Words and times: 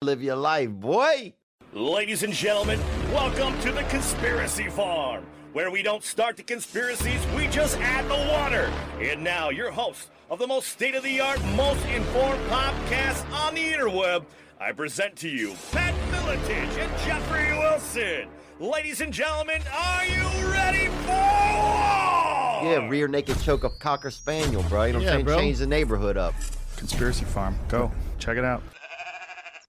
Live 0.00 0.22
your 0.22 0.36
life, 0.36 0.70
boy. 0.70 1.34
Ladies 1.72 2.22
and 2.22 2.32
gentlemen, 2.32 2.78
welcome 3.12 3.60
to 3.62 3.72
the 3.72 3.82
Conspiracy 3.88 4.68
Farm, 4.68 5.26
where 5.52 5.72
we 5.72 5.82
don't 5.82 6.04
start 6.04 6.36
the 6.36 6.44
conspiracies, 6.44 7.20
we 7.34 7.48
just 7.48 7.76
add 7.78 8.04
the 8.04 8.30
water. 8.32 8.72
And 9.00 9.24
now, 9.24 9.50
your 9.50 9.72
host 9.72 10.10
of 10.30 10.38
the 10.38 10.46
most 10.46 10.68
state 10.68 10.94
of 10.94 11.02
the 11.02 11.20
art, 11.20 11.42
most 11.56 11.84
informed 11.86 12.40
podcast 12.48 13.28
on 13.32 13.56
the 13.56 13.72
interweb, 13.72 14.24
I 14.60 14.70
present 14.70 15.16
to 15.16 15.28
you 15.28 15.56
Pat 15.72 15.94
Miletich 16.12 16.78
and 16.78 17.02
Jeffrey 17.04 17.58
Wilson. 17.58 18.28
Ladies 18.60 19.00
and 19.00 19.12
gentlemen, 19.12 19.62
are 19.76 20.06
you 20.06 20.52
ready 20.52 20.86
for 20.86 21.08
war? 21.08 22.62
Yeah, 22.62 22.86
rear 22.88 23.08
naked 23.08 23.40
choke 23.40 23.64
a 23.64 23.70
cocker 23.70 24.12
spaniel, 24.12 24.62
bro. 24.68 24.84
You 24.84 24.92
know 24.92 24.98
what 25.00 25.08
I'm 25.08 25.14
saying? 25.14 25.24
bro. 25.24 25.38
Change 25.38 25.58
the 25.58 25.66
neighborhood 25.66 26.16
up. 26.16 26.34
Conspiracy 26.76 27.24
Farm. 27.24 27.58
Go. 27.66 27.90
Check 28.20 28.36
it 28.36 28.44
out. 28.44 28.62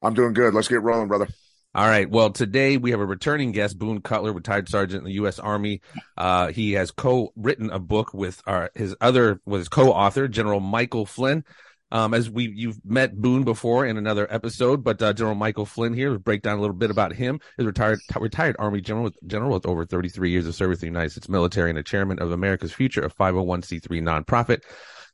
I'm 0.01 0.13
doing 0.13 0.33
good. 0.33 0.53
Let's 0.53 0.67
get 0.67 0.81
rolling, 0.81 1.07
brother. 1.07 1.27
All 1.75 1.87
right. 1.87 2.09
Well, 2.09 2.31
today 2.31 2.77
we 2.77 2.91
have 2.91 2.99
a 2.99 3.05
returning 3.05 3.51
guest, 3.51 3.77
Boone 3.77 4.01
Cutler, 4.01 4.33
retired 4.33 4.69
sergeant 4.69 4.99
in 4.99 5.05
the 5.05 5.13
U.S. 5.13 5.37
Army. 5.37 5.81
Uh, 6.17 6.47
he 6.47 6.73
has 6.73 6.89
co-written 6.89 7.69
a 7.69 7.77
book 7.77 8.11
with 8.13 8.41
our, 8.47 8.71
his 8.73 8.95
other, 9.01 9.39
with 9.45 9.61
his 9.61 9.69
co-author, 9.69 10.27
General 10.27 10.59
Michael 10.59 11.05
Flynn. 11.05 11.43
Um, 11.91 12.13
as 12.13 12.29
we, 12.29 12.51
you've 12.55 12.83
met 12.85 13.15
Boone 13.19 13.43
before 13.43 13.85
in 13.85 13.97
another 13.97 14.31
episode, 14.31 14.83
but, 14.83 15.01
uh, 15.01 15.13
General 15.13 15.35
Michael 15.35 15.65
Flynn 15.65 15.93
here 15.93 16.11
will 16.11 16.19
break 16.19 16.43
down 16.43 16.57
a 16.57 16.61
little 16.61 16.75
bit 16.75 16.91
about 16.91 17.13
him. 17.13 17.39
Is 17.57 17.65
retired, 17.65 17.99
retired 18.19 18.55
Army 18.59 18.81
general 18.81 19.03
with, 19.03 19.17
general 19.27 19.53
with 19.53 19.65
over 19.65 19.85
33 19.85 20.29
years 20.29 20.47
of 20.47 20.55
service 20.55 20.77
in 20.79 20.81
the 20.81 20.97
United 20.97 21.11
States 21.11 21.29
military 21.29 21.69
and 21.69 21.79
a 21.79 21.83
chairman 21.83 22.19
of 22.19 22.31
America's 22.31 22.73
Future, 22.73 23.01
a 23.01 23.09
501c3 23.09 24.01
nonprofit. 24.03 24.61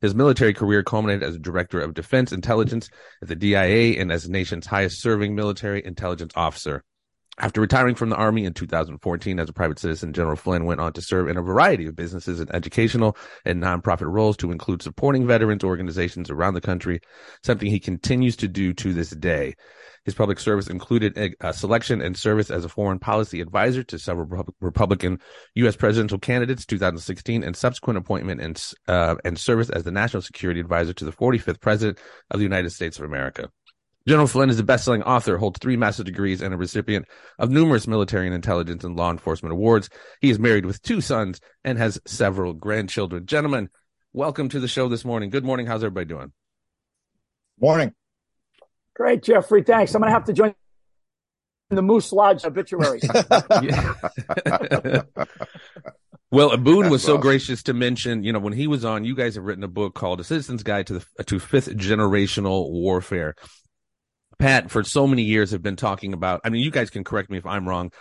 His 0.02 0.16
military 0.16 0.54
career 0.54 0.84
culminated 0.84 1.24
as 1.24 1.38
director 1.38 1.80
of 1.80 1.94
defense 1.94 2.32
intelligence 2.32 2.90
at 3.22 3.28
the 3.28 3.36
DIA 3.36 4.00
and 4.00 4.12
as 4.12 4.24
the 4.24 4.32
nation's 4.32 4.68
highest 4.68 5.02
serving 5.02 5.36
military 5.36 5.86
intelligence 5.86 6.34
officer. 6.36 6.84
After 7.38 7.60
retiring 7.60 7.96
from 7.96 8.10
the 8.10 8.16
Army 8.16 8.46
in 8.46 8.54
2014 8.54 9.40
as 9.40 9.50
a 9.50 9.54
private 9.54 9.78
citizen, 9.78 10.14
General 10.14 10.38
Flynn 10.38 10.64
went 10.64 10.80
on 10.80 10.94
to 10.94 11.02
serve 11.02 11.28
in 11.28 11.36
a 11.36 11.42
variety 11.42 11.86
of 11.86 11.96
businesses 11.96 12.40
and 12.40 12.50
educational 12.56 13.18
and 13.44 13.62
nonprofit 13.62 14.10
roles 14.10 14.38
to 14.38 14.54
include 14.54 14.82
supporting 14.82 15.28
veterans 15.28 15.64
organizations 15.64 16.30
around 16.30 16.54
the 16.54 16.62
country, 16.62 17.02
something 17.44 17.70
he 17.70 17.80
continues 17.80 18.38
to 18.38 18.48
do 18.48 18.74
to 18.76 18.94
this 18.94 19.10
day. 19.10 19.56
His 20.06 20.14
public 20.14 20.40
service 20.40 20.68
included 20.68 21.36
a, 21.42 21.52
selection 21.52 22.00
and 22.00 22.16
service 22.16 22.52
as 22.52 22.64
a 22.64 22.70
foreign 22.70 23.00
policy 23.00 23.42
advisor 23.42 23.84
to 23.84 23.98
several 23.98 24.46
Republican 24.62 25.20
U.S. 25.56 25.76
presidential 25.76 26.20
candidates, 26.20 26.66
2016, 26.68 27.44
and 27.44 27.56
subsequent 27.56 27.98
appointment 27.98 28.40
and, 28.40 28.64
uh, 28.88 29.16
and 29.26 29.38
service 29.38 29.72
as 29.72 29.84
the 29.84 29.92
national 29.92 30.22
security 30.22 30.60
advisor 30.60 30.94
to 30.94 31.06
the 31.06 31.12
45th 31.12 31.60
president 31.60 31.98
of 32.30 32.40
the 32.40 32.44
United 32.44 32.70
States 32.70 33.00
of 33.00 33.06
America. 33.06 33.50
General 34.08 34.28
Flynn 34.28 34.52
is 34.52 34.60
a 34.60 34.64
best-selling 34.64 35.02
author, 35.02 35.38
holds 35.38 35.58
three 35.58 35.76
master's 35.76 36.06
degrees, 36.06 36.44
and 36.44 36.54
a 36.54 36.58
recipient 36.58 37.08
of 37.40 37.50
numerous 37.50 37.88
military 37.88 38.28
and 38.28 38.36
intelligence 38.36 38.84
and 38.84 38.96
law 38.96 39.10
enforcement 39.10 39.54
awards. 39.54 39.90
He 40.22 40.30
is 40.30 40.38
married 40.38 40.68
with 40.68 40.84
two 40.84 41.02
sons 41.02 41.42
and 41.64 41.80
has 41.80 42.00
several 42.06 42.54
grandchildren. 42.54 43.26
Gentlemen, 43.26 43.70
welcome 44.14 44.50
to 44.50 44.60
the 44.60 44.68
show 44.68 44.88
this 44.88 45.04
morning. 45.04 45.32
Good 45.32 45.44
morning. 45.44 45.66
How's 45.66 45.84
everybody 45.84 46.06
doing? 46.06 46.32
Morning. 47.60 47.96
Great, 48.96 49.24
Jeffrey. 49.24 49.64
Thanks. 49.64 49.94
I'm 49.94 50.02
going 50.02 50.10
to 50.10 50.14
have 50.14 50.26
to 50.26 50.34
join 50.34 50.54
the 51.70 51.82
Moose 51.82 52.12
Lodge 52.12 52.46
obituary. 52.46 53.02
Well, 56.32 56.58
Boone 56.58 56.90
was 56.90 57.02
That's 57.02 57.04
so 57.06 57.14
awesome. 57.14 57.22
gracious 57.22 57.64
to 57.64 57.74
mention, 57.74 58.24
you 58.24 58.34
know, 58.34 58.40
when 58.40 58.52
he 58.52 58.68
was 58.68 58.84
on, 58.84 59.06
you 59.06 59.16
guys 59.16 59.36
have 59.36 59.46
written 59.46 59.64
a 59.64 59.70
book 59.70 59.94
called 59.96 60.20
A 60.20 60.24
Citizen's 60.24 60.64
Guide 60.64 60.88
to 60.88 60.94
the 61.00 61.24
to 61.26 61.40
Fifth 61.40 61.70
Generational 61.78 62.70
Warfare. 62.72 63.36
Pat, 64.38 64.70
for 64.70 64.84
so 64.84 65.08
many 65.08 65.22
years, 65.22 65.52
have 65.52 65.62
been 65.62 65.78
talking 65.78 66.12
about. 66.12 66.42
I 66.44 66.50
mean, 66.50 66.62
you 66.62 66.72
guys 66.72 66.90
can 66.90 67.06
correct 67.06 67.30
me 67.30 67.38
if 67.38 67.46
I'm 67.46 67.70
wrong. 67.70 67.92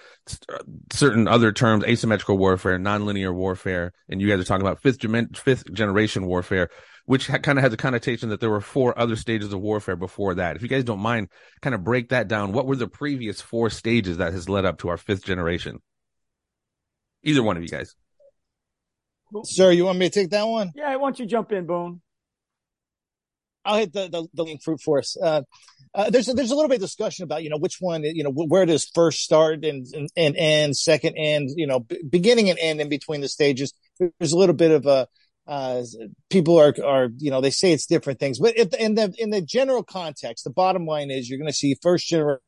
uh, 0.52 0.58
Certain 0.92 1.28
other 1.28 1.52
terms, 1.52 1.84
asymmetrical 1.84 2.36
warfare, 2.36 2.76
nonlinear 2.78 3.32
warfare, 3.32 3.92
and 4.08 4.20
you 4.20 4.26
guys 4.28 4.40
are 4.40 4.44
talking 4.44 4.66
about 4.66 4.82
fifth 4.82 5.00
fifth 5.36 5.72
generation 5.72 6.26
warfare, 6.26 6.70
which 7.06 7.26
ha- 7.26 7.38
kind 7.38 7.58
of 7.58 7.64
has 7.64 7.72
a 7.72 7.76
connotation 7.76 8.30
that 8.30 8.40
there 8.40 8.50
were 8.50 8.60
four 8.60 8.98
other 8.98 9.16
stages 9.16 9.52
of 9.52 9.60
warfare 9.60 9.96
before 9.96 10.34
that. 10.34 10.56
If 10.56 10.62
you 10.62 10.68
guys 10.68 10.84
don't 10.84 11.00
mind, 11.00 11.28
kind 11.60 11.74
of 11.74 11.84
break 11.84 12.10
that 12.10 12.28
down. 12.28 12.52
What 12.52 12.66
were 12.66 12.76
the 12.76 12.88
previous 12.88 13.40
four 13.40 13.70
stages 13.70 14.18
that 14.18 14.32
has 14.32 14.48
led 14.48 14.64
up 14.64 14.78
to 14.78 14.88
our 14.88 14.96
fifth 14.96 15.24
generation? 15.24 15.80
Either 17.22 17.42
one 17.42 17.56
of 17.56 17.62
you 17.62 17.68
guys. 17.68 17.94
Sir, 19.44 19.72
you 19.72 19.84
want 19.84 19.98
me 19.98 20.08
to 20.08 20.20
take 20.20 20.30
that 20.30 20.46
one? 20.46 20.72
yeah, 20.74 20.94
why 20.96 21.06
don't 21.06 21.18
you 21.18 21.26
jump 21.26 21.50
in, 21.52 21.66
Boone? 21.66 22.00
I'll 23.64 23.78
hit 23.78 23.92
the 23.92 24.08
the, 24.08 24.26
the 24.34 24.44
link 24.44 24.62
fruit 24.62 24.80
force. 24.80 25.16
Uh, 25.20 25.42
uh, 25.94 26.10
there's 26.10 26.28
a, 26.28 26.34
there's 26.34 26.50
a 26.50 26.54
little 26.54 26.68
bit 26.68 26.76
of 26.76 26.82
discussion 26.82 27.24
about 27.24 27.42
you 27.42 27.50
know 27.50 27.56
which 27.56 27.76
one 27.80 28.02
you 28.04 28.22
know 28.22 28.30
where 28.30 28.66
does 28.66 28.84
first 28.94 29.20
start 29.20 29.64
and 29.64 29.86
and 29.94 30.10
and 30.16 30.36
end, 30.36 30.76
second 30.76 31.14
end, 31.16 31.50
you 31.56 31.66
know 31.66 31.80
b- 31.80 32.02
beginning 32.08 32.50
and 32.50 32.58
end 32.58 32.80
in 32.80 32.88
between 32.88 33.20
the 33.20 33.28
stages. 33.28 33.72
There's 33.98 34.32
a 34.32 34.38
little 34.38 34.54
bit 34.54 34.70
of 34.70 34.86
a 34.86 35.08
uh, 35.46 35.82
people 36.30 36.58
are 36.58 36.74
are 36.84 37.08
you 37.18 37.30
know 37.30 37.40
they 37.40 37.50
say 37.50 37.72
it's 37.72 37.86
different 37.86 38.18
things, 38.18 38.38
but 38.38 38.56
if, 38.56 38.72
in 38.74 38.94
the 38.94 39.14
in 39.18 39.30
the 39.30 39.42
general 39.42 39.82
context, 39.82 40.44
the 40.44 40.50
bottom 40.50 40.86
line 40.86 41.10
is 41.10 41.28
you're 41.28 41.38
going 41.38 41.50
to 41.50 41.52
see 41.52 41.76
first 41.82 42.08
generation 42.08 42.40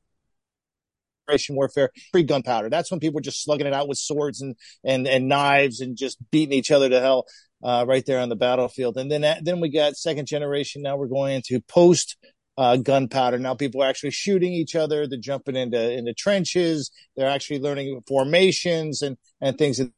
warfare 1.51 1.91
pre 2.13 2.23
gunpowder. 2.23 2.71
That's 2.71 2.91
when 2.91 3.01
people 3.01 3.17
were 3.17 3.23
just 3.23 3.45
slugging 3.45 3.67
it 3.67 3.73
out 3.73 3.89
with 3.89 3.99
swords 3.99 4.41
and 4.41 4.57
and 4.85 5.07
and 5.07 5.29
knives 5.29 5.81
and 5.81 5.97
just 5.97 6.19
beating 6.31 6.57
each 6.57 6.71
other 6.71 6.89
to 6.89 7.01
hell 7.01 7.27
uh, 7.63 7.85
right 7.87 8.05
there 8.07 8.21
on 8.21 8.29
the 8.29 8.37
battlefield. 8.37 8.97
And 8.97 9.11
then 9.11 9.41
then 9.43 9.61
we 9.61 9.69
got 9.69 9.97
second 9.97 10.27
generation. 10.27 10.83
Now 10.83 10.97
we're 10.97 11.09
going 11.09 11.35
into 11.35 11.61
post 11.69 12.17
uh, 12.59 12.77
gunpowder. 12.77 13.39
Now 13.39 13.55
people 13.55 13.83
are 13.83 13.89
actually 13.89 14.13
shooting 14.13 14.53
each 14.53 14.75
other. 14.75 15.07
They're 15.07 15.19
jumping 15.19 15.57
into 15.57 15.93
into 15.93 16.15
trenches. 16.15 16.91
They're 17.17 17.29
actually 17.29 17.61
learning 17.61 18.01
formations 18.09 19.03
and 19.03 19.17
and 19.41 19.59
things 19.59 19.81
of 19.81 19.91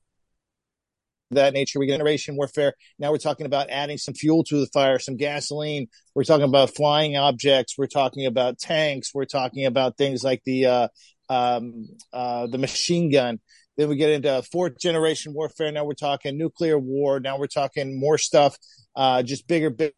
that 1.30 1.52
nature. 1.52 1.78
We 1.78 1.86
get 1.86 1.98
generation 1.98 2.36
warfare. 2.36 2.74
Now 2.98 3.10
we're 3.10 3.18
talking 3.18 3.46
about 3.46 3.70
adding 3.70 3.98
some 3.98 4.14
fuel 4.14 4.44
to 4.44 4.60
the 4.60 4.66
fire, 4.66 4.98
some 4.98 5.16
gasoline. 5.16 5.88
We're 6.14 6.24
talking 6.24 6.44
about 6.44 6.74
flying 6.74 7.16
objects. 7.16 7.76
We're 7.76 7.86
talking 7.86 8.26
about 8.26 8.58
tanks. 8.58 9.12
We're 9.14 9.24
talking 9.24 9.66
about 9.66 9.96
things 9.96 10.22
like 10.22 10.42
the 10.44 10.66
uh, 10.66 10.88
um, 11.28 11.86
uh, 12.12 12.46
the 12.46 12.58
machine 12.58 13.10
gun. 13.10 13.40
Then 13.76 13.88
we 13.88 13.96
get 13.96 14.10
into 14.10 14.42
fourth 14.50 14.78
generation 14.78 15.34
warfare. 15.34 15.70
Now 15.70 15.84
we're 15.84 15.94
talking 15.94 16.36
nuclear 16.36 16.78
war. 16.78 17.20
Now 17.20 17.38
we're 17.38 17.46
talking 17.46 17.98
more 17.98 18.18
stuff, 18.18 18.58
uh, 18.96 19.22
just 19.22 19.46
bigger, 19.46 19.70
bigger, 19.70 19.94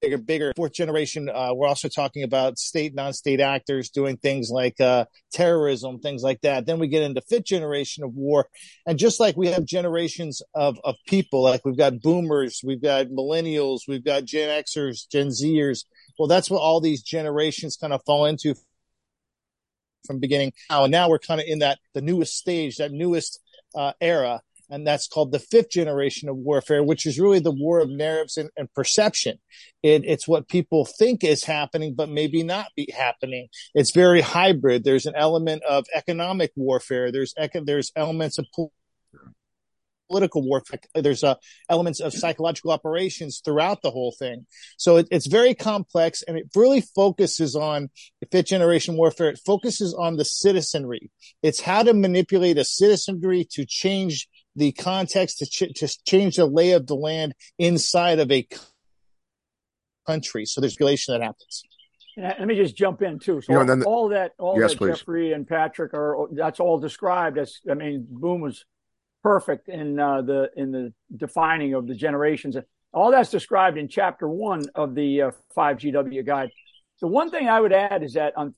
bigger, 0.00 0.18
bigger. 0.18 0.52
Fourth 0.56 0.72
generation. 0.72 1.28
Uh, 1.28 1.52
we're 1.54 1.66
also 1.66 1.88
talking 1.88 2.22
about 2.22 2.58
state, 2.58 2.94
non-state 2.94 3.40
actors 3.40 3.90
doing 3.90 4.16
things 4.16 4.50
like 4.50 4.80
uh, 4.80 5.04
terrorism, 5.32 5.98
things 6.00 6.22
like 6.22 6.40
that. 6.42 6.66
Then 6.66 6.78
we 6.78 6.88
get 6.88 7.02
into 7.02 7.20
fifth 7.22 7.44
generation 7.44 8.04
of 8.04 8.14
war, 8.14 8.48
and 8.86 8.98
just 8.98 9.20
like 9.20 9.36
we 9.36 9.48
have 9.48 9.64
generations 9.64 10.42
of 10.54 10.78
of 10.84 10.96
people, 11.06 11.42
like 11.42 11.64
we've 11.64 11.76
got 11.76 12.00
boomers, 12.00 12.60
we've 12.64 12.82
got 12.82 13.06
millennials, 13.06 13.80
we've 13.86 14.04
got 14.04 14.24
Gen 14.24 14.62
Xers, 14.64 15.08
Gen 15.10 15.28
Zers. 15.28 15.84
Well, 16.18 16.28
that's 16.28 16.50
what 16.50 16.60
all 16.60 16.80
these 16.80 17.02
generations 17.02 17.76
kind 17.76 17.92
of 17.92 18.02
fall 18.04 18.26
into 18.26 18.54
from 20.06 20.18
beginning 20.18 20.50
now 20.70 20.84
and 20.84 20.90
now 20.90 21.10
we're 21.10 21.18
kind 21.18 21.42
of 21.42 21.46
in 21.46 21.58
that 21.58 21.78
the 21.92 22.00
newest 22.00 22.34
stage 22.34 22.78
that 22.78 22.90
newest 22.90 23.38
uh, 23.74 23.92
era 24.00 24.40
and 24.70 24.86
that's 24.86 25.08
called 25.08 25.32
the 25.32 25.38
fifth 25.38 25.70
generation 25.70 26.28
of 26.28 26.36
warfare 26.36 26.82
which 26.82 27.06
is 27.06 27.18
really 27.18 27.40
the 27.40 27.50
war 27.50 27.80
of 27.80 27.90
narratives 27.90 28.36
and, 28.36 28.50
and 28.56 28.72
perception. 28.72 29.38
It, 29.82 30.04
it's 30.04 30.28
what 30.28 30.48
people 30.48 30.84
think 30.84 31.24
is 31.24 31.44
happening 31.44 31.94
but 31.94 32.08
maybe 32.08 32.42
not 32.42 32.68
be 32.76 32.88
happening. 32.96 33.48
It's 33.74 33.90
very 33.90 34.20
hybrid. 34.20 34.84
There's 34.84 35.06
an 35.06 35.14
element 35.16 35.62
of 35.64 35.86
economic 35.94 36.52
warfare. 36.56 37.12
There's 37.12 37.34
eco- 37.38 37.64
there's 37.64 37.92
elements 37.96 38.38
of 38.38 38.46
pol- 38.54 38.72
political 40.10 40.42
warfare. 40.42 40.80
There's 40.94 41.22
uh, 41.22 41.36
elements 41.68 42.00
of 42.00 42.12
psychological 42.12 42.72
operations 42.72 43.40
throughout 43.44 43.80
the 43.82 43.90
whole 43.90 44.14
thing. 44.18 44.46
So 44.76 44.96
it, 44.96 45.08
it's 45.10 45.26
very 45.26 45.54
complex 45.54 46.22
and 46.22 46.36
it 46.36 46.48
really 46.54 46.80
focuses 46.80 47.54
on 47.54 47.90
fifth 48.30 48.46
generation 48.46 48.96
warfare, 48.96 49.28
it 49.28 49.40
focuses 49.46 49.94
on 49.94 50.16
the 50.16 50.24
citizenry. 50.24 51.10
It's 51.42 51.60
how 51.60 51.82
to 51.84 51.94
manipulate 51.94 52.58
a 52.58 52.64
citizenry 52.64 53.46
to 53.52 53.64
change 53.64 54.28
the 54.56 54.72
context, 54.72 55.38
to, 55.38 55.46
ch- 55.46 55.72
to 55.76 55.88
change 56.06 56.36
the 56.36 56.46
lay 56.46 56.72
of 56.72 56.86
the 56.86 56.94
land 56.96 57.34
inside 57.58 58.18
of 58.18 58.30
a 58.30 58.46
country. 60.06 60.44
So 60.44 60.60
there's 60.60 60.74
regulation 60.74 61.14
that 61.14 61.22
happens. 61.22 61.62
And 62.16 62.34
Let 62.38 62.48
me 62.48 62.56
just 62.56 62.76
jump 62.76 63.02
in 63.02 63.18
too. 63.18 63.40
So 63.40 63.52
You 63.52 63.58
know, 63.60 63.64
then 63.64 63.78
the- 63.80 63.86
all 63.86 64.08
that, 64.08 64.32
all 64.38 64.58
Yes, 64.60 64.72
that 64.72 64.78
please. 64.78 64.98
Jeffrey 64.98 65.32
and 65.32 65.46
Patrick 65.46 65.94
are 65.94 66.28
that's 66.32 66.60
all 66.60 66.78
described 66.78 67.38
as. 67.38 67.58
I 67.70 67.74
mean, 67.74 68.06
Boone 68.10 68.40
was 68.40 68.64
perfect 69.22 69.68
in 69.68 69.98
uh, 70.00 70.22
the 70.22 70.50
in 70.56 70.72
the 70.72 70.92
defining 71.16 71.74
of 71.74 71.86
the 71.86 71.94
generations. 71.94 72.56
All 72.92 73.12
that's 73.12 73.30
described 73.30 73.78
in 73.78 73.86
chapter 73.88 74.28
one 74.28 74.64
of 74.74 74.94
the 74.94 75.22
uh, 75.22 75.30
five 75.54 75.76
GW 75.76 76.26
guide. 76.26 76.50
The 77.00 77.06
one 77.06 77.30
thing 77.30 77.48
I 77.48 77.60
would 77.60 77.72
add 77.72 78.02
is 78.02 78.14
that 78.14 78.36
on 78.36 78.54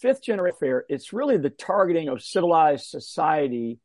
fifth 0.00 0.22
generation 0.22 0.54
warfare, 0.60 0.84
it's 0.88 1.12
really 1.12 1.38
the 1.38 1.50
targeting 1.50 2.08
of 2.08 2.22
civilized 2.22 2.86
society 2.86 3.78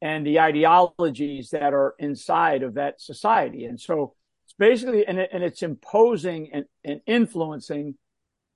and 0.00 0.26
the 0.26 0.40
ideologies 0.40 1.50
that 1.50 1.74
are 1.74 1.94
inside 1.98 2.62
of 2.62 2.74
that 2.74 3.00
society. 3.00 3.64
And 3.64 3.80
so 3.80 4.14
it's 4.46 4.54
basically, 4.58 5.06
and, 5.06 5.18
it, 5.18 5.30
and 5.32 5.42
it's 5.42 5.62
imposing 5.62 6.50
and, 6.52 6.64
and 6.84 7.00
influencing 7.06 7.96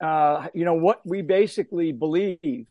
uh, 0.01 0.47
you 0.53 0.65
know, 0.65 0.73
what 0.73 0.99
we 1.05 1.21
basically 1.21 1.91
believe. 1.91 2.67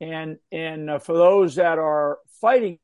And, 0.00 0.38
and 0.52 0.88
uh, 0.88 0.98
for 0.98 1.14
those 1.14 1.56
that 1.56 1.78
are 1.78 2.18
fighting 2.40 2.78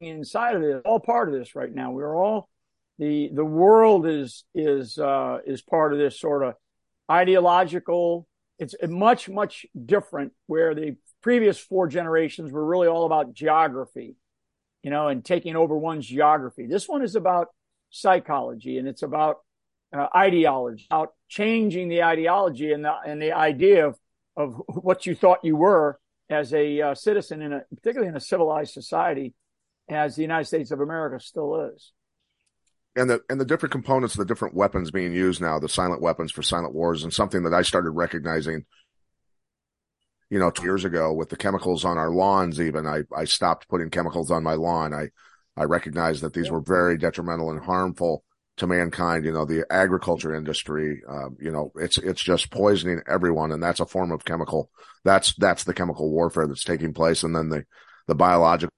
inside 0.00 0.56
of 0.56 0.62
this, 0.62 0.82
all 0.84 1.00
part 1.00 1.28
of 1.28 1.34
this 1.38 1.54
right 1.54 1.72
now, 1.72 1.92
we're 1.92 2.16
all, 2.16 2.48
the, 2.98 3.30
the 3.32 3.44
world 3.44 4.06
is, 4.06 4.44
is, 4.54 4.98
uh, 4.98 5.38
is 5.46 5.62
part 5.62 5.92
of 5.92 5.98
this 5.98 6.18
sort 6.18 6.44
of 6.44 6.54
ideological. 7.10 8.26
It's 8.58 8.74
much, 8.88 9.28
much 9.28 9.64
different 9.86 10.32
where 10.46 10.74
the 10.74 10.96
previous 11.22 11.58
four 11.58 11.86
generations 11.86 12.52
were 12.52 12.64
really 12.64 12.88
all 12.88 13.06
about 13.06 13.32
geography, 13.32 14.16
you 14.82 14.90
know, 14.90 15.08
and 15.08 15.24
taking 15.24 15.56
over 15.56 15.76
one's 15.76 16.06
geography. 16.06 16.66
This 16.66 16.88
one 16.88 17.02
is 17.02 17.14
about 17.14 17.48
psychology 17.90 18.78
and 18.78 18.86
it's 18.86 19.02
about 19.02 19.38
uh, 19.96 20.06
ideology, 20.14 20.86
about 20.90 21.14
changing 21.28 21.88
the 21.88 22.02
ideology 22.02 22.72
and 22.72 22.84
the, 22.84 22.94
and 23.06 23.20
the 23.20 23.32
idea 23.32 23.86
of, 23.86 23.98
of 24.36 24.62
what 24.68 25.06
you 25.06 25.14
thought 25.14 25.44
you 25.44 25.56
were 25.56 25.98
as 26.30 26.52
a 26.52 26.80
uh, 26.80 26.94
citizen 26.94 27.42
in 27.42 27.52
a, 27.52 27.62
particularly 27.74 28.08
in 28.08 28.16
a 28.16 28.20
civilized 28.20 28.72
society 28.72 29.34
as 29.88 30.16
the 30.16 30.22
United 30.22 30.44
States 30.44 30.70
of 30.70 30.80
America 30.80 31.18
still 31.22 31.70
is. 31.74 31.92
And 32.96 33.08
the 33.08 33.20
and 33.30 33.40
the 33.40 33.44
different 33.44 33.70
components, 33.72 34.14
the 34.14 34.24
different 34.24 34.54
weapons 34.54 34.90
being 34.90 35.12
used 35.12 35.40
now, 35.40 35.58
the 35.58 35.68
silent 35.68 36.02
weapons 36.02 36.32
for 36.32 36.42
silent 36.42 36.74
wars, 36.74 37.04
and 37.04 37.12
something 37.12 37.44
that 37.44 37.54
I 37.54 37.62
started 37.62 37.90
recognizing 37.90 38.64
you 40.30 40.38
know, 40.38 40.50
two 40.50 40.64
years 40.64 40.84
ago 40.84 41.12
with 41.12 41.30
the 41.30 41.36
chemicals 41.36 41.84
on 41.84 41.96
our 41.96 42.10
lawns, 42.10 42.60
even 42.60 42.86
I, 42.86 43.02
I 43.16 43.24
stopped 43.24 43.68
putting 43.68 43.90
chemicals 43.90 44.30
on 44.30 44.42
my 44.42 44.54
lawn. 44.54 44.92
I, 44.92 45.08
I 45.56 45.64
recognized 45.64 46.22
that 46.22 46.34
these 46.34 46.50
were 46.50 46.60
very 46.60 46.98
detrimental 46.98 47.50
and 47.50 47.64
harmful 47.64 48.24
to 48.58 48.66
mankind. 48.66 49.24
You 49.24 49.32
know, 49.32 49.44
the 49.44 49.64
agriculture 49.70 50.34
industry, 50.34 51.02
uh, 51.08 51.30
you 51.40 51.50
know, 51.50 51.72
it's, 51.76 51.98
it's 51.98 52.22
just 52.22 52.50
poisoning 52.50 53.00
everyone. 53.08 53.52
And 53.52 53.62
that's 53.62 53.80
a 53.80 53.86
form 53.86 54.12
of 54.12 54.24
chemical. 54.24 54.70
That's, 55.04 55.34
that's 55.36 55.64
the 55.64 55.74
chemical 55.74 56.10
warfare 56.10 56.46
that's 56.46 56.64
taking 56.64 56.92
place. 56.92 57.22
And 57.22 57.34
then 57.34 57.48
the, 57.48 57.64
the 58.06 58.14
biological 58.14 58.70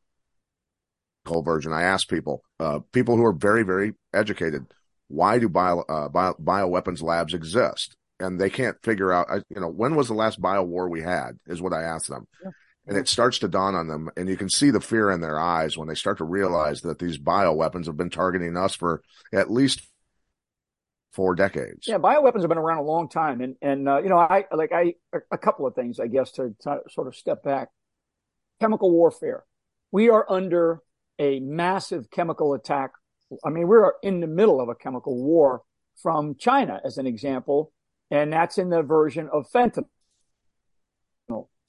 version. 1.27 1.73
I 1.73 1.83
ask 1.83 2.09
people, 2.09 2.43
uh, 2.59 2.81
people 2.93 3.17
who 3.17 3.25
are 3.25 3.33
very, 3.33 3.63
very 3.63 3.95
educated, 4.13 4.67
why 5.09 5.39
do 5.39 5.49
bio, 5.49 5.81
uh, 5.81 6.09
bio, 6.09 6.35
bioweapons 6.35 7.03
labs 7.03 7.35
exist? 7.35 7.97
And 8.21 8.41
they 8.41 8.51
can't 8.51 8.77
figure 8.83 9.13
out, 9.13 9.27
you 9.49 9.61
know, 9.61 9.69
when 9.69 9.97
was 9.97 10.09
the 10.09 10.15
last 10.15 10.41
bio 10.41 10.63
war 10.63 10.89
we 10.89 11.03
had 11.03 11.39
is 11.47 11.61
what 11.61 11.73
I 11.73 11.83
asked 11.83 12.09
them. 12.09 12.27
Yeah. 12.45 12.51
And 12.87 12.97
it 12.97 13.09
starts 13.09 13.39
to 13.41 13.49
dawn 13.49 13.75
on 13.75 13.89
them. 13.89 14.11
And 14.17 14.29
you 14.29 14.37
can 14.37 14.49
see 14.49 14.71
the 14.71 14.81
fear 14.81 15.11
in 15.11 15.21
their 15.21 15.39
eyes 15.39 15.77
when 15.77 15.87
they 15.87 15.95
start 15.95 16.19
to 16.19 16.25
realize 16.25 16.81
that 16.83 16.99
these 16.99 17.19
bio 17.19 17.53
weapons 17.53 17.87
have 17.87 17.97
been 17.97 18.11
targeting 18.11 18.57
us 18.57 18.75
for 18.75 19.03
at 19.33 19.51
least 19.51 19.83
four 21.13 21.35
decades. 21.35 21.87
Yeah, 21.87 21.99
bioweapons 21.99 22.41
have 22.41 22.49
been 22.49 22.59
around 22.59 22.79
a 22.79 22.83
long 22.83 23.09
time, 23.09 23.41
and 23.41 23.57
and 23.61 23.89
uh, 23.89 24.01
you 24.03 24.09
know, 24.09 24.19
I 24.19 24.45
like 24.53 24.73
I 24.73 24.95
a 25.31 25.39
couple 25.39 25.67
of 25.67 25.75
things, 25.75 26.01
I 26.01 26.07
guess, 26.07 26.33
to, 26.33 26.55
to, 26.63 26.81
sort 26.91 27.09
of 27.09 27.17
step 27.17 27.43
back. 27.43 27.69
Chemical 28.61 28.91
warfare. 28.91 29.45
We 29.93 30.11
are 30.11 30.25
under 30.29 30.81
a 31.19 31.41
massive 31.41 32.11
chemical 32.11 32.55
attack. 32.55 32.93
I 33.45 33.51
mean, 33.51 33.69
we're 33.69 33.93
in 34.03 34.21
the 34.21 34.27
middle 34.27 34.61
of 34.61 34.69
a 34.69 34.75
chemical 34.75 35.17
war 35.17 35.63
from 36.03 36.37
China, 36.37 36.81
as 36.85 36.99
an 36.99 37.07
example, 37.07 37.73
and 38.11 38.33
that's 38.33 38.59
in 38.59 38.71
the 38.71 38.83
version 38.83 39.29
of 39.33 39.51
fentanyl. 39.51 39.87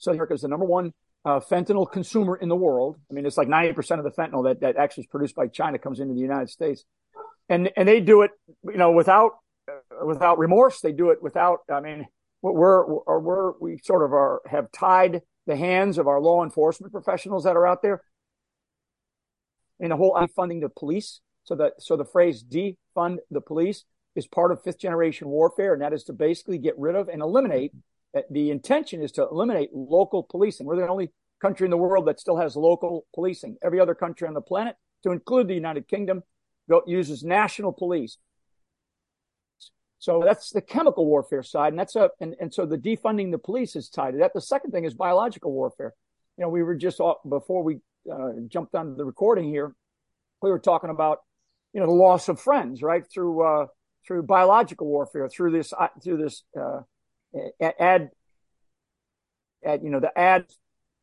So 0.02 0.12
America 0.12 0.34
is 0.34 0.42
the 0.42 0.48
number 0.48 0.66
one 0.66 0.94
uh, 1.24 1.40
fentanyl 1.40 1.90
consumer 1.90 2.36
in 2.36 2.50
the 2.50 2.56
world. 2.56 2.98
I 3.10 3.14
mean, 3.14 3.26
it's 3.26 3.38
like 3.38 3.48
90% 3.48 4.00
of 4.00 4.04
the 4.04 4.10
fentanyl 4.10 4.44
that, 4.46 4.62
that 4.62 4.76
actually 4.76 5.04
is 5.04 5.08
produced 5.08 5.36
by 5.36 5.48
China 5.48 5.78
comes 5.78 6.00
into 6.00 6.16
the 6.16 6.20
United 6.20 6.50
States. 6.50 6.84
And, 7.50 7.72
and 7.78 7.88
they 7.88 8.00
do 8.00 8.24
it, 8.24 8.32
you 8.64 8.78
know, 8.78 8.92
without, 8.92 9.34
uh, 9.70 10.06
without 10.06 10.40
remorse. 10.40 10.82
They 10.82 10.92
do 10.92 11.12
it 11.12 11.22
without, 11.22 11.60
I 11.72 11.82
mean, 11.82 12.08
we're, 12.42 12.84
we're, 12.86 13.20
we're, 13.20 13.52
we 13.60 13.80
sort 13.84 14.04
of 14.04 14.12
are, 14.14 14.42
have 14.50 14.72
tied 14.72 15.22
the 15.46 15.56
hands 15.56 16.00
of 16.00 16.08
our 16.08 16.20
law 16.20 16.44
enforcement 16.44 16.92
professionals 16.92 17.44
that 17.44 17.56
are 17.56 17.68
out 17.68 17.84
there. 17.84 18.02
And 19.80 19.92
the 19.92 19.98
whole 19.98 20.18
funding 20.36 20.62
the 20.62 20.70
police. 20.70 21.22
So 21.44 21.56
that, 21.56 21.74
so 21.80 21.98
the 21.98 22.06
phrase 22.06 22.44
defund 22.44 23.18
the 23.30 23.42
police 23.42 23.84
is 24.16 24.28
part 24.28 24.52
of 24.52 24.64
fifth 24.64 24.80
generation 24.80 25.30
warfare, 25.30 25.74
and 25.74 25.82
that 25.82 25.94
is 25.94 26.04
to 26.06 26.14
basically 26.14 26.58
get 26.58 26.78
rid 26.78 26.96
of 26.96 27.08
and 27.08 27.22
eliminate. 27.22 27.72
Uh, 28.16 28.22
the 28.30 28.50
intention 28.50 29.02
is 29.02 29.12
to 29.14 29.28
eliminate 29.28 29.70
local 29.74 30.24
policing. 30.24 30.66
We're 30.66 30.76
the 30.76 30.88
only 30.88 31.12
country 31.42 31.66
in 31.66 31.72
the 31.72 31.78
world 31.78 32.08
that 32.08 32.20
still 32.20 32.38
has 32.38 32.56
local 32.56 33.06
policing. 33.16 33.58
Every 33.64 33.80
other 33.80 33.96
country 33.96 34.28
on 34.28 34.34
the 34.34 34.42
planet, 34.42 34.76
to 35.04 35.12
include 35.12 35.48
the 35.48 35.56
United 35.56 35.88
Kingdom, 35.88 36.24
uses 36.86 37.24
national 37.24 37.74
police. 37.74 38.18
So 40.00 40.22
that's 40.26 40.50
the 40.50 40.62
chemical 40.62 41.06
warfare 41.06 41.44
side, 41.44 41.74
and 41.74 41.80
that's 41.80 41.96
a 41.96 42.10
and, 42.20 42.36
and 42.40 42.52
so 42.52 42.66
the 42.66 42.78
defunding 42.78 43.32
the 43.32 43.38
police 43.38 43.76
is 43.76 43.88
tied 43.88 44.12
to 44.12 44.18
that. 44.18 44.34
The 44.34 44.42
second 44.42 44.72
thing 44.72 44.84
is 44.84 44.96
biological 44.96 45.52
warfare. 45.52 45.94
You 46.38 46.44
know, 46.44 46.50
we 46.50 46.64
were 46.64 46.76
just 46.76 47.00
before 47.30 47.64
we 47.64 47.82
uh, 48.12 48.30
jumped 48.48 48.74
on 48.74 48.98
the 48.98 49.06
recording 49.06 49.48
here, 49.48 49.76
we 50.42 50.50
were 50.50 50.60
talking 50.60 50.90
about 50.90 51.20
you 51.72 51.80
know 51.80 51.86
the 51.86 51.92
loss 51.92 52.30
of 52.30 52.40
friends, 52.40 52.82
right? 52.82 53.04
Through 53.14 53.44
uh, 53.44 53.68
through 54.06 54.24
biological 54.24 54.88
warfare, 54.88 55.30
through 55.30 55.52
this 55.52 55.74
uh, 55.74 55.88
through 56.04 56.18
this 56.18 56.44
uh, 56.60 56.82
ad, 57.62 58.12
ad, 59.66 59.84
you 59.84 59.90
know, 59.90 60.00
the 60.00 60.18
ad 60.18 60.46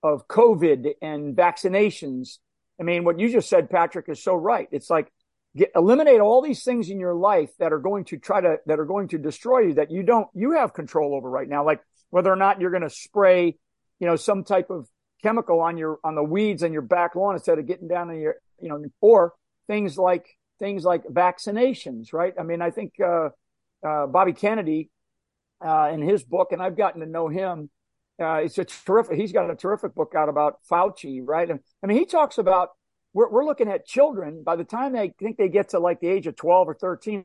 of 0.03 0.29
COVID 0.29 0.95
and 1.03 1.37
vaccinations. 1.37 2.39
I 2.81 2.85
mean, 2.85 3.05
what 3.05 3.19
you 3.19 3.29
just 3.29 3.49
said, 3.49 3.71
Patrick, 3.71 4.09
is 4.09 4.23
so 4.23 4.35
right. 4.35 4.69
It's 4.71 4.91
like 4.91 5.13
get, 5.57 5.73
eliminate 5.75 6.21
all 6.21 6.43
these 6.43 6.63
things 6.63 6.91
in 6.91 7.01
your 7.01 7.15
life 7.15 7.51
that 7.59 7.73
are 7.73 7.81
going 7.81 8.05
to 8.07 8.19
try 8.19 8.41
to 8.41 8.57
that 8.67 8.79
are 8.79 8.85
going 8.85 9.09
to 9.09 9.19
destroy 9.19 9.61
you 9.61 9.75
that 9.75 9.91
you 9.91 10.03
don't 10.03 10.29
you 10.35 10.53
have 10.53 10.75
control 10.75 11.15
over 11.15 11.29
right 11.29 11.49
now, 11.49 11.65
like 11.65 11.81
whether 12.11 12.33
or 12.33 12.37
not 12.37 12.61
you're 12.61 12.71
going 12.71 12.83
to 12.83 12.91
spray, 12.91 13.57
you 13.99 14.07
know, 14.07 14.17
some 14.17 14.45
type 14.45 14.71
of 14.71 14.89
chemical 15.23 15.61
on 15.61 15.77
your 15.77 15.99
on 16.05 16.15
the 16.15 16.23
weeds 16.23 16.63
on 16.63 16.73
your 16.73 16.83
back 16.83 17.15
lawn 17.15 17.35
instead 17.35 17.59
of 17.59 17.67
getting 17.67 17.89
down 17.89 18.11
in 18.11 18.21
your 18.21 18.37
you 18.61 18.69
know 18.69 18.83
or 19.01 19.35
things 19.67 19.99
like 19.99 20.27
things 20.59 20.85
like 20.85 21.05
vaccinations, 21.05 22.13
right? 22.13 22.35
I 22.39 22.43
mean, 22.43 22.63
I 22.63 22.71
think 22.71 22.95
uh, 23.01 23.31
uh, 23.87 24.07
Bobby 24.07 24.33
Kennedy 24.33 24.91
uh, 25.65 25.91
in 25.93 26.03
his 26.03 26.25
book, 26.25 26.53
and 26.53 26.63
I've 26.63 26.77
gotten 26.77 27.01
to 27.01 27.07
know 27.07 27.29
him. 27.29 27.71
Uh, 28.21 28.41
it's 28.45 28.59
a 28.59 28.65
terrific. 28.65 29.17
He's 29.17 29.33
got 29.33 29.51
a 29.51 29.55
terrific 29.55 29.95
book 29.95 30.15
out 30.17 30.29
about 30.29 30.59
Fauci, 30.71 31.21
right? 31.25 31.49
And 31.49 31.61
I 31.83 31.87
mean, 31.87 31.99
he 31.99 32.05
talks 32.05 32.39
about 32.39 32.71
we're 33.13 33.31
we're 33.31 33.45
looking 33.45 33.69
at 33.69 33.87
children 33.87 34.43
by 34.45 34.57
the 34.57 34.65
time 34.65 34.93
they 34.93 35.13
think 35.19 35.37
they 35.37 35.49
get 35.49 35.71
to 35.71 35.79
like 35.79 36.01
the 36.01 36.09
age 36.09 36.27
of 36.27 36.35
twelve 36.35 36.69
or 36.69 36.75
thirteen, 36.75 37.25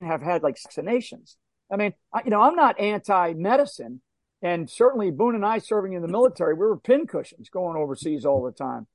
have 0.00 0.22
had 0.22 0.42
like 0.42 0.56
vaccinations. 0.56 1.36
I 1.72 1.76
mean, 1.76 1.94
I, 2.12 2.20
you 2.24 2.30
know, 2.30 2.42
I'm 2.42 2.54
not 2.54 2.78
anti-medicine, 2.78 4.02
and 4.42 4.70
certainly 4.70 5.10
Boone 5.10 5.34
and 5.34 5.44
I 5.44 5.58
serving 5.58 5.94
in 5.94 6.02
the 6.02 6.08
military, 6.08 6.54
we 6.54 6.60
were 6.60 6.76
pincushions 6.76 7.50
going 7.50 7.76
overseas 7.76 8.24
all 8.24 8.42
the 8.44 8.52
time. 8.52 8.86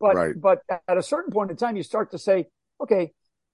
But 0.00 0.14
right. 0.14 0.34
but 0.40 0.62
at 0.68 0.96
a 0.96 1.02
certain 1.02 1.32
point 1.32 1.50
in 1.50 1.56
time, 1.56 1.76
you 1.76 1.82
start 1.82 2.12
to 2.12 2.18
say, 2.18 2.46
okay, 2.80 3.12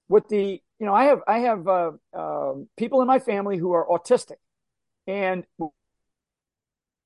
with 0.08 0.28
the 0.28 0.60
you 0.78 0.86
know, 0.86 0.94
I 0.94 1.04
have 1.04 1.20
I 1.26 1.38
have 1.40 1.66
uh, 1.66 1.92
uh, 2.12 2.52
people 2.76 3.00
in 3.00 3.06
my 3.06 3.18
family 3.18 3.56
who 3.56 3.72
are 3.72 3.86
autistic, 3.86 4.36
and 5.06 5.44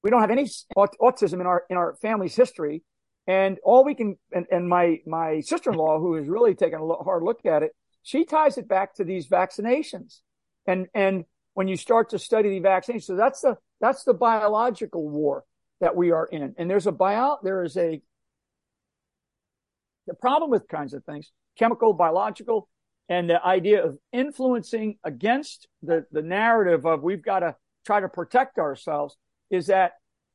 we 0.03 0.11
don't 0.11 0.21
have 0.21 0.31
any 0.31 0.45
autism 0.77 1.41
in 1.41 1.47
our 1.47 1.65
in 1.71 1.77
our 1.77 1.95
family's 2.01 2.35
history. 2.35 2.83
And 3.27 3.59
all 3.63 3.85
we 3.85 3.95
can 3.95 4.17
and, 4.33 4.47
and 4.51 4.69
my 4.69 5.01
my 5.07 5.41
sister 5.41 5.71
in 5.71 5.77
law, 5.77 5.99
who 6.01 6.15
has 6.15 6.27
really 6.27 6.55
taken 6.55 6.81
a 6.81 7.05
hard 7.05 7.23
look 7.23 7.45
at 7.45 7.63
it, 7.63 7.73
she 8.03 8.25
ties 8.25 8.57
it 8.57 8.69
back 8.69 8.95
to 8.95 9.05
these 9.05 9.29
vaccinations. 9.29 10.21
And 10.67 10.87
and 10.95 11.25
when 11.55 11.69
you 11.69 11.77
start 11.77 12.11
to 12.11 12.19
study 12.19 12.59
the 12.59 12.67
vaccinations, 12.67 13.05
so 13.05 13.17
that's 13.17 13.43
the 13.43 13.57
that's 13.81 14.05
the 14.05 14.15
biological 14.15 15.09
war 15.09 15.45
that 15.81 15.95
we 15.95 16.11
are 16.11 16.27
in. 16.27 16.55
And 16.57 16.71
there's 16.71 16.87
a 16.87 16.93
bio 16.93 17.37
there 17.43 17.63
is 17.63 17.77
a 17.77 18.01
the 20.09 20.15
problem 20.15 20.51
with 20.51 20.67
kinds 20.67 20.95
of 20.95 21.05
things, 21.05 21.31
chemical, 21.59 21.93
biological, 21.93 22.69
and 23.09 23.29
the 23.29 23.45
idea 23.45 23.85
of 23.85 23.99
influencing 24.13 24.99
against 25.05 25.69
the, 25.83 26.07
the 26.11 26.23
narrative 26.23 26.87
of 26.87 27.03
we've 27.03 27.23
got 27.23 27.41
to 27.41 27.55
try 27.87 28.01
to 28.01 28.09
protect 28.09 28.59
ourselves 28.59 29.17
is 29.51 29.67
that 29.67 29.93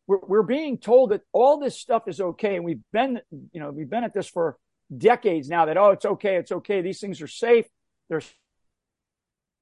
we're, 0.07 0.19
we're 0.27 0.43
being 0.43 0.77
told 0.77 1.11
that 1.11 1.21
all 1.33 1.59
this 1.59 1.77
stuff 1.79 2.07
is 2.07 2.21
okay. 2.21 2.55
And 2.55 2.63
we've 2.63 2.81
been, 2.91 3.19
you 3.51 3.59
know, 3.59 3.71
we've 3.71 3.89
been 3.89 4.03
at 4.03 4.13
this 4.13 4.27
for 4.27 4.57
decades 4.95 5.49
now 5.49 5.65
that, 5.65 5.77
oh, 5.77 5.91
it's 5.91 6.05
okay. 6.05 6.35
It's 6.35 6.51
okay. 6.51 6.81
These 6.81 6.99
things 6.99 7.21
are 7.21 7.27
safe. 7.27 7.65
They're 8.09 8.21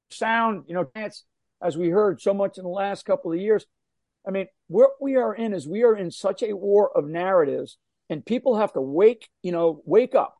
sound, 0.09 0.65
you 0.67 0.75
know, 0.75 0.89
as 1.61 1.77
we 1.77 1.89
heard 1.89 2.21
so 2.21 2.33
much 2.33 2.57
in 2.57 2.63
the 2.63 2.69
last 2.69 3.05
couple 3.05 3.31
of 3.31 3.39
years. 3.39 3.65
I 4.27 4.31
mean, 4.31 4.47
what 4.67 4.91
we 4.99 5.15
are 5.15 5.33
in 5.33 5.53
is 5.53 5.67
we 5.67 5.83
are 5.83 5.95
in 5.95 6.11
such 6.11 6.43
a 6.43 6.53
war 6.53 6.95
of 6.95 7.07
narratives 7.07 7.77
and 8.11 8.23
people 8.23 8.57
have 8.57 8.73
to 8.73 8.81
wake, 8.81 9.29
you 9.41 9.51
know, 9.53 9.81
wake 9.85 10.13
up. 10.13 10.37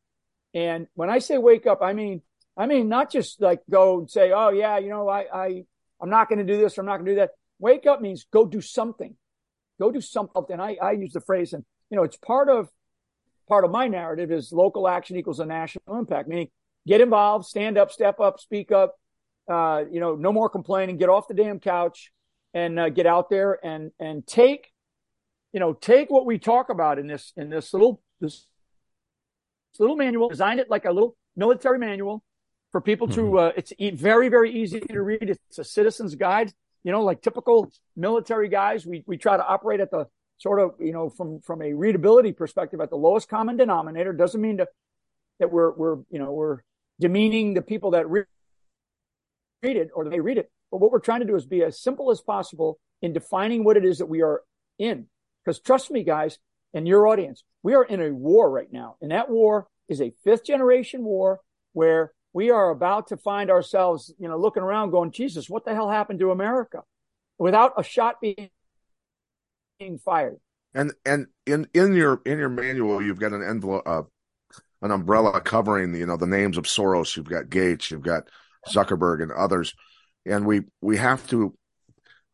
And 0.54 0.88
when 0.94 1.10
I 1.10 1.20
say 1.20 1.38
wake 1.38 1.66
up, 1.66 1.80
I 1.82 1.94
mean, 1.94 2.22
I 2.58 2.66
mean, 2.66 2.90
not 2.90 3.10
just 3.10 3.42
like 3.42 3.62
go 3.70 4.00
and 4.00 4.12
say, 4.12 4.34
oh 4.34 4.50
yeah, 4.50 4.78
you 4.78 4.90
know, 4.90 5.08
I, 5.08 5.25
I, 5.34 5.63
I'm 6.01 6.10
not 6.10 6.28
going 6.28 6.46
to 6.46 6.54
do 6.54 6.60
this. 6.60 6.78
Or 6.78 6.82
I'm 6.82 6.88
not 6.88 6.98
going 6.98 7.06
to 7.06 7.12
do 7.13 7.20
that. 7.22 7.32
Wake 7.60 7.88
up 7.88 8.01
means 8.01 8.25
go 8.32 8.46
do 8.46 8.60
something, 8.60 9.16
go 9.80 9.90
do 9.90 10.01
something. 10.01 10.60
I, 10.60 10.75
I 10.82 10.92
use 10.92 11.13
the 11.13 11.22
phrase 11.22 11.54
and, 11.54 11.63
you 11.90 11.96
know, 11.96 12.04
it's 12.04 12.18
part 12.18 12.50
of, 12.50 12.70
part 13.48 13.63
of 13.63 13.72
my 13.72 13.88
narrative 13.88 14.32
is 14.32 14.51
local 14.51 14.88
action 14.88 15.16
equals 15.16 15.40
a 15.40 15.46
national 15.46 15.98
impact, 15.98 16.28
meaning 16.28 16.50
get 16.86 17.00
involved, 17.00 17.46
stand 17.46 17.78
up, 17.78 17.90
step 17.92 18.20
up, 18.20 18.40
speak 18.40 18.72
up, 18.72 18.96
uh, 19.50 19.84
you 19.90 20.00
know, 20.00 20.16
no 20.16 20.34
more 20.34 20.50
complaining, 20.50 20.98
get 20.98 21.10
off 21.10 21.28
the 21.28 21.34
damn 21.34 21.60
couch, 21.60 22.12
and 22.54 22.78
uh, 22.78 22.90
get 22.90 23.06
out 23.06 23.30
there 23.30 23.58
and 23.66 23.92
and 24.00 24.28
take, 24.28 24.71
you 25.53 25.60
know, 25.60 25.74
take 25.74 26.10
what 26.10 26.25
we 26.25 26.39
talk 26.39 26.70
about 26.70 27.00
in 27.00 27.08
this 27.08 27.34
in 27.36 27.50
this 27.50 27.74
little 27.74 28.01
this, 28.20 28.48
little 29.79 29.96
manual, 29.96 30.29
designed 30.29 30.60
it 30.60 30.70
like 30.70 30.86
a 30.86 30.91
little 30.91 31.15
military 31.36 31.79
manual 31.79 32.24
for 32.72 32.81
people 32.81 33.08
to. 33.10 33.22
Mhm. 33.22 33.50
Uh, 33.50 33.53
it's 33.55 33.74
very 34.01 34.29
very 34.29 34.51
easy 34.51 34.79
to 34.79 35.01
read. 35.01 35.22
It's 35.22 35.58
a 35.58 35.63
citizen's 35.63 36.15
guide. 36.15 36.53
You 36.84 36.91
know, 36.91 37.03
like 37.03 37.22
typical 37.22 37.72
military 37.96 38.50
guys, 38.50 38.86
we 38.86 39.03
we 39.08 39.17
try 39.17 39.38
to 39.38 39.46
operate 39.46 39.79
at 39.79 39.91
the 39.91 40.08
sort 40.38 40.60
of 40.60 40.75
you 40.79 40.91
know 40.91 41.10
from 41.10 41.41
from 41.41 41.62
a 41.62 41.74
readability 41.74 42.31
perspective 42.34 42.81
at 42.81 42.89
the 42.89 42.98
lowest 42.98 43.29
common 43.29 43.58
denominator. 43.58 44.13
Doesn't 44.13 44.41
mean 44.41 44.58
to, 44.58 44.67
that 45.39 45.51
we're 45.51 45.72
we're 45.72 45.98
you 46.10 46.20
know 46.20 46.31
we're 46.31 46.60
demeaning 47.00 47.53
the 47.53 47.62
people 47.62 47.91
that 47.91 48.10
read 48.10 48.25
read 49.63 49.77
it 49.77 49.89
or 49.93 50.10
they 50.10 50.20
read 50.20 50.38
it. 50.38 50.50
But 50.72 50.79
what 50.79 50.91
we're 50.91 51.00
trying 51.00 51.20
to 51.20 51.25
do 51.25 51.36
is 51.36 51.46
be 51.46 51.63
as 51.63 51.79
simple 51.79 52.10
as 52.12 52.22
possible 52.22 52.79
in 53.01 53.13
defining 53.13 53.63
what 53.63 53.77
it 53.77 53.86
is 53.86 53.98
that 53.98 54.05
we 54.08 54.22
are 54.22 54.41
in. 54.79 55.08
Because 55.44 55.60
trust 55.60 55.92
me, 55.92 56.04
guys, 56.04 56.40
and 56.74 56.88
your 56.88 57.08
audience, 57.08 57.44
we 57.64 57.74
are 57.74 57.84
in 57.84 58.02
a 58.02 58.12
war 58.12 58.50
right 58.50 58.72
now. 58.72 58.96
And 59.02 59.12
that 59.12 59.30
war 59.30 59.68
is 59.88 60.02
a 60.02 60.14
fifth 60.24 60.46
generation 60.46 61.04
war 61.04 61.40
where 61.74 62.14
we 62.34 62.50
are 62.50 62.70
about 62.70 63.08
to 63.08 63.18
find 63.18 63.50
ourselves, 63.50 64.14
you 64.18 64.28
know, 64.28 64.38
looking 64.38 64.64
around 64.64 64.92
going, 64.92 65.12
Jesus, 65.12 65.50
what 65.50 65.66
the 65.66 65.74
hell 65.74 65.90
happened 65.90 66.20
to 66.20 66.32
America? 66.32 66.82
Without 67.38 67.74
a 67.78 67.84
shot 67.84 68.22
being, 68.22 68.50
fired. 70.06 70.38
And 70.74 70.94
and 71.06 71.26
in 71.48 71.68
in 71.74 71.94
your 71.94 72.22
in 72.26 72.38
your 72.38 72.50
manual, 72.50 73.02
you've 73.02 73.20
got 73.20 73.34
an 73.34 73.44
envelope, 73.44 73.84
uh, 73.86 74.04
an 74.82 74.92
umbrella 74.92 75.42
covering 75.42 75.94
you 75.96 76.06
know 76.06 76.18
the 76.18 76.28
names 76.28 76.58
of 76.58 76.66
Soros. 76.66 77.18
You've 77.18 77.30
got 77.30 77.50
Gates, 77.50 77.90
you've 77.90 78.04
got 78.04 78.30
Zuckerberg, 78.70 79.24
and 79.24 79.32
others. 79.32 79.74
And 80.26 80.46
we 80.46 80.62
we 80.82 80.98
have 80.98 81.28
to. 81.30 81.56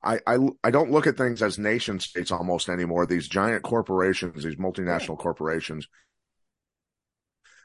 I, 0.03 0.37
I 0.63 0.71
don't 0.71 0.91
look 0.91 1.07
at 1.07 1.17
things 1.17 1.41
as 1.41 1.57
nation 1.57 1.99
states 1.99 2.31
almost 2.31 2.69
anymore. 2.69 3.05
These 3.05 3.27
giant 3.27 3.63
corporations, 3.63 4.43
these 4.43 4.55
multinational 4.55 5.17
corporations, 5.17 5.87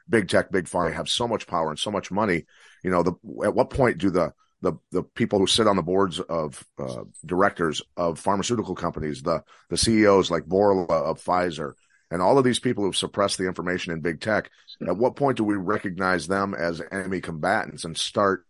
big 0.09 0.27
tech, 0.27 0.51
big 0.51 0.65
pharma 0.65 0.93
have 0.93 1.09
so 1.09 1.27
much 1.27 1.47
power 1.47 1.69
and 1.69 1.79
so 1.79 1.91
much 1.91 2.11
money. 2.11 2.45
You 2.83 2.91
know, 2.91 3.03
the 3.03 3.13
at 3.45 3.55
what 3.55 3.69
point 3.69 3.97
do 3.97 4.09
the 4.09 4.33
the 4.61 4.73
the 4.91 5.03
people 5.03 5.39
who 5.39 5.47
sit 5.47 5.67
on 5.67 5.75
the 5.75 5.83
boards 5.83 6.19
of 6.19 6.63
uh, 6.79 7.03
directors 7.25 7.81
of 7.97 8.19
pharmaceutical 8.19 8.75
companies, 8.75 9.21
the 9.21 9.43
the 9.69 9.77
CEOs 9.77 10.31
like 10.31 10.43
Bourla 10.43 10.89
of 10.89 11.23
Pfizer, 11.23 11.73
and 12.09 12.21
all 12.21 12.37
of 12.37 12.43
these 12.43 12.59
people 12.59 12.83
who've 12.83 12.95
suppressed 12.95 13.37
the 13.37 13.47
information 13.47 13.93
in 13.93 14.01
big 14.01 14.21
tech, 14.21 14.49
at 14.87 14.97
what 14.97 15.15
point 15.15 15.37
do 15.37 15.43
we 15.43 15.55
recognize 15.55 16.27
them 16.27 16.53
as 16.53 16.81
enemy 16.91 17.21
combatants 17.21 17.85
and 17.85 17.97
start 17.97 18.45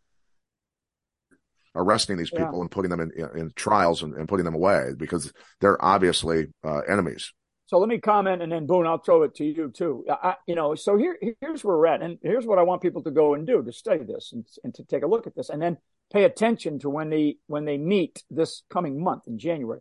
arresting 1.75 2.18
these 2.18 2.32
Yeah. 2.32 2.46
people 2.46 2.62
and 2.62 2.70
putting 2.70 2.89
them 2.89 3.00
in 3.00 3.12
in 3.36 3.51
trials 3.56 4.03
and, 4.03 4.13
and 4.15 4.27
putting 4.27 4.46
them 4.46 4.56
away 4.56 4.92
because 4.98 5.32
they're 5.60 5.84
obviously 5.84 6.48
uh, 6.63 6.80
enemies? 6.88 7.34
So 7.68 7.80
let 7.80 7.89
me 7.89 7.98
comment, 7.98 8.42
and 8.42 8.51
then 8.51 8.68
Boone, 8.68 8.86
I'll 8.86 9.00
throw 9.00 9.24
it 9.24 9.36
to 9.36 9.46
you 9.46 9.72
too. 9.74 10.06
I, 10.08 10.36
you 10.46 10.53
know, 10.53 10.75
so 10.75 10.98
here, 10.98 11.18
here's 11.42 11.63
where 11.63 11.75
we're 11.77 11.88
at, 11.88 12.01
and 12.03 12.20
here's 12.22 12.46
what 12.46 12.60
I 12.60 12.63
want 12.63 12.82
people 12.82 13.01
to 13.03 13.12
go 13.12 13.34
and 13.34 13.48
do 13.48 13.63
to 13.63 13.72
study 13.72 14.03
this 14.03 14.32
and, 14.32 14.46
and 14.63 14.75
to 14.75 14.84
take 14.84 15.01
a 15.01 15.08
look 15.08 15.25
at 15.25 15.36
this, 15.36 15.50
and 15.50 15.62
then 15.62 15.77
pay 16.12 16.25
attention 16.25 16.77
to 16.80 16.89
when 16.89 17.10
they 17.10 17.38
when 17.48 17.65
they 17.65 17.77
meet 17.77 18.24
this 18.30 18.63
coming 18.70 19.01
month 19.03 19.24
in 19.27 19.39
January. 19.39 19.80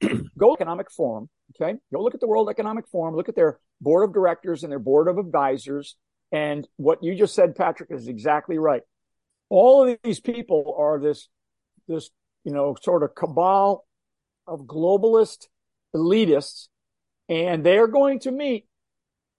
go 0.38 0.54
economic 0.54 0.90
forum, 0.90 1.28
okay? 1.54 1.78
Go 1.92 2.02
look 2.02 2.14
at 2.14 2.20
the 2.20 2.26
World 2.26 2.50
Economic 2.50 2.86
Forum, 2.88 3.14
look 3.14 3.28
at 3.28 3.36
their 3.36 3.58
board 3.80 4.08
of 4.08 4.14
directors 4.14 4.62
and 4.62 4.70
their 4.70 4.78
board 4.78 5.08
of 5.08 5.18
advisors, 5.18 5.96
and 6.32 6.66
what 6.76 7.02
you 7.02 7.14
just 7.14 7.34
said, 7.34 7.54
Patrick, 7.54 7.90
is 7.90 8.08
exactly 8.08 8.58
right. 8.58 8.82
All 9.48 9.88
of 9.88 9.98
these 10.02 10.20
people 10.20 10.74
are 10.78 10.98
this 10.98 11.28
this 11.88 12.10
you 12.44 12.52
know 12.52 12.76
sort 12.82 13.02
of 13.02 13.14
cabal 13.14 13.86
of 14.46 14.62
globalist 14.62 15.48
elitists, 15.94 16.68
and 17.28 17.64
they're 17.64 17.88
going 17.88 18.20
to 18.20 18.30
meet. 18.30 18.66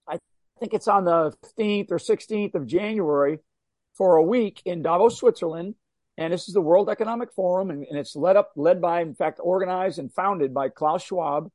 I 0.08 0.20
think 0.60 0.74
it's 0.74 0.88
on 0.88 1.06
the 1.06 1.34
15th 1.58 1.92
or 1.92 1.98
16th 1.98 2.56
of 2.56 2.68
January 2.68 3.40
for 3.96 4.16
a 4.16 4.24
week 4.24 4.62
in 4.66 4.82
Davos, 4.82 5.18
Switzerland. 5.18 5.76
And 6.18 6.34
this 6.34 6.48
is 6.48 6.56
the 6.56 6.62
World 6.62 6.90
Economic 6.90 7.32
Forum, 7.32 7.70
and, 7.70 7.86
and 7.88 7.98
it's 7.98 8.16
led 8.16 8.38
up, 8.38 8.52
led 8.56 8.82
by, 8.82 9.02
in 9.02 9.14
fact, 9.14 9.40
organized 9.42 10.00
and 10.00 10.12
founded 10.12 10.52
by 10.52 10.70
Klaus 10.70 11.04
Schwab, 11.04 11.52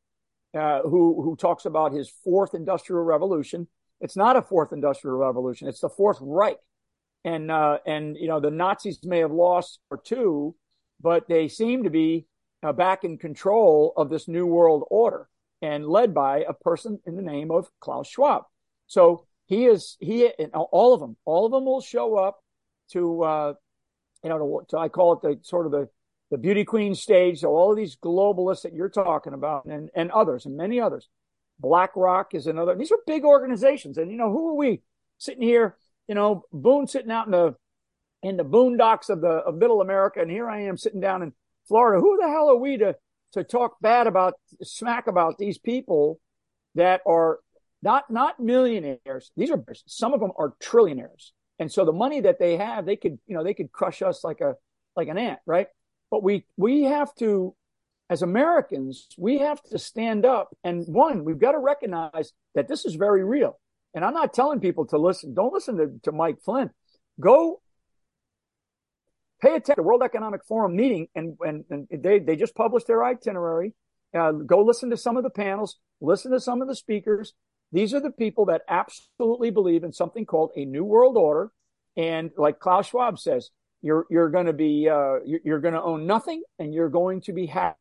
uh, 0.57 0.83
who 0.83 1.21
who 1.21 1.35
talks 1.35 1.65
about 1.65 1.93
his 1.93 2.09
fourth 2.23 2.55
industrial 2.55 3.03
revolution. 3.03 3.67
It's 4.01 4.17
not 4.17 4.37
a 4.37 4.43
fourth 4.43 4.73
industrial 4.73 5.17
revolution; 5.17 5.67
it's 5.67 5.81
the 5.81 5.89
fourth 5.89 6.19
Reich. 6.21 6.59
And 7.25 7.51
uh, 7.51 7.79
and 7.87 8.17
you 8.17 8.27
know 8.27 8.41
the 8.41 8.51
Nazis 8.51 8.99
may 9.05 9.19
have 9.19 9.31
lost 9.31 9.79
or 9.91 9.99
two, 9.99 10.57
but 11.01 11.29
they 11.29 11.49
seem 11.49 11.85
to 11.85 11.91
be 11.91 12.27
uh, 12.63 12.73
back 12.73 13.05
in 13.05 13.19
control 13.19 13.93
of 13.97 14.11
this 14.11 14.27
new 14.29 14.47
world 14.47 14.85
order 14.91 15.29
and 15.61 15.87
led 15.87 16.13
by 16.13 16.41
a 16.41 16.53
person 16.53 16.99
in 17.07 17.15
the 17.17 17.23
name 17.23 17.51
of 17.51 17.71
Klaus 17.81 18.09
Schwab. 18.09 18.43
So 18.87 19.27
he 19.47 19.67
is 19.67 19.97
he 20.01 20.31
and 20.39 20.53
all 20.53 20.95
of 20.95 21.01
them, 21.01 21.17
all 21.25 21.47
of 21.47 21.53
them 21.53 21.65
will 21.65 21.81
show 21.81 22.17
up 22.17 22.43
to 22.91 23.23
uh, 23.23 23.55
you 24.23 24.29
know 24.29 24.39
to, 24.39 24.67
to 24.71 24.79
I 24.79 24.89
call 24.89 25.13
it 25.15 25.23
the 25.23 25.39
sort 25.43 25.67
of 25.67 25.73
the 25.73 25.89
the 26.31 26.39
beauty 26.39 26.65
queen 26.65 26.95
stage. 26.95 27.41
So 27.41 27.51
all 27.51 27.71
of 27.71 27.77
these 27.77 27.97
globalists 27.97 28.63
that 28.63 28.75
you're 28.75 28.89
talking 28.89 29.35
about 29.35 29.67
and 29.67 29.91
and 29.95 30.11
others 30.11 30.47
and 30.47 30.57
many 30.57 30.81
others. 30.81 31.09
BlackRock 31.61 32.35
is 32.35 32.49
another. 32.49 32.75
These 32.75 32.91
are 32.91 32.99
big 33.07 33.25
organizations, 33.25 33.97
and 33.97 34.11
you 34.11 34.17
know 34.17 34.31
who 34.31 34.49
are 34.49 34.55
we 34.55 34.83
sitting 35.19 35.43
here? 35.43 35.77
You 36.09 36.15
know, 36.15 36.45
Boone 36.53 36.87
sitting 36.87 37.11
out 37.11 37.27
in 37.27 37.33
the 37.33 37.55
in 38.23 38.37
the 38.37 38.45
boondocks 38.45 39.09
of 39.09 39.21
the 39.21 39.29
of 39.29 39.57
Middle 39.57 39.81
America, 39.81 40.21
and 40.21 40.31
here 40.31 40.49
I 40.49 40.63
am 40.63 40.77
sitting 40.77 41.01
down 41.01 41.23
in 41.23 41.33
Florida. 41.67 42.01
Who 42.01 42.19
the 42.21 42.29
hell 42.29 42.51
are 42.51 42.57
we 42.57 42.77
to 42.79 42.97
to 43.33 43.45
talk 43.45 43.77
bad 43.81 44.07
about 44.07 44.35
smack 44.63 45.07
about 45.07 45.39
these 45.39 45.59
people 45.59 46.21
that 46.75 47.01
are 47.07 47.41
not 47.83 48.11
not 48.11 48.41
millionaires? 48.41 49.31
These 49.37 49.51
are 49.51 49.65
some 49.87 50.13
of 50.13 50.21
them 50.21 50.33
are 50.37 50.55
trillionaires, 50.63 51.31
and 51.59 51.71
so 51.71 51.85
the 51.85 51.93
money 51.93 52.21
that 52.21 52.39
they 52.39 52.57
have, 52.57 52.87
they 52.87 52.97
could 52.97 53.19
you 53.27 53.37
know 53.37 53.45
they 53.45 53.55
could 53.55 53.73
crush 53.73 54.03
us 54.03 54.25
like 54.25 54.41
a 54.41 54.55
like 54.97 55.09
an 55.09 55.19
ant, 55.19 55.41
right? 55.47 55.69
But 56.11 56.23
we 56.23 56.45
we 56.57 56.85
have 56.85 57.15
to, 57.17 57.55
as 58.11 58.23
Americans, 58.23 59.09
we 59.19 59.39
have 59.39 59.63
to 59.65 59.79
stand 59.79 60.25
up 60.25 60.55
and 60.63 60.85
one, 60.87 61.25
we've 61.25 61.39
got 61.39 61.53
to 61.53 61.59
recognize 61.59 62.33
that 62.55 62.69
this 62.69 62.85
is 62.85 62.95
very 62.95 63.25
real. 63.25 63.59
And 63.95 64.05
I'm 64.05 64.15
not 64.15 64.33
telling 64.33 64.61
people 64.61 64.87
to 64.87 64.99
listen. 64.99 65.35
Don't 65.35 65.53
listen 65.53 65.77
to, 65.77 65.91
to 66.05 66.13
Mike 66.13 66.39
Flynn. 66.45 66.71
Go 67.21 67.61
pay 69.41 69.51
attention 69.51 69.77
to 69.77 69.83
World 69.83 70.03
Economic 70.03 70.45
Forum 70.45 70.77
meeting, 70.77 71.09
and, 71.15 71.37
and, 71.41 71.65
and 71.69 71.89
they, 71.91 72.19
they 72.19 72.37
just 72.37 72.55
published 72.55 72.87
their 72.87 73.05
itinerary. 73.05 73.75
Uh, 74.17 74.33
go 74.33 74.63
listen 74.63 74.91
to 74.91 74.97
some 74.97 75.17
of 75.17 75.23
the 75.23 75.31
panels, 75.31 75.79
listen 76.01 76.31
to 76.33 76.41
some 76.41 76.63
of 76.63 76.69
the 76.69 76.77
speakers. 76.77 77.35
These 77.73 77.95
are 77.95 78.01
the 78.01 78.11
people 78.11 78.47
that 78.47 78.63
absolutely 78.69 79.51
believe 79.51 79.85
in 79.85 79.93
something 79.93 80.27
called 80.27 80.51
a 80.57 80.65
new 80.65 80.85
world 80.85 81.17
order. 81.17 81.51
And 81.97 82.31
like 82.37 82.61
Klaus 82.61 82.89
Schwab 82.89 83.19
says, 83.19 83.51
you're 83.83 84.07
you're 84.11 84.31
going 84.31 84.47
to 84.47 84.53
be 84.53 84.89
uh, 84.89 85.17
you're, 85.25 85.41
you're 85.45 85.61
going 85.61 85.75
to 85.75 85.83
own 85.83 86.07
nothing, 86.07 86.43
and 86.59 86.73
you're 86.73 86.89
going 86.89 87.21
to 87.23 87.33
be 87.33 87.47
ha- 87.47 87.75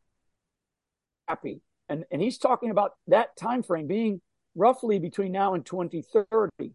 happy. 1.28 1.62
And 1.88 2.06
and 2.12 2.22
he's 2.22 2.38
talking 2.38 2.72
about 2.72 2.94
that 3.08 3.38
time 3.38 3.62
frame 3.62 3.88
being 3.88 4.22
roughly 4.56 5.00
between 5.00 5.32
now 5.32 5.54
and 5.54 5.66
2030. 5.66 6.74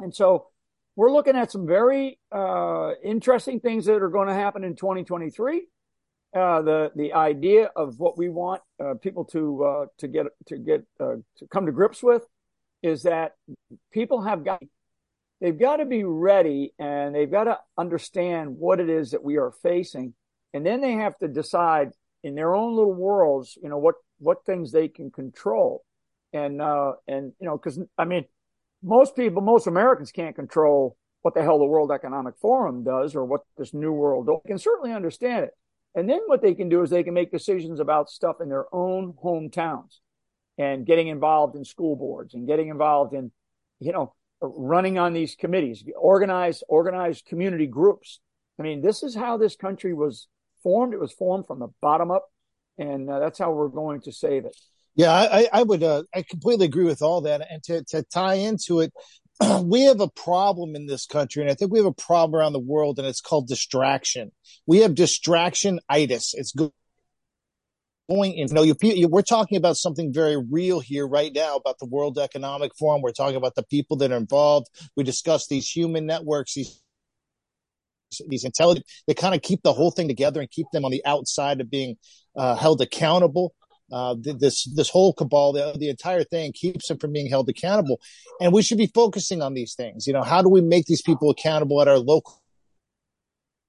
And 0.00 0.14
so 0.14 0.48
we're 0.96 1.12
looking 1.12 1.36
at 1.36 1.50
some 1.50 1.66
very 1.66 2.18
uh, 2.30 2.92
interesting 3.02 3.60
things 3.60 3.86
that 3.86 4.02
are 4.02 4.10
going 4.10 4.28
to 4.28 4.34
happen 4.34 4.64
in 4.64 4.76
2023. 4.76 5.66
Uh, 6.34 6.62
the 6.62 6.90
the 6.96 7.12
idea 7.12 7.70
of 7.76 7.98
what 7.98 8.16
we 8.16 8.30
want 8.30 8.62
uh, 8.82 8.94
people 8.94 9.24
to 9.26 9.64
uh, 9.64 9.86
to 9.98 10.08
get 10.08 10.26
to 10.46 10.56
get 10.56 10.82
uh, 10.98 11.16
to 11.36 11.46
come 11.50 11.66
to 11.66 11.72
grips 11.72 12.02
with 12.02 12.22
is 12.82 13.02
that 13.02 13.32
people 13.92 14.22
have 14.22 14.42
got 14.42 14.62
they've 15.42 15.58
got 15.58 15.76
to 15.76 15.84
be 15.84 16.04
ready 16.04 16.72
and 16.78 17.14
they've 17.14 17.30
got 17.30 17.44
to 17.44 17.58
understand 17.76 18.56
what 18.56 18.80
it 18.80 18.88
is 18.88 19.10
that 19.10 19.22
we 19.22 19.36
are 19.36 19.52
facing, 19.62 20.14
and 20.54 20.64
then 20.64 20.80
they 20.80 20.92
have 20.92 21.18
to 21.18 21.28
decide 21.28 21.90
in 22.24 22.34
their 22.34 22.54
own 22.54 22.76
little 22.76 22.94
worlds, 22.94 23.58
you 23.62 23.68
know 23.68 23.78
what 23.78 23.96
what 24.18 24.46
things 24.46 24.72
they 24.72 24.88
can 24.88 25.10
control, 25.10 25.84
and 26.32 26.60
uh, 26.60 26.92
and 27.06 27.32
you 27.40 27.46
know 27.46 27.56
because 27.56 27.78
I 27.98 28.04
mean 28.04 28.24
most 28.82 29.14
people, 29.14 29.42
most 29.42 29.66
Americans 29.66 30.10
can't 30.10 30.34
control 30.34 30.96
what 31.22 31.34
the 31.34 31.42
hell 31.42 31.58
the 31.58 31.64
World 31.64 31.92
Economic 31.92 32.34
Forum 32.40 32.82
does 32.82 33.14
or 33.14 33.24
what 33.24 33.42
this 33.56 33.72
new 33.72 33.92
world. 33.92 34.26
They 34.26 34.48
can 34.48 34.58
certainly 34.58 34.92
understand 34.92 35.44
it. 35.44 35.50
And 35.94 36.08
then 36.08 36.20
what 36.26 36.42
they 36.42 36.54
can 36.54 36.68
do 36.68 36.82
is 36.82 36.90
they 36.90 37.04
can 37.04 37.14
make 37.14 37.30
decisions 37.30 37.78
about 37.78 38.10
stuff 38.10 38.36
in 38.40 38.48
their 38.48 38.66
own 38.74 39.14
hometowns 39.22 39.98
and 40.58 40.86
getting 40.86 41.08
involved 41.08 41.54
in 41.54 41.64
school 41.64 41.96
boards 41.96 42.34
and 42.34 42.46
getting 42.46 42.68
involved 42.68 43.14
in, 43.14 43.30
you 43.78 43.92
know, 43.92 44.14
running 44.40 44.98
on 44.98 45.12
these 45.12 45.36
committees, 45.36 45.84
organized, 45.96 46.64
organized 46.68 47.26
community 47.26 47.66
groups. 47.66 48.20
I 48.58 48.62
mean, 48.62 48.82
this 48.82 49.02
is 49.02 49.14
how 49.14 49.36
this 49.36 49.54
country 49.54 49.94
was 49.94 50.26
formed. 50.62 50.92
It 50.92 51.00
was 51.00 51.12
formed 51.12 51.46
from 51.46 51.60
the 51.60 51.68
bottom 51.80 52.10
up. 52.10 52.28
And 52.78 53.08
uh, 53.08 53.20
that's 53.20 53.38
how 53.38 53.52
we're 53.52 53.68
going 53.68 54.00
to 54.02 54.12
save 54.12 54.44
it. 54.44 54.56
Yeah, 54.94 55.10
I, 55.12 55.48
I 55.52 55.62
would. 55.62 55.82
Uh, 55.82 56.02
I 56.14 56.22
completely 56.22 56.66
agree 56.66 56.84
with 56.84 57.02
all 57.02 57.22
that. 57.22 57.46
And 57.50 57.62
to 57.64 57.82
to 57.88 58.02
tie 58.02 58.34
into 58.34 58.80
it, 58.80 58.92
we 59.62 59.82
have 59.82 60.00
a 60.00 60.08
problem 60.08 60.76
in 60.76 60.86
this 60.86 61.06
country, 61.06 61.42
and 61.42 61.50
I 61.50 61.54
think 61.54 61.72
we 61.72 61.78
have 61.78 61.86
a 61.86 61.92
problem 61.92 62.38
around 62.38 62.52
the 62.52 62.60
world, 62.60 62.98
and 62.98 63.08
it's 63.08 63.20
called 63.20 63.48
distraction. 63.48 64.32
We 64.66 64.78
have 64.78 64.94
distraction 64.94 65.80
itis. 65.88 66.34
It's 66.34 66.52
going 66.52 68.34
in. 68.34 68.48
You 68.48 68.54
know, 68.54 68.62
you, 68.62 69.08
we're 69.08 69.22
talking 69.22 69.56
about 69.56 69.76
something 69.76 70.12
very 70.12 70.36
real 70.36 70.80
here 70.80 71.06
right 71.06 71.32
now 71.34 71.56
about 71.56 71.78
the 71.78 71.86
World 71.86 72.18
Economic 72.18 72.72
Forum. 72.78 73.00
We're 73.00 73.12
talking 73.12 73.36
about 73.36 73.54
the 73.54 73.64
people 73.64 73.96
that 73.98 74.12
are 74.12 74.16
involved. 74.16 74.68
We 74.96 75.04
discuss 75.04 75.46
these 75.46 75.70
human 75.70 76.04
networks, 76.06 76.54
these 76.54 76.82
these 78.28 78.44
intelligent. 78.44 78.86
They 79.06 79.14
kind 79.14 79.34
of 79.34 79.42
keep 79.42 79.62
the 79.62 79.72
whole 79.72 79.90
thing 79.90 80.08
together 80.08 80.40
and 80.40 80.50
keep 80.50 80.66
them 80.72 80.84
on 80.84 80.90
the 80.90 81.04
outside 81.06 81.60
of 81.60 81.70
being 81.70 81.96
uh, 82.36 82.56
held 82.56 82.80
accountable. 82.82 83.54
Uh, 83.92 84.16
this 84.18 84.64
this 84.74 84.88
whole 84.88 85.12
cabal, 85.12 85.52
the, 85.52 85.76
the 85.78 85.90
entire 85.90 86.24
thing 86.24 86.52
keeps 86.52 86.88
them 86.88 86.98
from 86.98 87.12
being 87.12 87.28
held 87.28 87.48
accountable, 87.48 88.00
and 88.40 88.52
we 88.52 88.62
should 88.62 88.78
be 88.78 88.90
focusing 88.94 89.42
on 89.42 89.54
these 89.54 89.74
things. 89.74 90.06
You 90.06 90.12
know, 90.12 90.22
how 90.22 90.40
do 90.42 90.48
we 90.48 90.62
make 90.62 90.86
these 90.86 91.02
people 91.02 91.30
accountable 91.30 91.80
at 91.82 91.88
our 91.88 91.98
local 91.98 92.40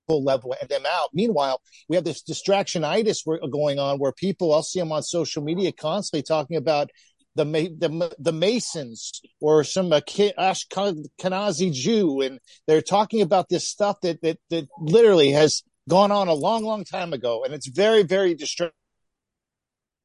level 0.08 0.56
and 0.60 0.70
them 0.70 0.86
out? 0.88 1.10
Meanwhile, 1.14 1.62
we 1.90 1.96
have 1.96 2.06
this 2.06 2.24
distractionitis 2.24 3.18
going 3.52 3.80
on 3.80 4.00
where 4.00 4.12
people, 4.14 4.54
I'll 4.54 4.64
see 4.64 4.80
them 4.80 4.92
on 4.92 5.04
social 5.04 5.44
media 5.44 5.72
constantly 5.72 6.24
talking 6.24 6.58
about 6.58 6.90
the 7.36 7.46
the 7.46 8.16
the 8.20 8.32
Masons 8.32 9.22
or 9.42 9.64
some 9.64 9.90
Ashkenazi 9.90 11.74
Jew, 11.74 12.22
and 12.22 12.40
they're 12.68 12.82
talking 12.82 13.22
about 13.22 13.50
this 13.50 13.68
stuff 13.68 13.98
that 14.02 14.22
that 14.22 14.38
that 14.50 14.68
literally 14.80 15.32
has 15.32 15.64
gone 15.90 16.12
on 16.12 16.28
a 16.28 16.34
long, 16.34 16.64
long 16.64 16.86
time 16.86 17.14
ago, 17.14 17.44
and 17.44 17.54
it's 17.54 17.68
very, 17.68 18.04
very 18.04 18.36
distracting 18.36 18.83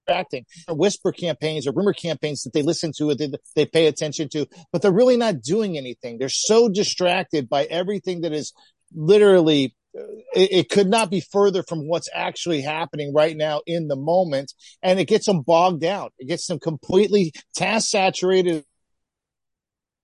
distracting. 0.09 0.45
Whisper 0.69 1.13
campaigns 1.13 1.67
or 1.67 1.73
rumor 1.73 1.93
campaigns 1.93 2.43
that 2.43 2.53
they 2.53 2.63
listen 2.63 2.93
to, 2.99 3.15
they, 3.15 3.31
they 3.55 3.67
pay 3.67 3.87
attention 3.87 4.29
to, 4.31 4.47
but 4.73 4.83
they're 4.83 4.93
really 4.93 5.17
not 5.17 5.43
doing 5.43 5.77
anything. 5.77 6.19
They're 6.19 6.29
so 6.29 6.69
distracted 6.69 7.49
by 7.49 7.65
everything 7.65 8.23
that 8.23 8.33
is 8.33 8.53
literally 8.95 9.75
uh, 9.99 10.03
it, 10.35 10.53
it, 10.53 10.69
could 10.69 10.89
not 10.89 11.11
be 11.11 11.21
further 11.21 11.63
from 11.63 11.89
what's 11.89 12.09
actually 12.15 12.61
happening 12.61 13.13
right 13.15 13.37
now 13.37 13.63
in 13.67 13.89
the 13.89 13.97
moment. 13.97 14.53
And 14.83 15.01
it 15.01 15.07
gets 15.07 15.27
them 15.27 15.43
bogged 15.43 15.81
down. 15.81 16.11
It 16.19 16.29
gets 16.29 16.47
them 16.47 16.59
completely 16.59 17.33
task 17.55 17.89
saturated 17.89 18.65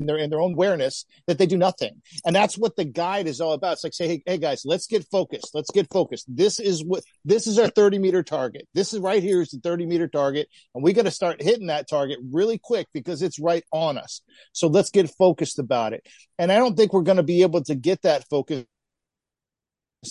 in 0.01 0.07
their 0.07 0.17
in 0.17 0.31
their 0.31 0.41
own 0.41 0.55
awareness 0.55 1.05
that 1.27 1.39
they 1.39 1.47
do 1.47 1.57
nothing. 1.57 2.03
And 2.25 2.35
that's 2.35 2.59
what 2.59 2.77
the 2.77 2.85
guide 2.85 3.27
is 3.27 3.41
all 3.41 3.53
about. 3.53 3.75
It's 3.75 3.85
like 3.85 3.95
say, 3.95 4.09
hey, 4.09 4.23
hey 4.27 4.39
guys, 4.39 4.63
let's 4.65 4.87
get 4.87 5.07
focused. 5.11 5.51
Let's 5.55 5.71
get 5.71 5.91
focused. 5.91 6.27
This 6.29 6.59
is 6.59 6.85
what 6.85 7.05
this 7.25 7.47
is 7.47 7.59
our 7.59 7.69
30 7.69 7.99
meter 7.99 8.23
target. 8.23 8.67
This 8.75 8.93
is 8.93 9.01
right 9.01 9.23
here 9.23 9.41
is 9.41 9.51
the 9.51 9.61
30 9.61 9.87
meter 9.87 10.09
target. 10.09 10.49
And 10.75 10.83
we 10.83 10.93
got 10.93 11.05
to 11.05 11.11
start 11.11 11.43
hitting 11.43 11.69
that 11.69 11.89
target 11.89 12.19
really 12.33 12.59
quick 12.59 12.89
because 12.93 13.23
it's 13.23 13.39
right 13.39 13.65
on 13.73 13.99
us. 13.99 14.21
So 14.53 14.69
let's 14.69 14.91
get 14.91 15.11
focused 15.17 15.59
about 15.59 15.93
it. 15.93 16.07
And 16.39 16.51
I 16.51 16.57
don't 16.57 16.77
think 16.77 16.93
we're 16.93 17.03
going 17.03 17.17
to 17.17 17.23
be 17.23 17.43
able 17.43 17.63
to 17.65 17.75
get 17.75 18.03
that 18.03 18.29
focus 18.29 18.65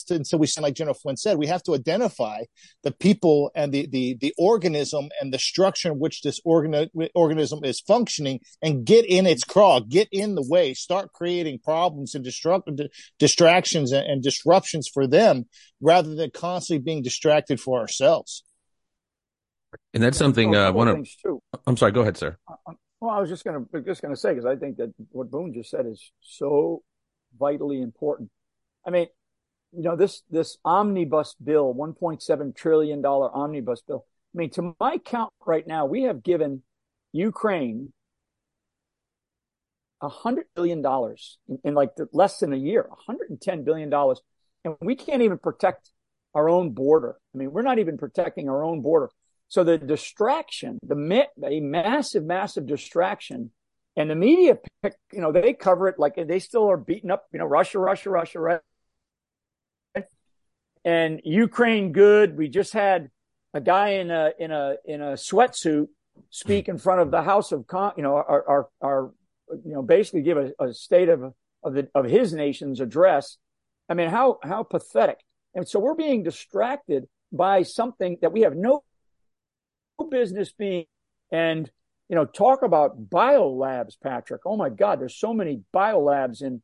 and 0.10 0.26
so 0.26 0.38
we 0.38 0.48
sound 0.48 0.64
like 0.64 0.74
General 0.74 0.96
Flynn 0.96 1.18
said, 1.18 1.38
we 1.38 1.48
have 1.48 1.64
to 1.64 1.76
identify 1.76 2.44
the 2.84 2.92
people 2.92 3.52
and 3.56 3.72
the 3.72 3.88
the 3.88 4.18
the 4.20 4.34
organism 4.38 5.10
and 5.20 5.34
the 5.34 5.40
structure 5.40 5.92
in 5.92 6.00
which 6.00 6.22
this 6.22 6.40
organ, 6.46 6.90
organism 7.16 7.64
is 7.64 7.80
functioning, 7.80 8.40
and 8.62 8.86
get 8.86 9.06
in 9.06 9.26
its 9.26 9.44
craw, 9.44 9.80
get 9.80 10.08
in 10.12 10.36
the 10.36 10.46
way, 10.48 10.74
start 10.74 11.14
creating 11.14 11.60
problems 11.60 12.16
and 12.16 12.26
destruct 12.26 12.64
distractions 13.20 13.92
and, 13.92 14.06
and 14.06 14.24
disruptions 14.24 14.88
for 14.94 15.08
them, 15.08 15.46
rather 15.82 16.16
than 16.16 16.32
constantly 16.32 16.84
being 16.84 17.02
distracted 17.02 17.60
for 17.60 17.80
ourselves. 17.80 18.44
And 19.94 20.04
that's 20.04 20.18
something 20.18 20.56
uh, 20.56 20.72
one 20.72 20.88
of. 20.88 21.08
Too. 21.24 21.42
I'm 21.66 21.78
sorry. 21.78 21.92
Go 21.92 22.02
ahead, 22.02 22.18
sir. 22.18 22.38
Uh, 22.48 22.56
uh, 22.68 22.74
well, 23.00 23.12
I 23.12 23.20
was 23.20 23.30
just 23.30 23.44
going 23.44 23.66
to 23.66 23.82
just 23.82 24.02
going 24.02 24.14
to 24.14 24.20
say 24.20 24.30
because 24.30 24.46
I 24.46 24.56
think 24.56 24.78
that 24.78 24.94
what 25.12 25.30
Boone 25.30 25.54
just 25.54 25.70
said 25.70 25.86
is 25.86 26.12
so 26.22 26.84
vitally 27.38 27.82
important. 27.82 28.30
I 28.86 28.92
mean, 28.92 29.08
you 29.76 29.84
know, 29.84 29.96
this, 29.96 30.24
this 30.30 30.58
omnibus 30.64 31.36
bill, 31.44 31.74
$1.7 31.74 32.56
trillion 32.56 33.06
omnibus 33.06 33.82
bill. 33.82 34.06
I 34.34 34.38
mean, 34.38 34.50
to 34.52 34.76
my 34.80 34.98
count 34.98 35.32
right 35.46 35.66
now, 35.66 35.86
we 35.86 36.04
have 36.04 36.24
given 36.24 36.64
Ukraine 37.12 37.94
a 40.02 40.10
hundred 40.10 40.46
billion 40.56 40.82
dollars 40.82 41.38
in, 41.48 41.60
in, 41.64 41.74
like 41.74 41.96
the, 41.96 42.08
less 42.12 42.40
than 42.40 42.54
a 42.54 42.58
year, 42.58 42.86
110 42.90 43.64
billion 43.64 43.90
dollars. 43.90 44.22
And 44.66 44.76
we 44.82 44.96
can't 44.96 45.22
even 45.22 45.38
protect 45.38 45.92
our 46.34 46.50
own 46.50 46.72
border. 46.72 47.16
I 47.34 47.38
mean, 47.38 47.52
we're 47.52 47.62
not 47.62 47.80
even 47.80 47.98
protecting 47.98 48.50
our 48.50 48.64
own 48.64 48.82
border. 48.82 49.10
So 49.48 49.64
the 49.64 49.78
distraction, 49.78 50.80
the 50.86 51.28
a 51.46 51.60
massive, 51.60 52.24
massive 52.24 52.66
distraction 52.66 53.52
and 53.96 54.10
the 54.10 54.16
media 54.16 54.58
pick, 54.82 54.96
you 55.12 55.22
know, 55.22 55.32
they 55.32 55.54
cover 55.54 55.88
it 55.88 56.00
like 56.00 56.16
they 56.16 56.40
still 56.40 56.70
are 56.70 56.78
beating 56.78 57.12
up, 57.12 57.26
you 57.32 57.40
know, 57.40 57.46
Russia, 57.46 57.78
Russia, 57.80 58.10
Russia, 58.10 58.40
right? 58.40 58.60
And 60.86 61.22
Ukraine 61.24 61.92
good. 61.92 62.38
We 62.38 62.50
just 62.50 62.74
had 62.74 63.10
a 63.54 63.62
guy 63.62 63.90
in 63.90 64.12
a 64.12 64.32
in 64.40 64.52
a 64.52 64.76
in 64.86 65.02
a 65.02 65.14
sweatsuit 65.14 65.88
speak 66.30 66.68
in 66.68 66.78
front 66.78 67.02
of 67.02 67.12
the 67.12 67.22
House 67.22 67.52
of 67.52 67.68
Con, 67.68 67.94
you 67.98 68.04
know, 68.04 68.16
our 68.16 68.48
our, 68.48 68.70
our 68.82 69.12
you 69.64 69.74
know, 69.74 69.82
basically 69.82 70.22
give 70.22 70.38
a, 70.38 70.52
a 70.60 70.74
state 70.74 71.10
of 71.10 71.34
of 71.64 71.74
the 71.74 71.88
of 71.96 72.06
his 72.06 72.34
nation's 72.34 72.80
address. 72.80 73.38
I 73.90 73.94
mean, 73.94 74.10
how 74.10 74.40
how 74.44 74.64
pathetic. 74.64 75.20
And 75.56 75.68
so 75.68 75.80
we're 75.80 75.96
being 75.96 76.24
distracted 76.24 77.08
by 77.32 77.64
something 77.64 78.18
that 78.22 78.32
we 78.32 78.42
have 78.42 78.56
no 78.56 78.84
business 80.10 80.52
being. 80.52 80.86
And 81.32 81.70
you 82.10 82.16
know, 82.16 82.26
talk 82.26 82.64
about 82.64 83.10
biolabs, 83.10 83.96
Patrick. 84.02 84.42
Oh 84.46 84.58
my 84.58 84.70
God, 84.70 85.00
there's 85.00 85.16
so 85.16 85.34
many 85.34 85.62
biolabs 85.74 86.42
in 86.42 86.62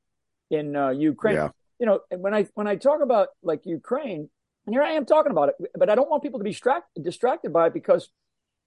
in 0.49 0.75
uh, 0.75 0.89
Ukraine. 0.89 1.35
Yeah 1.35 1.49
you 1.79 1.85
know, 1.85 2.01
when 2.11 2.33
I 2.33 2.47
when 2.53 2.67
I 2.67 2.75
talk 2.75 3.01
about 3.01 3.29
like 3.41 3.65
Ukraine, 3.65 4.29
and 4.65 4.75
here 4.75 4.83
I 4.83 4.91
am 4.91 5.05
talking 5.05 5.31
about 5.31 5.49
it, 5.49 5.55
but 5.77 5.89
I 5.89 5.95
don't 5.95 6.09
want 6.09 6.23
people 6.23 6.39
to 6.39 6.43
be 6.43 6.51
distracted 6.51 7.03
distracted 7.03 7.53
by 7.53 7.67
it 7.67 7.73
because 7.73 8.09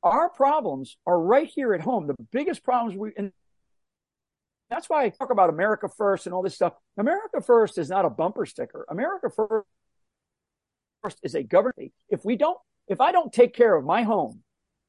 our 0.02 0.28
problems 0.30 0.96
are 1.06 1.20
right 1.20 1.48
here 1.48 1.74
at 1.74 1.82
home. 1.82 2.06
The 2.06 2.16
biggest 2.32 2.64
problems 2.64 2.96
we 2.96 3.12
and 3.16 3.32
that's 4.70 4.88
why 4.88 5.04
I 5.04 5.10
talk 5.10 5.30
about 5.30 5.50
America 5.50 5.88
first 5.88 6.26
and 6.26 6.34
all 6.34 6.42
this 6.42 6.54
stuff. 6.54 6.72
America 6.96 7.42
first 7.42 7.76
is 7.76 7.90
not 7.90 8.06
a 8.06 8.10
bumper 8.10 8.46
sticker. 8.46 8.86
America 8.88 9.28
first 9.30 9.66
is 11.22 11.34
a 11.34 11.42
government. 11.42 11.92
If 12.08 12.24
we 12.24 12.36
don't, 12.36 12.58
if 12.88 13.00
I 13.00 13.12
don't 13.12 13.30
take 13.30 13.54
care 13.54 13.74
of 13.74 13.84
my 13.84 14.02
home, 14.02 14.42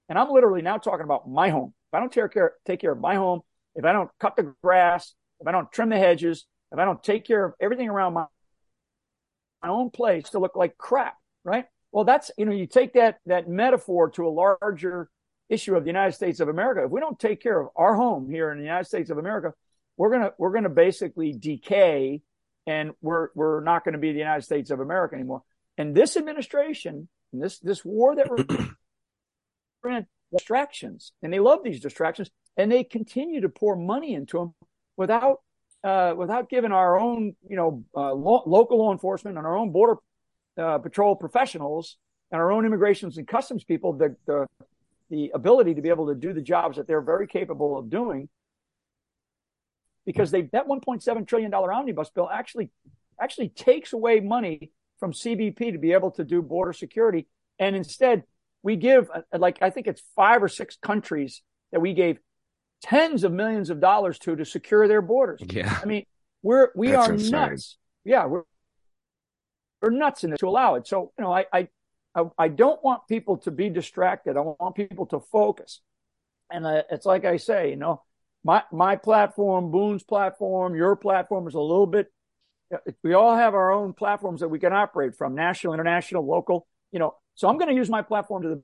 and 0.07 0.17
I'm 0.17 0.31
literally 0.31 0.61
now 0.61 0.77
talking 0.77 1.03
about 1.03 1.29
my 1.29 1.49
home. 1.49 1.73
If 1.91 1.97
I 1.97 1.99
don't 1.99 2.11
take 2.11 2.31
care 2.31 2.53
take 2.65 2.79
care 2.79 2.93
of 2.93 2.99
my 3.01 3.15
home, 3.15 3.41
if 3.75 3.83
I 3.83 3.91
don't 3.91 4.09
cut 4.19 4.37
the 4.37 4.53
grass, 4.63 5.13
if 5.41 5.47
I 5.47 5.51
don't 5.51 5.71
trim 5.71 5.89
the 5.89 5.97
hedges, 5.97 6.45
if 6.73 6.79
I 6.79 6.85
don't 6.85 7.03
take 7.03 7.25
care 7.25 7.45
of 7.45 7.53
everything 7.61 7.87
around 7.87 8.13
my, 8.13 8.25
my 9.61 9.69
own 9.69 9.91
place 9.91 10.31
to 10.31 10.39
look 10.39 10.55
like 10.55 10.77
crap, 10.77 11.15
right? 11.43 11.65
Well, 11.91 12.03
that's, 12.03 12.31
you 12.37 12.45
know, 12.45 12.51
you 12.51 12.65
take 12.65 12.93
that, 12.93 13.19
that 13.27 13.47
metaphor 13.47 14.09
to 14.11 14.27
a 14.27 14.29
larger 14.29 15.09
issue 15.49 15.75
of 15.75 15.83
the 15.83 15.89
United 15.89 16.13
States 16.13 16.39
of 16.39 16.49
America. 16.49 16.83
If 16.83 16.89
we 16.89 16.99
don't 16.99 17.19
take 17.19 17.41
care 17.41 17.61
of 17.61 17.69
our 17.75 17.93
home 17.93 18.27
here 18.27 18.51
in 18.51 18.57
the 18.57 18.63
United 18.63 18.85
States 18.85 19.11
of 19.11 19.19
America, 19.19 19.53
we're 19.97 20.09
going 20.09 20.23
to, 20.23 20.33
we're 20.39 20.51
going 20.51 20.63
to 20.63 20.69
basically 20.69 21.31
decay 21.31 22.23
and 22.65 22.91
we're, 23.01 23.27
we're 23.35 23.61
not 23.61 23.83
going 23.85 23.93
to 23.93 23.99
be 23.99 24.11
the 24.11 24.19
United 24.19 24.41
States 24.41 24.71
of 24.71 24.79
America 24.79 25.13
anymore. 25.13 25.43
And 25.77 25.93
this 25.93 26.17
administration, 26.17 27.07
and 27.31 27.41
this, 27.41 27.59
this 27.59 27.85
war 27.85 28.15
that 28.15 28.29
we're 28.29 29.97
in, 29.97 30.07
distractions, 30.31 31.11
and 31.21 31.31
they 31.31 31.39
love 31.39 31.59
these 31.63 31.81
distractions, 31.81 32.31
and 32.57 32.71
they 32.71 32.83
continue 32.83 33.41
to 33.41 33.49
pour 33.49 33.75
money 33.75 34.15
into 34.15 34.39
them 34.39 34.55
without 34.97 35.41
uh, 35.83 36.13
without 36.15 36.49
giving 36.49 36.71
our 36.71 36.99
own, 36.99 37.35
you 37.47 37.55
know, 37.55 37.83
uh, 37.95 38.13
lo- 38.13 38.43
local 38.45 38.77
law 38.77 38.91
enforcement 38.91 39.37
and 39.37 39.45
our 39.45 39.57
own 39.57 39.71
border 39.71 39.97
uh, 40.57 40.77
patrol 40.77 41.15
professionals 41.15 41.97
and 42.31 42.39
our 42.39 42.51
own 42.51 42.65
immigrations 42.65 43.17
and 43.17 43.27
customs 43.27 43.63
people 43.63 43.93
the, 43.93 44.15
the 44.25 44.47
the 45.09 45.31
ability 45.35 45.75
to 45.75 45.81
be 45.81 45.89
able 45.89 46.07
to 46.07 46.15
do 46.15 46.33
the 46.33 46.41
jobs 46.41 46.77
that 46.77 46.87
they're 46.87 47.01
very 47.01 47.27
capable 47.27 47.77
of 47.77 47.89
doing. 47.89 48.29
Because 50.05 50.31
they 50.31 50.43
that 50.53 50.67
1.7 50.67 51.27
trillion 51.27 51.51
dollar 51.51 51.71
omnibus 51.71 52.09
bill 52.09 52.29
actually 52.31 52.71
actually 53.21 53.49
takes 53.49 53.93
away 53.93 54.19
money 54.19 54.71
from 54.99 55.11
CBP 55.11 55.73
to 55.73 55.77
be 55.77 55.93
able 55.93 56.11
to 56.11 56.23
do 56.23 56.41
border 56.41 56.73
security. 56.73 57.27
And 57.59 57.75
instead 57.75 58.23
we 58.63 58.75
give 58.75 59.09
uh, 59.13 59.21
like 59.37 59.61
I 59.61 59.69
think 59.69 59.87
it's 59.87 60.01
five 60.15 60.41
or 60.41 60.49
six 60.49 60.77
countries 60.77 61.41
that 61.71 61.81
we 61.81 61.93
gave 61.93 62.17
tens 62.83 63.23
of 63.23 63.31
millions 63.31 63.69
of 63.69 63.79
dollars 63.79 64.19
to 64.19 64.35
to 64.35 64.45
secure 64.45 64.87
their 64.87 65.01
borders. 65.01 65.41
Yeah. 65.43 65.79
I 65.81 65.85
mean, 65.85 66.05
we're 66.43 66.69
we 66.75 66.91
That's 66.91 67.07
are 67.07 67.13
insane. 67.13 67.31
nuts. 67.31 67.77
Yeah, 68.03 68.25
we're 68.25 68.43
we're 69.81 69.89
nuts 69.89 70.23
in 70.23 70.33
it 70.33 70.39
to 70.39 70.47
allow 70.47 70.75
it. 70.75 70.87
So, 70.87 71.11
you 71.17 71.23
know, 71.23 71.33
I, 71.33 71.45
I 71.51 71.67
I 72.37 72.47
don't 72.49 72.83
want 72.83 73.07
people 73.07 73.37
to 73.37 73.51
be 73.51 73.69
distracted. 73.69 74.37
I 74.37 74.41
want 74.41 74.75
people 74.75 75.07
to 75.07 75.19
focus. 75.19 75.81
And 76.51 76.65
uh, 76.65 76.83
it's 76.91 77.05
like 77.05 77.25
I 77.25 77.37
say, 77.37 77.71
you 77.71 77.77
know, 77.77 78.03
my 78.43 78.63
my 78.71 78.97
platform, 78.97 79.71
Boone's 79.71 80.03
platform, 80.03 80.75
your 80.75 80.95
platform 80.95 81.47
is 81.47 81.55
a 81.55 81.59
little 81.59 81.87
bit. 81.87 82.11
We 83.03 83.13
all 83.13 83.35
have 83.35 83.53
our 83.55 83.71
own 83.71 83.93
platforms 83.93 84.41
that 84.41 84.49
we 84.49 84.59
can 84.59 84.73
operate 84.73 85.15
from, 85.15 85.35
national, 85.35 85.73
international, 85.73 86.25
local. 86.25 86.67
You 86.91 86.99
know, 86.99 87.15
so 87.35 87.47
I'm 87.47 87.57
going 87.57 87.69
to 87.69 87.75
use 87.75 87.89
my 87.89 88.01
platform 88.01 88.43
to 88.43 88.49
the 88.49 88.63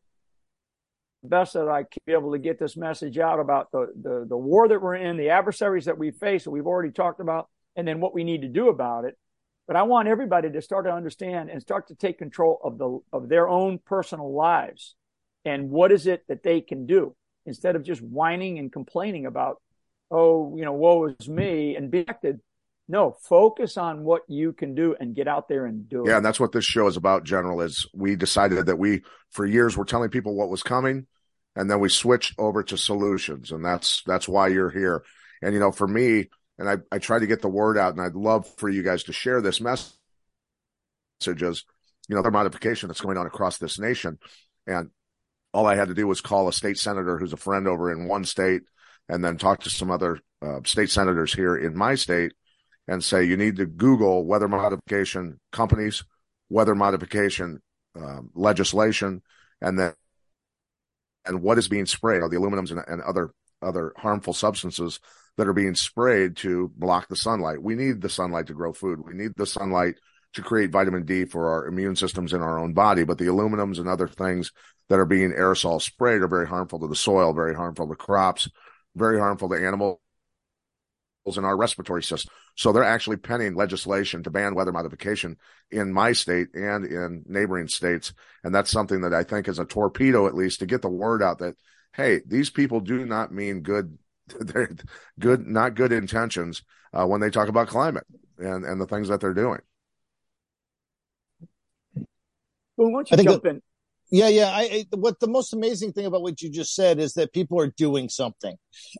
best 1.24 1.54
that 1.54 1.68
I 1.68 1.84
can 1.84 2.02
be 2.06 2.14
able 2.14 2.32
to 2.32 2.40
get 2.40 2.60
this 2.60 2.78
message 2.78 3.18
out 3.18 3.40
about 3.40 3.72
the, 3.72 3.88
the, 4.02 4.26
the 4.30 4.38
war 4.38 4.68
that 4.68 4.82
we're 4.82 4.96
in, 4.96 5.18
the 5.18 5.30
adversaries 5.30 5.86
that 5.86 5.98
we 5.98 6.12
face, 6.12 6.46
that 6.46 6.52
we've 6.52 6.68
already 6.68 6.92
talked 6.92 7.20
about, 7.20 7.50
and 7.76 7.88
then 7.88 8.00
what 8.00 8.14
we 8.14 8.24
need 8.24 8.42
to 8.42 8.48
do 8.48 8.70
about 8.70 9.06
it. 9.06 9.18
But 9.68 9.76
I 9.76 9.84
want 9.84 10.08
everybody 10.08 10.50
to 10.50 10.62
start 10.62 10.86
to 10.86 10.92
understand 10.92 11.50
and 11.50 11.62
start 11.62 11.90
to 11.90 11.96
take 11.96 12.18
control 12.18 12.60
of 12.64 12.78
the 12.78 13.00
of 13.14 13.30
their 13.30 13.48
own 13.48 13.80
personal 13.86 14.34
lives 14.34 14.96
and 15.46 15.70
what 15.70 15.92
is 15.92 16.08
it 16.08 16.24
that 16.28 16.44
they 16.44 16.62
can 16.62 16.86
do 16.86 17.16
instead 17.46 17.76
of 17.76 17.84
just 17.84 18.02
whining 18.02 18.60
and 18.60 18.72
complaining 18.72 19.26
about, 19.26 19.62
oh, 20.12 20.56
you 20.58 20.66
know, 20.66 20.74
woe 20.74 21.06
is 21.06 21.30
me 21.30 21.76
and 21.76 21.92
be 21.92 22.08
acted. 22.08 22.40
No, 22.92 23.16
focus 23.22 23.78
on 23.78 24.04
what 24.04 24.24
you 24.28 24.52
can 24.52 24.74
do 24.74 24.96
and 25.00 25.16
get 25.16 25.28
out 25.28 25.48
there 25.48 25.68
and 25.68 25.88
do 25.88 26.04
it. 26.04 26.10
Yeah, 26.10 26.18
and 26.18 26.26
that's 26.26 26.40
what 26.40 26.52
this 26.52 26.66
show 26.66 26.88
is 26.88 26.98
about, 26.98 27.24
General, 27.24 27.62
is 27.62 27.88
we 27.94 28.16
decided 28.16 28.66
that 28.66 28.78
we 28.78 29.04
for 29.30 29.46
years 29.46 29.78
were 29.78 29.86
telling 29.86 30.10
people 30.10 30.36
what 30.36 30.50
was 30.50 30.64
coming 30.64 31.06
and 31.56 31.70
then 31.70 31.80
we 31.80 31.90
switched 31.90 32.34
over 32.40 32.64
to 32.64 32.78
solutions. 32.78 33.52
And 33.52 33.64
that's 33.64 34.02
that's 34.04 34.28
why 34.28 34.48
you're 34.48 34.72
here. 34.72 35.04
And 35.42 35.54
you 35.54 35.60
know, 35.60 35.72
for 35.72 35.88
me, 35.88 36.30
and 36.58 36.70
I, 36.70 36.78
I 36.92 36.98
try 36.98 37.20
to 37.20 37.28
get 37.28 37.42
the 37.42 37.48
word 37.48 37.78
out 37.78 37.94
and 37.94 38.02
I'd 38.02 38.16
love 38.16 38.48
for 38.58 38.70
you 38.70 38.82
guys 38.82 39.04
to 39.04 39.14
share 39.14 39.42
this 39.42 39.62
message 39.62 39.94
as, 41.28 41.64
you 42.08 42.16
know, 42.16 42.24
the 42.24 42.32
modification 42.32 42.88
that's 42.88 43.02
going 43.02 43.18
on 43.18 43.28
across 43.28 43.58
this 43.60 43.78
nation. 43.78 44.18
And 44.66 44.90
all 45.54 45.68
I 45.68 45.76
had 45.76 45.90
to 45.90 45.94
do 45.94 46.08
was 46.08 46.22
call 46.22 46.48
a 46.48 46.54
state 46.54 46.78
senator 46.78 47.18
who's 47.18 47.34
a 47.34 47.38
friend 47.38 47.68
over 47.68 47.92
in 47.92 48.08
one 48.08 48.26
state 48.26 48.64
and 49.08 49.24
then 49.24 49.38
talk 49.38 49.62
to 49.62 49.70
some 49.70 49.92
other 49.92 50.20
uh, 50.42 50.60
state 50.64 50.90
senators 50.90 51.34
here 51.34 51.56
in 51.56 51.78
my 51.78 51.96
state 51.96 52.34
and 52.90 53.04
say, 53.04 53.24
you 53.24 53.38
need 53.38 53.58
to 53.58 53.68
Google 53.68 54.26
weather 54.26 54.48
modification 54.48 55.40
companies, 55.52 56.04
weather 56.50 56.74
modification 56.74 57.62
um, 57.96 58.32
legislation, 58.34 59.22
and 59.62 59.78
then 59.78 59.94
and 61.26 61.44
what 61.44 61.60
is 61.60 61.68
being 61.68 61.86
sprayed, 61.86 62.24
are 62.24 62.30
the 62.30 62.38
aluminums 62.38 62.72
and, 62.72 62.82
and 62.88 63.02
other 63.04 63.32
other 63.62 63.94
harmful 63.96 64.34
substances 64.34 65.00
that 65.38 65.48
are 65.48 65.54
being 65.54 65.76
sprayed 65.76 66.36
to 66.38 66.72
block 66.76 67.08
the 67.10 67.16
sunlight. 67.16 67.62
We 67.62 67.76
need 67.76 68.02
the 68.02 68.10
sunlight 68.10 68.48
to 68.48 68.54
grow 68.54 68.74
food. 68.74 69.00
We 69.06 69.14
need 69.14 69.34
the 69.36 69.46
sunlight 69.46 69.96
to 70.34 70.42
create 70.42 70.72
vitamin 70.72 71.06
D 71.06 71.26
for 71.26 71.50
our 71.50 71.68
immune 71.68 71.96
systems 71.96 72.34
in 72.34 72.42
our 72.42 72.58
own 72.58 72.74
body. 72.74 73.04
But 73.04 73.20
the 73.20 73.26
aluminums 73.26 73.78
and 73.78 73.88
other 73.88 74.08
things 74.08 74.52
that 74.88 74.98
are 75.00 75.06
being 75.06 75.32
aerosol 75.32 75.80
sprayed 75.80 76.22
are 76.22 76.28
very 76.28 76.48
harmful 76.48 76.80
to 76.80 76.88
the 76.88 76.96
soil, 76.96 77.34
very 77.34 77.54
harmful 77.54 77.88
to 77.88 77.96
crops, 77.96 78.50
very 78.96 79.20
harmful 79.20 79.50
to 79.50 79.56
animals 79.56 80.00
in 81.38 81.46
our 81.46 81.56
respiratory 81.56 82.02
system. 82.02 82.34
So 82.60 82.74
they're 82.74 82.84
actually 82.84 83.16
penning 83.16 83.56
legislation 83.56 84.22
to 84.24 84.30
ban 84.30 84.54
weather 84.54 84.74
modification 84.74 85.38
in 85.72 85.94
my 85.94 86.12
state 86.12 86.50
and 86.54 86.84
in 86.84 87.24
neighboring 87.26 87.70
states. 87.70 88.12
And 88.44 88.54
that's 88.54 88.70
something 88.70 89.00
that 89.00 89.14
I 89.14 89.24
think 89.24 89.48
is 89.48 89.60
a 89.60 89.66
torpedo, 89.66 90.28
at 90.28 90.36
least 90.36 90.60
to 90.60 90.66
get 90.66 90.82
the 90.82 90.90
word 90.90 91.24
out 91.24 91.38
that, 91.40 91.56
hey, 91.96 92.20
these 92.28 92.50
people 92.50 92.82
do 92.82 93.06
not 93.06 93.32
mean 93.32 93.62
good, 93.62 93.98
they're 94.42 94.76
good, 95.18 95.48
not 95.48 95.76
good 95.76 95.94
intentions 95.94 96.62
uh, 96.92 97.06
when 97.08 97.22
they 97.22 97.30
talk 97.30 97.48
about 97.48 97.70
climate 97.70 98.06
and, 98.38 98.66
and 98.66 98.82
the 98.82 98.88
things 98.88 99.08
that 99.08 99.22
they're 99.22 99.34
doing. 99.34 99.62
Well, 102.76 102.92
why 102.92 103.04
don't 103.04 103.12
I 103.14 103.16
you 103.16 103.18
think 103.20 103.30
jump 103.30 103.44
that- 103.44 103.50
in? 103.52 103.62
Yeah, 104.12 104.28
yeah. 104.28 104.48
I, 104.48 104.62
I 104.62 104.86
what 104.96 105.20
the 105.20 105.28
most 105.28 105.54
amazing 105.54 105.94
thing 105.94 106.06
about 106.06 106.24
what 106.24 106.42
you 106.42 106.50
just 106.50 106.74
said 106.74 107.00
is 107.00 107.14
that 107.14 107.32
people 107.32 107.60
are 107.60 107.68
doing 107.68 108.10
something, 108.10 108.56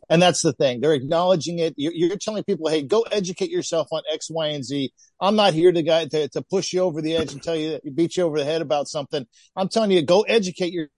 and 0.08 0.22
that's 0.22 0.42
the 0.42 0.52
thing. 0.52 0.80
They're 0.80 0.94
acknowledging 0.94 1.58
it. 1.58 1.74
You're, 1.76 1.92
you're 1.92 2.16
telling 2.16 2.44
people, 2.44 2.68
"Hey, 2.68 2.82
go 2.82 3.02
educate 3.02 3.50
yourself 3.50 3.88
on 3.90 4.02
X, 4.12 4.30
Y, 4.30 4.46
and 4.48 4.64
Z." 4.64 4.92
I'm 5.20 5.34
not 5.34 5.52
here 5.52 5.72
to 5.72 5.82
guy 5.82 6.06
to, 6.06 6.28
to 6.28 6.42
push 6.42 6.72
you 6.72 6.80
over 6.80 7.02
the 7.02 7.16
edge 7.16 7.32
and 7.32 7.42
tell 7.42 7.56
you 7.56 7.80
beat 7.92 8.16
you 8.16 8.24
over 8.24 8.38
the 8.38 8.44
head 8.44 8.62
about 8.62 8.86
something. 8.86 9.26
I'm 9.56 9.68
telling 9.68 9.90
you, 9.90 10.02
go 10.02 10.22
educate 10.22 10.72
your, 10.72 10.88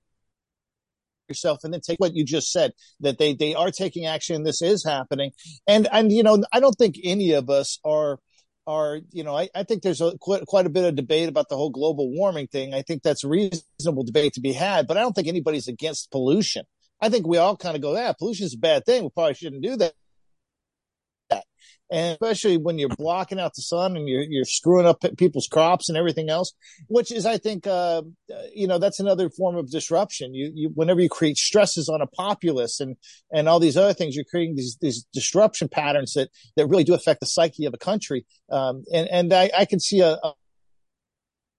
yourself 1.29 1.61
and 1.65 1.73
then 1.73 1.81
take 1.81 1.99
what 1.99 2.15
you 2.15 2.25
just 2.25 2.51
said 2.51 2.73
that 3.01 3.19
they 3.19 3.35
they 3.35 3.55
are 3.55 3.71
taking 3.71 4.05
action. 4.05 4.45
This 4.45 4.61
is 4.61 4.85
happening, 4.85 5.31
and 5.67 5.89
and 5.91 6.13
you 6.13 6.23
know, 6.23 6.43
I 6.53 6.61
don't 6.61 6.77
think 6.77 6.97
any 7.03 7.33
of 7.33 7.49
us 7.49 7.79
are 7.83 8.19
are 8.67 9.01
you 9.11 9.25
know 9.25 9.37
I, 9.37 9.49
I 9.55 9.65
think 9.65 9.83
there's 9.83 10.01
a 10.01 10.17
quite, 10.19 10.47
quite 10.47 10.67
a 10.67 10.71
bit 10.71 10.85
of 10.85 10.95
debate 10.95 11.29
about 11.29 11.49
the 11.49 11.57
whole 11.57 11.71
global 11.71 12.11
warming 12.11 12.47
thing. 12.47 12.75
I 12.75 12.83
think 12.83 13.03
that's 13.03 13.25
a 13.25 13.29
reasonable 13.29 14.05
debate 14.05 14.35
to 14.35 14.41
be 14.41 14.53
had 14.53 14.87
but 14.87 14.97
i 14.97 15.01
don't 15.01 15.15
think 15.15 15.29
anybody's 15.29 15.69
against 15.69 16.11
pollution. 16.11 16.65
I 17.01 17.09
think 17.09 17.27
we 17.27 17.39
all 17.39 17.57
kind 17.57 17.77
of 17.77 17.83
go 17.83 17.95
yeah 17.95 18.13
pollution 18.13 18.47
is 18.47 18.55
a 18.55 18.59
bad 18.59 18.87
thing. 18.87 19.03
We 19.03 19.11
probably 19.11 19.35
shouldn't 19.35 19.63
do 19.63 19.77
that 19.77 19.95
and 21.93 22.13
especially 22.13 22.57
when 22.57 22.79
you're 22.79 22.89
blocking 22.89 23.39
out 23.39 23.55
the 23.55 23.61
sun 23.61 23.97
and 23.97 24.09
you're 24.09 24.23
you're 24.23 24.47
screwing 24.47 24.87
up 24.87 25.05
people's 25.19 25.47
crops 25.47 25.91
and 25.91 25.99
everything 25.99 26.31
else, 26.31 26.55
which 26.89 27.13
is, 27.13 27.27
I 27.27 27.37
think, 27.37 27.67
uh, 27.67 28.03
you 28.55 28.67
know, 28.67 28.79
that's 28.79 28.99
another 28.99 29.29
form 29.29 29.57
of 29.57 29.71
disruption. 29.71 30.35
You, 30.35 30.51
you, 30.55 30.71
whenever 30.75 31.03
you 31.03 31.11
create 31.11 31.37
stresses 31.37 31.91
on 31.91 32.01
a 32.01 32.07
populace 32.07 32.81
and 32.81 32.97
and 33.31 33.47
all 33.47 33.61
these 33.61 33.77
other 33.77 33.93
things, 33.93 34.17
you're 34.17 34.25
creating 34.25 34.57
these 34.57 34.79
these 34.81 35.07
disruption 35.13 35.69
patterns 35.69 36.15
that 36.15 36.31
that 36.57 36.67
really 36.67 36.85
do 36.85 36.95
affect 36.95 37.21
the 37.21 37.27
psyche 37.27 37.67
of 37.67 37.75
a 37.75 37.79
country. 37.79 38.25
Um, 38.51 38.85
and 38.93 39.09
and 39.09 39.33
I, 39.35 39.51
I 39.57 39.65
can 39.67 39.79
see 39.79 40.01
a, 40.01 40.13
a 40.15 40.33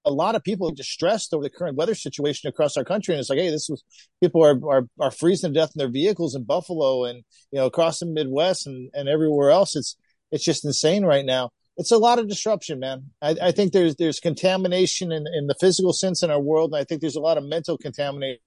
a 0.06 0.12
lot 0.12 0.36
of 0.36 0.44
people 0.44 0.68
are 0.68 0.74
distressed 0.76 1.34
over 1.34 1.44
the 1.44 1.50
current 1.50 1.78
weather 1.78 1.96
situation 1.96 2.50
across 2.50 2.76
our 2.76 2.84
country. 2.84 3.14
And 3.14 3.20
it's 3.20 3.30
like, 3.30 3.40
hey, 3.40 3.50
this 3.52 3.70
was 3.70 3.84
people 4.22 4.44
are, 4.44 4.60
are, 4.70 4.88
are 5.00 5.12
freezing 5.12 5.54
to 5.54 5.60
death 5.60 5.72
in 5.76 5.80
their 5.80 5.90
vehicles 5.90 6.36
in 6.36 6.44
Buffalo 6.44 7.06
and, 7.06 7.24
you 7.52 7.60
know, 7.60 7.68
across 7.68 8.00
the 8.00 8.06
Midwest 8.06 8.68
and, 8.68 8.90
and 8.94 9.08
everywhere 9.08 9.52
else. 9.52 9.78
It's, 9.78 9.96
it's 10.34 10.44
just 10.44 10.66
insane 10.66 11.06
right 11.06 11.26
now. 11.26 11.50
It's 11.78 11.92
a 11.92 11.98
lot 11.98 12.20
of 12.20 12.28
disruption, 12.28 12.80
man. 12.80 13.12
I, 13.22 13.36
I 13.42 13.52
think 13.52 13.72
there's, 13.74 13.96
there's 13.96 14.20
contamination 14.20 15.12
in, 15.12 15.26
in 15.34 15.48
the 15.48 15.56
physical 15.60 15.94
sense 15.94 16.22
in 16.24 16.30
our 16.30 16.40
world. 16.40 16.72
And 16.74 16.80
I 16.82 16.84
think 16.84 17.02
there's 17.02 17.16
a 17.16 17.22
lot 17.22 17.38
of 17.38 17.44
mental 17.46 17.78
contamination 17.78 18.40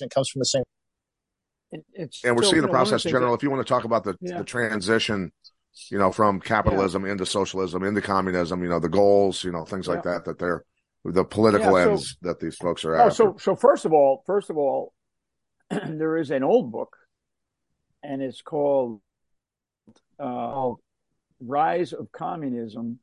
that 0.00 0.10
comes 0.14 0.28
from 0.30 0.40
the 0.40 0.44
same. 0.46 0.62
It- 1.72 1.84
it's 1.92 2.24
And 2.24 2.36
we're 2.36 2.42
still, 2.42 2.52
seeing 2.52 2.62
the 2.62 2.68
know, 2.68 2.72
process, 2.72 3.02
things 3.02 3.12
General. 3.12 3.32
that- 3.32 3.36
If 3.38 3.42
you 3.42 3.50
want 3.50 3.66
to 3.66 3.70
talk 3.70 3.84
about 3.84 4.04
the, 4.04 4.16
Yeah. 4.20 4.38
the 4.38 4.44
transition, 4.44 5.32
you 5.90 5.98
know, 5.98 6.12
from 6.12 6.40
capitalism 6.40 7.04
into 7.04 7.26
socialism, 7.26 7.82
into 7.82 8.00
communism, 8.00 8.62
you 8.62 8.68
know, 8.68 8.80
the 8.80 8.88
goals, 8.88 9.44
you 9.44 9.52
know, 9.52 9.64
things 9.64 9.88
like 9.88 10.04
that, 10.04 10.24
that 10.24 10.38
they're 10.38 10.64
the 11.04 11.24
political 11.24 11.76
Yeah, 11.78 11.84
so- 11.84 11.90
ends 11.90 12.16
that 12.22 12.40
these 12.40 12.56
folks 12.56 12.84
are 12.86 12.96
Oh, 12.96 13.06
after. 13.06 13.14
so 13.14 13.36
so 13.38 13.56
first 13.56 13.84
of 13.84 13.92
all, 13.92 14.22
first 14.26 14.48
of 14.48 14.56
all, 14.56 14.94
there 15.70 16.16
is 16.16 16.30
an 16.30 16.42
old 16.42 16.72
book, 16.72 16.96
and 18.02 18.22
it's 18.22 18.40
called 18.40 19.00
uh, 20.18 20.72
"Rise 21.40 21.92
of 21.92 22.10
Communism," 22.12 22.98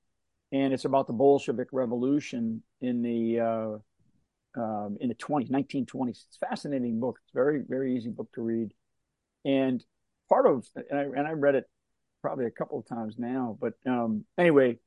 and 0.51 0.73
it's 0.73 0.85
about 0.85 1.07
the 1.07 1.13
Bolshevik 1.13 1.69
Revolution 1.71 2.63
in 2.81 3.01
the 3.01 3.39
uh, 3.39 4.61
um, 4.61 4.97
in 4.99 5.09
the 5.09 5.15
20s, 5.15 5.49
1920s. 5.49 6.09
It's 6.09 6.37
a 6.41 6.47
fascinating 6.47 6.99
book. 6.99 7.19
It's 7.23 7.33
a 7.33 7.37
very 7.37 7.61
very 7.67 7.95
easy 7.95 8.09
book 8.09 8.31
to 8.33 8.41
read, 8.41 8.73
and 9.45 9.83
part 10.29 10.45
of 10.45 10.65
and 10.89 10.99
I 10.99 11.03
and 11.03 11.27
I 11.27 11.31
read 11.31 11.55
it 11.55 11.69
probably 12.21 12.45
a 12.45 12.51
couple 12.51 12.79
of 12.79 12.87
times 12.87 13.15
now. 13.17 13.57
But 13.59 13.73
um, 13.85 14.25
anyway, 14.37 14.79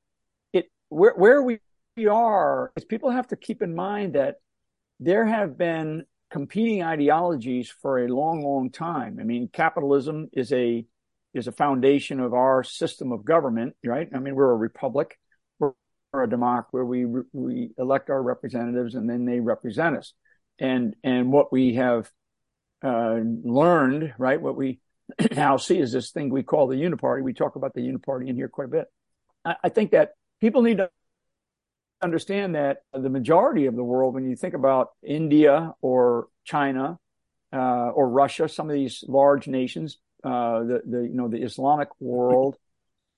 it 0.52 0.70
where 0.88 1.14
where 1.14 1.42
we 1.42 1.58
are 2.10 2.72
is 2.76 2.84
people 2.84 3.10
have 3.10 3.28
to 3.28 3.36
keep 3.36 3.62
in 3.62 3.74
mind 3.74 4.14
that 4.14 4.36
there 5.00 5.26
have 5.26 5.58
been 5.58 6.04
competing 6.30 6.82
ideologies 6.82 7.70
for 7.70 8.04
a 8.04 8.08
long, 8.08 8.42
long 8.42 8.70
time. 8.70 9.18
I 9.20 9.24
mean, 9.24 9.48
capitalism 9.52 10.28
is 10.32 10.52
a 10.52 10.84
is 11.34 11.48
a 11.48 11.52
foundation 11.52 12.20
of 12.20 12.32
our 12.32 12.62
system 12.62 13.12
of 13.12 13.24
government, 13.24 13.74
right? 13.84 14.08
I 14.14 14.18
mean, 14.18 14.34
we're 14.34 14.50
a 14.50 14.56
republic, 14.56 15.18
we're, 15.58 15.72
a 16.14 16.28
democracy 16.28 16.68
where 16.70 16.84
we 16.84 17.04
we 17.32 17.70
elect 17.76 18.08
our 18.08 18.22
representatives 18.22 18.94
and 18.94 19.10
then 19.10 19.24
they 19.24 19.40
represent 19.40 19.96
us. 19.96 20.12
And 20.60 20.94
and 21.02 21.32
what 21.32 21.52
we 21.52 21.74
have 21.74 22.08
uh, 22.84 23.18
learned, 23.42 24.14
right? 24.16 24.40
What 24.40 24.56
we 24.56 24.78
now 25.32 25.56
see 25.56 25.78
is 25.78 25.92
this 25.92 26.12
thing 26.12 26.30
we 26.30 26.44
call 26.44 26.68
the 26.68 26.76
uniparty. 26.76 27.22
We 27.22 27.34
talk 27.34 27.56
about 27.56 27.74
the 27.74 27.80
uniparty 27.80 28.28
in 28.28 28.36
here 28.36 28.48
quite 28.48 28.66
a 28.66 28.70
bit. 28.70 28.86
I, 29.44 29.56
I 29.64 29.68
think 29.70 29.90
that 29.90 30.12
people 30.40 30.62
need 30.62 30.78
to 30.78 30.90
understand 32.02 32.54
that 32.54 32.82
the 32.92 33.10
majority 33.10 33.66
of 33.66 33.74
the 33.74 33.82
world, 33.82 34.14
when 34.14 34.28
you 34.28 34.36
think 34.36 34.54
about 34.54 34.90
India 35.02 35.74
or 35.80 36.28
China 36.44 36.98
uh, 37.52 37.88
or 37.90 38.08
Russia, 38.08 38.48
some 38.48 38.68
of 38.68 38.74
these 38.74 39.02
large 39.08 39.48
nations, 39.48 39.98
uh, 40.24 40.60
the 40.64 40.82
the 40.86 41.02
you 41.02 41.14
know 41.14 41.28
the 41.28 41.42
Islamic 41.42 41.88
world, 42.00 42.56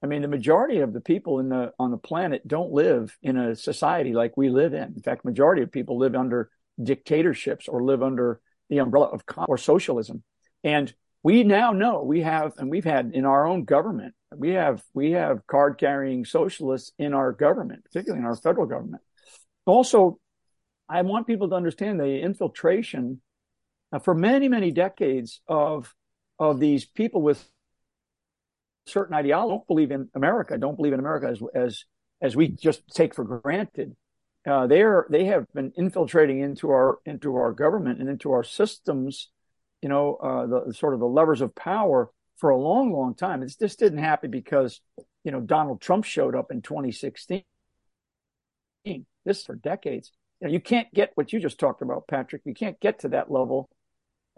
I 0.02 0.06
mean, 0.06 0.22
the 0.22 0.28
majority 0.28 0.80
of 0.80 0.92
the 0.92 1.00
people 1.00 1.40
in 1.40 1.48
the 1.48 1.72
on 1.78 1.90
the 1.90 1.98
planet 1.98 2.46
don't 2.46 2.72
live 2.72 3.16
in 3.22 3.36
a 3.36 3.56
society 3.56 4.12
like 4.12 4.36
we 4.36 4.50
live 4.50 4.74
in. 4.74 4.94
In 4.94 5.02
fact, 5.02 5.24
majority 5.24 5.62
of 5.62 5.72
people 5.72 5.98
live 5.98 6.14
under 6.14 6.50
dictatorships 6.82 7.68
or 7.68 7.82
live 7.82 8.02
under 8.02 8.40
the 8.68 8.78
umbrella 8.78 9.06
of 9.06 9.24
com- 9.24 9.46
or 9.48 9.56
socialism. 9.56 10.22
And 10.64 10.92
we 11.22 11.44
now 11.44 11.72
know 11.72 12.02
we 12.02 12.20
have, 12.20 12.52
and 12.58 12.70
we've 12.70 12.84
had 12.84 13.12
in 13.14 13.24
our 13.24 13.46
own 13.46 13.64
government, 13.64 14.14
we 14.36 14.50
have 14.50 14.82
we 14.92 15.12
have 15.12 15.46
card 15.46 15.78
carrying 15.78 16.24
socialists 16.24 16.92
in 16.98 17.14
our 17.14 17.32
government, 17.32 17.84
particularly 17.84 18.20
in 18.20 18.26
our 18.26 18.36
federal 18.36 18.66
government. 18.66 19.02
Also, 19.64 20.18
I 20.88 21.02
want 21.02 21.26
people 21.26 21.48
to 21.48 21.54
understand 21.54 21.98
the 21.98 22.20
infiltration 22.20 23.20
uh, 23.92 23.98
for 23.98 24.14
many 24.14 24.48
many 24.48 24.70
decades 24.70 25.40
of 25.48 25.94
of 26.38 26.60
these 26.60 26.84
people 26.84 27.22
with 27.22 27.48
certain 28.86 29.14
ideology 29.14 29.52
don't 29.52 29.66
believe 29.66 29.90
in 29.90 30.08
America, 30.14 30.58
don't 30.58 30.76
believe 30.76 30.92
in 30.92 31.00
America 31.00 31.28
as 31.28 31.40
as 31.54 31.84
as 32.20 32.36
we 32.36 32.48
just 32.48 32.86
take 32.94 33.14
for 33.14 33.24
granted. 33.24 33.96
uh, 34.46 34.66
they 34.66 34.82
are 34.82 35.06
they 35.10 35.24
have 35.26 35.46
been 35.52 35.72
infiltrating 35.76 36.40
into 36.40 36.70
our 36.70 36.98
into 37.04 37.34
our 37.36 37.52
government 37.52 38.00
and 38.00 38.08
into 38.08 38.32
our 38.32 38.44
systems, 38.44 39.30
you 39.82 39.88
know, 39.88 40.14
uh, 40.16 40.46
the 40.46 40.74
sort 40.74 40.94
of 40.94 41.00
the 41.00 41.06
levers 41.06 41.40
of 41.40 41.54
power 41.54 42.10
for 42.36 42.50
a 42.50 42.56
long, 42.56 42.92
long 42.92 43.14
time. 43.14 43.42
It's, 43.42 43.56
this 43.56 43.76
didn't 43.76 43.98
happen 43.98 44.30
because 44.30 44.80
you 45.24 45.32
know 45.32 45.40
Donald 45.40 45.80
Trump 45.80 46.04
showed 46.04 46.36
up 46.36 46.50
in 46.52 46.62
2016. 46.62 47.42
This 49.24 49.44
for 49.44 49.56
decades. 49.56 50.12
You 50.40 50.46
know, 50.46 50.52
you 50.52 50.60
can't 50.60 50.92
get 50.94 51.10
what 51.16 51.32
you 51.32 51.40
just 51.40 51.58
talked 51.58 51.82
about, 51.82 52.06
Patrick. 52.06 52.42
You 52.44 52.54
can't 52.54 52.78
get 52.78 53.00
to 53.00 53.08
that 53.08 53.30
level 53.30 53.68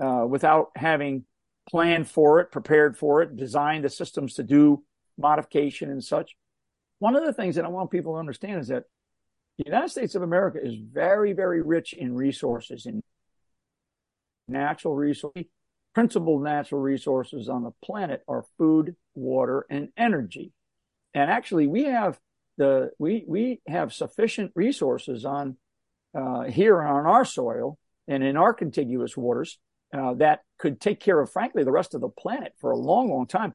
uh, 0.03 0.25
without 0.27 0.71
having 0.75 1.25
planned 1.69 2.09
for 2.09 2.41
it, 2.41 2.51
prepared 2.51 2.97
for 2.97 3.23
it, 3.23 3.37
designed 3.37 3.85
the 3.85 3.91
systems 3.91 4.35
to 4.35 4.43
do 4.43 4.83
modification 5.19 5.91
and 5.91 6.03
such. 6.03 6.37
One 6.99 7.17
of 7.17 7.25
the 7.25 7.33
things 7.33 7.57
that 7.57 7.65
I 7.65 7.69
want 7.69 7.91
people 7.91 8.15
to 8.15 8.19
understand 8.19 8.61
is 8.61 8.69
that 8.69 8.85
the 9.59 9.65
United 9.67 9.91
States 9.91 10.15
of 10.15 10.23
America 10.23 10.59
is 10.63 10.75
very, 10.77 11.33
very 11.33 11.61
rich 11.63 11.93
in 11.93 12.15
resources, 12.15 12.87
in 12.87 13.03
natural 14.47 14.95
resources. 14.95 15.45
Principal 15.95 16.39
natural 16.39 16.81
resources 16.81 17.49
on 17.49 17.65
the 17.65 17.73
planet 17.83 18.23
are 18.29 18.45
food, 18.57 18.95
water, 19.15 19.67
and 19.69 19.89
energy. 19.97 20.53
And 21.13 21.29
actually, 21.31 21.67
we 21.67 21.85
have 21.85 22.21
the 22.57 22.91
we 22.99 23.25
we 23.27 23.61
have 23.67 23.93
sufficient 23.93 24.53
resources 24.55 25.25
on 25.25 25.57
uh, 26.15 26.45
here 26.45 26.81
on 26.81 27.07
our 27.07 27.25
soil 27.25 27.79
and 28.07 28.23
in 28.23 28.37
our 28.37 28.53
contiguous 28.55 29.17
waters 29.17 29.59
uh, 29.93 30.15
that 30.15 30.41
could 30.59 30.81
take 30.81 31.01
care 31.01 31.21
of, 31.21 31.31
frankly, 31.31 31.65
the 31.65 31.73
rest 31.73 31.95
of 31.95 32.01
the 32.01 32.09
planet 32.09 32.53
for 32.59 32.71
a 32.71 32.77
long, 32.77 33.11
long 33.11 33.27
time. 33.27 33.53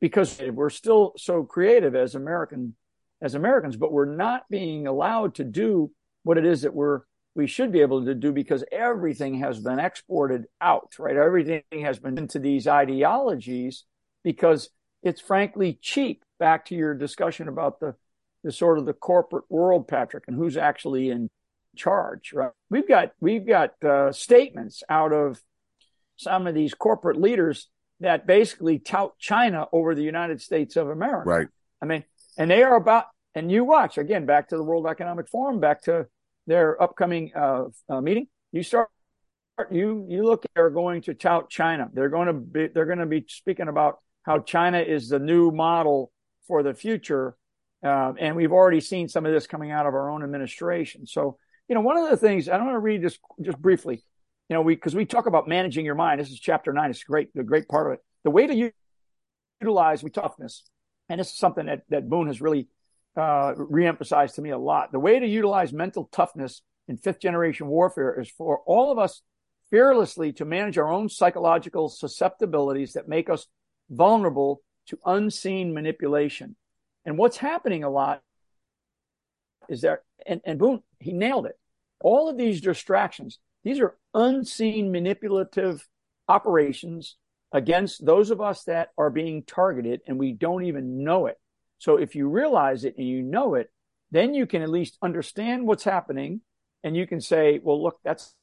Because 0.00 0.40
we're 0.52 0.70
still 0.70 1.12
so 1.16 1.44
creative 1.44 1.94
as 1.94 2.14
American 2.14 2.76
as 3.22 3.34
Americans, 3.34 3.76
but 3.76 3.92
we're 3.92 4.04
not 4.04 4.44
being 4.50 4.86
allowed 4.86 5.34
to 5.36 5.44
do 5.44 5.90
what 6.24 6.36
it 6.36 6.44
is 6.44 6.62
that 6.62 6.74
we're 6.74 7.02
we 7.34 7.46
should 7.46 7.72
be 7.72 7.80
able 7.80 8.04
to 8.04 8.14
do 8.14 8.32
because 8.32 8.64
everything 8.70 9.40
has 9.40 9.58
been 9.58 9.80
exported 9.80 10.44
out, 10.60 10.92
right? 10.98 11.16
Everything 11.16 11.62
has 11.82 11.98
been 11.98 12.16
into 12.16 12.38
these 12.38 12.68
ideologies 12.68 13.84
because 14.22 14.70
it's 15.02 15.20
frankly 15.20 15.78
cheap. 15.82 16.22
Back 16.38 16.66
to 16.66 16.74
your 16.74 16.94
discussion 16.94 17.48
about 17.48 17.80
the 17.80 17.94
the 18.42 18.52
sort 18.52 18.78
of 18.78 18.84
the 18.84 18.92
corporate 18.92 19.46
world, 19.48 19.88
Patrick, 19.88 20.24
and 20.28 20.36
who's 20.36 20.56
actually 20.56 21.08
in 21.08 21.28
charge, 21.76 22.32
right? 22.32 22.50
We've 22.70 22.88
got 22.88 23.12
we've 23.20 23.46
got 23.46 23.82
uh, 23.82 24.12
statements 24.12 24.82
out 24.88 25.12
of 25.12 25.40
some 26.16 26.46
of 26.46 26.54
these 26.54 26.74
corporate 26.74 27.20
leaders 27.20 27.68
that 28.00 28.26
basically 28.26 28.78
tout 28.78 29.18
China 29.18 29.66
over 29.72 29.94
the 29.94 30.02
United 30.02 30.40
States 30.40 30.76
of 30.76 30.88
America. 30.88 31.28
Right. 31.28 31.48
I 31.82 31.86
mean, 31.86 32.04
and 32.36 32.50
they 32.50 32.62
are 32.62 32.76
about. 32.76 33.06
And 33.36 33.50
you 33.50 33.64
watch 33.64 33.98
again 33.98 34.26
back 34.26 34.50
to 34.50 34.56
the 34.56 34.62
World 34.62 34.86
Economic 34.86 35.28
Forum, 35.28 35.58
back 35.58 35.82
to 35.82 36.06
their 36.46 36.80
upcoming 36.80 37.32
uh, 37.34 37.64
uh, 37.88 38.00
meeting. 38.00 38.28
You 38.52 38.62
start. 38.62 38.88
You 39.70 40.06
you 40.08 40.24
look. 40.24 40.44
They're 40.54 40.70
going 40.70 41.02
to 41.02 41.14
tout 41.14 41.50
China. 41.50 41.88
They're 41.92 42.08
going 42.08 42.28
to 42.28 42.32
be. 42.32 42.68
They're 42.68 42.86
going 42.86 42.98
to 42.98 43.06
be 43.06 43.24
speaking 43.28 43.68
about 43.68 43.98
how 44.22 44.38
China 44.38 44.78
is 44.80 45.08
the 45.08 45.18
new 45.18 45.50
model 45.50 46.12
for 46.46 46.62
the 46.62 46.74
future. 46.74 47.36
Uh, 47.82 48.14
and 48.18 48.34
we've 48.34 48.52
already 48.52 48.80
seen 48.80 49.08
some 49.08 49.26
of 49.26 49.32
this 49.32 49.46
coming 49.46 49.70
out 49.70 49.86
of 49.86 49.94
our 49.94 50.08
own 50.08 50.22
administration. 50.22 51.06
So 51.06 51.38
you 51.68 51.74
know, 51.74 51.80
one 51.80 51.96
of 51.96 52.10
the 52.10 52.16
things 52.16 52.48
I 52.48 52.56
don't 52.56 52.66
want 52.66 52.76
to 52.76 52.80
read 52.80 53.02
this 53.02 53.18
just 53.40 53.58
briefly, 53.58 54.02
you 54.48 54.54
know, 54.54 54.62
we 54.62 54.74
because 54.74 54.94
we 54.94 55.06
talk 55.06 55.26
about 55.26 55.48
managing 55.48 55.84
your 55.84 55.94
mind. 55.94 56.20
This 56.20 56.30
is 56.30 56.38
chapter 56.38 56.72
nine. 56.72 56.90
It's 56.90 57.04
great, 57.04 57.34
the 57.34 57.42
great 57.42 57.68
part 57.68 57.86
of 57.86 57.94
it. 57.94 58.00
The 58.24 58.30
way 58.30 58.46
to 58.46 58.72
utilize 59.60 60.02
we 60.02 60.10
toughness, 60.10 60.64
and 61.08 61.20
this 61.20 61.28
is 61.30 61.38
something 61.38 61.66
that 61.66 61.82
that 61.88 62.08
Boone 62.08 62.26
has 62.26 62.40
really 62.40 62.68
uh, 63.16 63.54
reemphasized 63.54 64.34
to 64.34 64.42
me 64.42 64.50
a 64.50 64.58
lot. 64.58 64.92
The 64.92 64.98
way 64.98 65.18
to 65.18 65.26
utilize 65.26 65.72
mental 65.72 66.08
toughness 66.12 66.62
in 66.88 66.96
fifth 66.98 67.20
generation 67.20 67.66
warfare 67.68 68.20
is 68.20 68.28
for 68.28 68.60
all 68.66 68.92
of 68.92 68.98
us 68.98 69.22
fearlessly 69.70 70.32
to 70.34 70.44
manage 70.44 70.76
our 70.76 70.92
own 70.92 71.08
psychological 71.08 71.88
susceptibilities 71.88 72.92
that 72.92 73.08
make 73.08 73.30
us 73.30 73.46
vulnerable 73.88 74.60
to 74.86 74.98
unseen 75.06 75.72
manipulation. 75.72 76.56
And 77.06 77.16
what's 77.16 77.38
happening 77.38 77.84
a 77.84 77.90
lot 77.90 78.20
is 79.68 79.80
there, 79.80 80.02
and, 80.26 80.40
and 80.44 80.58
Boone, 80.58 80.82
he 81.00 81.12
nailed 81.12 81.46
it. 81.46 81.58
All 82.00 82.28
of 82.28 82.36
these 82.36 82.60
distractions, 82.60 83.38
these 83.62 83.80
are 83.80 83.96
unseen 84.12 84.92
manipulative 84.92 85.86
operations 86.28 87.16
against 87.52 88.04
those 88.04 88.30
of 88.30 88.40
us 88.40 88.64
that 88.64 88.90
are 88.98 89.10
being 89.10 89.42
targeted 89.44 90.00
and 90.06 90.18
we 90.18 90.32
don't 90.32 90.64
even 90.64 91.04
know 91.04 91.26
it. 91.26 91.38
So 91.78 91.96
if 91.96 92.14
you 92.14 92.28
realize 92.28 92.84
it 92.84 92.96
and 92.98 93.06
you 93.06 93.22
know 93.22 93.54
it, 93.54 93.70
then 94.10 94.34
you 94.34 94.46
can 94.46 94.62
at 94.62 94.70
least 94.70 94.98
understand 95.02 95.66
what's 95.66 95.84
happening 95.84 96.40
and 96.82 96.96
you 96.96 97.06
can 97.06 97.20
say, 97.20 97.60
well, 97.62 97.82
look, 97.82 97.98
that's, 98.04 98.34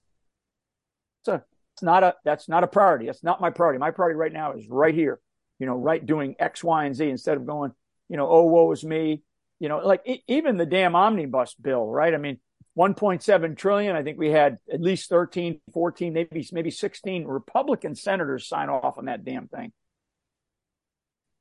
that's 1.25 1.41
a, 1.41 1.45
it's 1.75 1.83
not 1.83 2.03
a, 2.03 2.15
that's 2.23 2.47
not 2.49 2.63
a 2.63 2.67
priority. 2.67 3.05
That's 3.05 3.23
not 3.23 3.41
my 3.41 3.49
priority. 3.49 3.79
My 3.79 3.91
priority 3.91 4.17
right 4.17 4.33
now 4.33 4.53
is 4.53 4.67
right 4.69 4.95
here, 4.95 5.19
you 5.59 5.65
know, 5.65 5.75
right 5.75 6.03
doing 6.03 6.35
X, 6.39 6.63
Y, 6.63 6.85
and 6.85 6.95
Z 6.95 7.09
instead 7.09 7.37
of 7.37 7.45
going, 7.45 7.71
you 8.09 8.17
know, 8.17 8.29
oh, 8.29 8.45
woe 8.45 8.71
is 8.71 8.83
me 8.83 9.23
you 9.61 9.69
know, 9.69 9.77
like 9.77 10.01
even 10.27 10.57
the 10.57 10.65
damn 10.65 10.95
omnibus 10.95 11.53
bill, 11.53 11.85
right? 11.85 12.15
I 12.15 12.17
mean, 12.17 12.39
1.7 12.75 13.55
trillion. 13.55 13.95
I 13.95 14.01
think 14.01 14.17
we 14.17 14.31
had 14.31 14.57
at 14.73 14.81
least 14.81 15.07
13, 15.07 15.61
14, 15.71 16.13
maybe 16.13 16.47
maybe 16.51 16.71
16 16.71 17.25
Republican 17.25 17.93
senators 17.93 18.47
sign 18.47 18.69
off 18.69 18.97
on 18.97 19.05
that 19.05 19.23
damn 19.23 19.47
thing. 19.47 19.71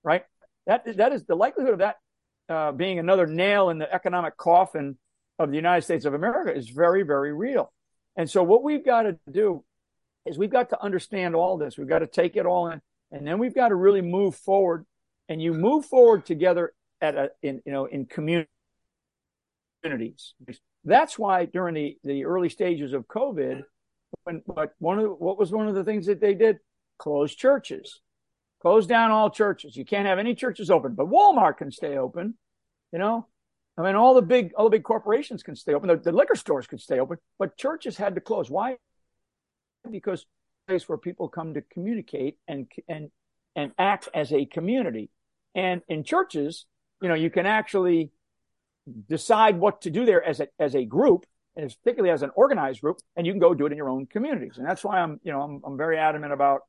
Right? 0.04 0.24
That 0.66 0.98
that 0.98 1.14
is 1.14 1.24
the 1.24 1.35
likelihood 1.35 1.72
of 1.72 1.78
that 1.78 1.96
uh, 2.50 2.72
being 2.72 2.98
another 2.98 3.26
nail 3.26 3.70
in 3.70 3.78
the 3.78 3.90
economic 3.90 4.37
coffin 4.37 4.98
of 5.38 5.48
the 5.48 5.56
United 5.56 5.83
States 5.83 6.04
of 6.04 6.12
America 6.12 6.54
is 6.54 6.68
very 6.68 7.04
very 7.04 7.33
real. 7.33 7.72
And 8.16 8.28
so 8.28 8.42
what 8.42 8.62
we've 8.62 8.85
got 8.85 9.04
to 9.04 9.18
do 9.30 9.64
is 10.26 10.37
we've 10.37 10.50
got 10.50 10.68
to 10.70 10.83
understand 10.83 11.35
all 11.35 11.56
this. 11.56 11.78
We've 11.78 11.88
got 11.88 12.00
to 12.00 12.06
take 12.06 12.37
it 12.37 12.44
all 12.44 12.68
in, 12.68 12.83
and 13.12 13.26
then 13.26 13.38
we've 13.38 13.54
got 13.54 13.68
to 13.68 13.76
really 13.76 14.02
move 14.02 14.37
forward. 14.37 14.85
And 15.30 15.40
you 15.40 15.54
move 15.54 15.87
forward 15.87 16.26
together 16.26 16.74
at 17.01 17.15
a, 17.17 17.31
in 17.43 17.63
you 17.65 17.73
know 17.73 17.87
in 17.87 18.07
communities. 18.07 18.47
That's 20.85 21.19
why 21.19 21.47
during 21.47 21.75
the 21.75 21.99
the 22.05 22.25
early 22.25 22.49
stages 22.49 22.93
of 22.93 23.07
COVID, 23.07 23.63
when 24.25 24.43
but 24.47 24.73
one 24.79 24.99
of 24.99 25.05
the, 25.05 25.11
what 25.11 25.39
was 25.39 25.53
one 25.53 25.69
of 25.69 25.75
the 25.75 25.85
things 25.85 26.07
that 26.07 26.21
they 26.21 26.35
did? 26.35 26.59
Close 26.99 27.35
churches, 27.35 28.01
close 28.61 28.87
down 28.87 29.11
all 29.11 29.31
churches. 29.31 29.77
You 29.77 29.85
can't 29.85 30.07
have 30.07 30.19
any 30.19 30.35
churches 30.35 30.71
open, 30.71 30.95
but 30.95 31.09
Walmart 31.09 31.57
can 31.57 31.71
stay 31.71 31.97
open. 31.97 32.35
You 32.93 32.99
know, 32.99 33.27
I 33.79 33.83
mean, 33.83 33.95
all 33.95 34.15
the 34.15 34.23
big 34.23 34.53
all 34.55 34.67
the 34.67 34.77
big 34.77 34.85
corporations 34.85 35.43
can 35.43 35.57
stay 35.57 35.75
open. 35.75 35.89
The, 35.89 35.97
the 35.97 36.13
liquor 36.13 36.35
stores 36.35 36.67
could 36.67 36.81
stay 36.81 36.99
open, 36.99 37.19
but 37.39 37.57
churches 37.57 37.97
had 37.97 38.15
to 38.17 38.21
close. 38.21 38.51
Why? 38.51 38.77
Because 39.91 40.27
place 40.69 40.89
where 40.89 40.99
people 40.99 41.29
come 41.29 41.55
to 41.55 41.63
communicate 41.63 42.37
and 42.47 42.71
and 42.89 43.11
and 43.57 43.73
act 43.79 44.09
as 44.15 44.33
a 44.33 44.45
community. 44.45 45.11
And 45.55 45.83
in 45.89 46.05
churches, 46.05 46.67
you 47.01 47.09
know, 47.09 47.15
you 47.15 47.31
can 47.31 47.47
actually 47.47 48.11
decide 49.09 49.59
what 49.59 49.83
to 49.83 49.91
do 49.91 50.05
there 50.05 50.23
as 50.23 50.41
a, 50.41 50.49
as 50.59 50.75
a 50.75 50.85
group 50.85 51.27
and 51.57 51.69
particularly 51.83 52.13
as 52.13 52.23
an 52.23 52.31
organized 52.35 52.81
group, 52.81 52.99
and 53.17 53.27
you 53.27 53.33
can 53.33 53.41
go 53.41 53.55
do 53.55 53.67
it 53.67 53.73
in 53.73 53.79
your 53.79 53.89
own 53.89 54.07
communities. 54.07 54.57
And 54.57 54.67
that's 54.67 54.85
why 54.85 55.01
I'm, 55.01 55.21
you 55.23 55.33
know, 55.33 55.43
I'm, 55.43 55.61
I'm 55.65 55.77
very 55.77 55.99
adamant 55.99 56.33
about 56.33 56.61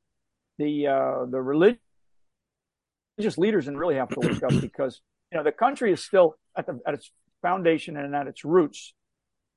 the, 0.57 0.87
uh, 0.87 1.25
the 1.25 1.41
religious 1.41 1.77
leaders 3.37 3.67
and 3.67 3.79
really 3.79 3.95
have 3.95 4.09
to 4.09 4.19
wake 4.19 4.43
up 4.43 4.59
because, 4.59 5.01
you 5.31 5.37
know, 5.37 5.43
the 5.43 5.51
country 5.51 5.93
is 5.93 6.03
still 6.03 6.35
at 6.57 6.65
the, 6.65 6.79
at 6.85 6.95
its 6.95 7.11
foundation 7.41 7.95
and 7.95 8.15
at 8.15 8.27
its 8.27 8.43
roots, 8.43 8.93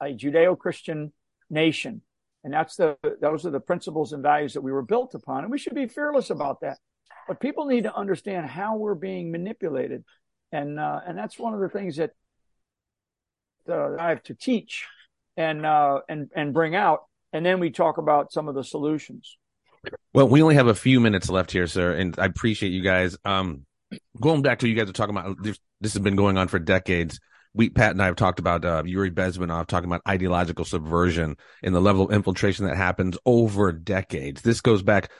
a 0.00 0.06
Judeo-Christian 0.06 1.12
nation. 1.50 2.02
And 2.44 2.52
that's 2.52 2.76
the, 2.76 2.98
those 3.20 3.46
are 3.46 3.50
the 3.50 3.60
principles 3.60 4.12
and 4.12 4.22
values 4.22 4.52
that 4.52 4.60
we 4.60 4.72
were 4.72 4.82
built 4.82 5.14
upon. 5.14 5.44
And 5.44 5.50
we 5.50 5.58
should 5.58 5.74
be 5.74 5.88
fearless 5.88 6.28
about 6.28 6.60
that. 6.60 6.78
But 7.26 7.40
people 7.40 7.64
need 7.64 7.84
to 7.84 7.94
understand 7.94 8.46
how 8.46 8.76
we're 8.76 8.94
being 8.94 9.32
manipulated 9.32 10.04
and 10.54 10.78
uh, 10.78 11.00
and 11.06 11.18
that's 11.18 11.38
one 11.38 11.52
of 11.52 11.60
the 11.60 11.68
things 11.68 11.96
that 11.96 12.12
uh, 13.68 13.96
I 13.98 14.10
have 14.10 14.22
to 14.24 14.34
teach 14.34 14.86
and 15.36 15.66
uh, 15.66 16.00
and 16.08 16.30
and 16.34 16.54
bring 16.54 16.76
out, 16.76 17.00
and 17.32 17.44
then 17.44 17.58
we 17.60 17.70
talk 17.70 17.98
about 17.98 18.32
some 18.32 18.48
of 18.48 18.54
the 18.54 18.64
solutions. 18.64 19.36
Well, 20.14 20.28
we 20.28 20.42
only 20.42 20.54
have 20.54 20.68
a 20.68 20.74
few 20.74 21.00
minutes 21.00 21.28
left 21.28 21.50
here, 21.50 21.66
sir, 21.66 21.92
and 21.92 22.14
I 22.18 22.26
appreciate 22.26 22.70
you 22.70 22.82
guys. 22.82 23.18
Um, 23.24 23.66
going 24.20 24.42
back 24.42 24.60
to 24.60 24.66
what 24.66 24.70
you 24.70 24.76
guys 24.76 24.88
are 24.88 24.94
talking 24.94 25.16
about, 25.16 25.42
this, 25.42 25.58
this 25.80 25.92
has 25.92 26.02
been 26.02 26.16
going 26.16 26.38
on 26.38 26.48
for 26.48 26.58
decades. 26.58 27.20
We, 27.52 27.68
Pat 27.68 27.90
and 27.90 28.02
I 28.02 28.06
have 28.06 28.16
talked 28.16 28.38
about 28.38 28.64
uh, 28.64 28.82
Yuri 28.86 29.10
Bezmenov 29.10 29.66
talking 29.66 29.88
about 29.88 30.00
ideological 30.08 30.64
subversion 30.64 31.36
and 31.62 31.74
the 31.74 31.80
level 31.80 32.06
of 32.06 32.12
infiltration 32.12 32.66
that 32.66 32.76
happens 32.76 33.18
over 33.26 33.72
decades. 33.72 34.40
This 34.40 34.60
goes 34.60 34.82
back 34.82 35.10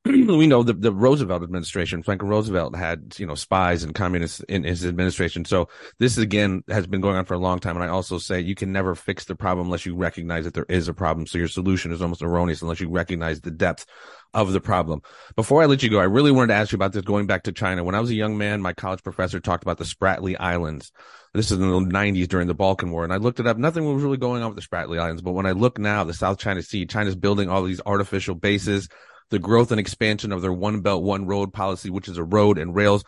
we 0.04 0.46
know 0.46 0.62
the, 0.62 0.72
the 0.72 0.92
Roosevelt 0.92 1.42
administration, 1.42 2.02
Franklin 2.02 2.30
Roosevelt 2.30 2.76
had, 2.76 3.14
you 3.18 3.26
know, 3.26 3.34
spies 3.34 3.82
and 3.82 3.94
communists 3.94 4.40
in 4.48 4.62
his 4.62 4.86
administration. 4.86 5.44
So 5.44 5.68
this 5.98 6.16
again 6.18 6.62
has 6.68 6.86
been 6.86 7.00
going 7.00 7.16
on 7.16 7.24
for 7.24 7.34
a 7.34 7.38
long 7.38 7.58
time. 7.58 7.76
And 7.76 7.84
I 7.84 7.88
also 7.88 8.18
say 8.18 8.40
you 8.40 8.54
can 8.54 8.72
never 8.72 8.94
fix 8.94 9.24
the 9.24 9.34
problem 9.34 9.66
unless 9.66 9.84
you 9.84 9.96
recognize 9.96 10.44
that 10.44 10.54
there 10.54 10.66
is 10.68 10.88
a 10.88 10.94
problem. 10.94 11.26
So 11.26 11.38
your 11.38 11.48
solution 11.48 11.92
is 11.92 12.00
almost 12.00 12.22
erroneous 12.22 12.62
unless 12.62 12.80
you 12.80 12.88
recognize 12.88 13.40
the 13.40 13.50
depth 13.50 13.86
of 14.34 14.52
the 14.52 14.60
problem. 14.60 15.02
Before 15.34 15.62
I 15.62 15.66
let 15.66 15.82
you 15.82 15.90
go, 15.90 15.98
I 15.98 16.04
really 16.04 16.30
wanted 16.30 16.48
to 16.48 16.54
ask 16.54 16.70
you 16.70 16.76
about 16.76 16.92
this 16.92 17.02
going 17.02 17.26
back 17.26 17.42
to 17.44 17.52
China. 17.52 17.82
When 17.82 17.94
I 17.94 18.00
was 18.00 18.10
a 18.10 18.14
young 18.14 18.38
man, 18.38 18.62
my 18.62 18.72
college 18.72 19.02
professor 19.02 19.40
talked 19.40 19.64
about 19.64 19.78
the 19.78 19.84
Spratly 19.84 20.36
Islands. 20.38 20.92
This 21.34 21.50
is 21.50 21.58
in 21.58 21.68
the 21.68 21.80
90s 21.80 22.28
during 22.28 22.46
the 22.46 22.54
Balkan 22.54 22.90
War. 22.90 23.04
And 23.04 23.12
I 23.12 23.16
looked 23.16 23.40
it 23.40 23.46
up. 23.46 23.58
Nothing 23.58 23.84
was 23.84 24.02
really 24.02 24.16
going 24.16 24.42
on 24.42 24.54
with 24.54 24.62
the 24.62 24.76
Spratly 24.76 24.98
Islands. 25.00 25.22
But 25.22 25.32
when 25.32 25.46
I 25.46 25.52
look 25.52 25.78
now, 25.78 26.04
the 26.04 26.14
South 26.14 26.38
China 26.38 26.62
Sea, 26.62 26.86
China's 26.86 27.16
building 27.16 27.50
all 27.50 27.64
these 27.64 27.80
artificial 27.84 28.34
bases 28.34 28.88
the 29.30 29.38
growth 29.38 29.70
and 29.70 29.80
expansion 29.80 30.32
of 30.32 30.42
their 30.42 30.52
one 30.52 30.80
belt, 30.80 31.02
one 31.02 31.26
road 31.26 31.52
policy, 31.52 31.90
which 31.90 32.08
is 32.08 32.18
a 32.18 32.24
road 32.24 32.58
and 32.58 32.74
rails 32.74 33.04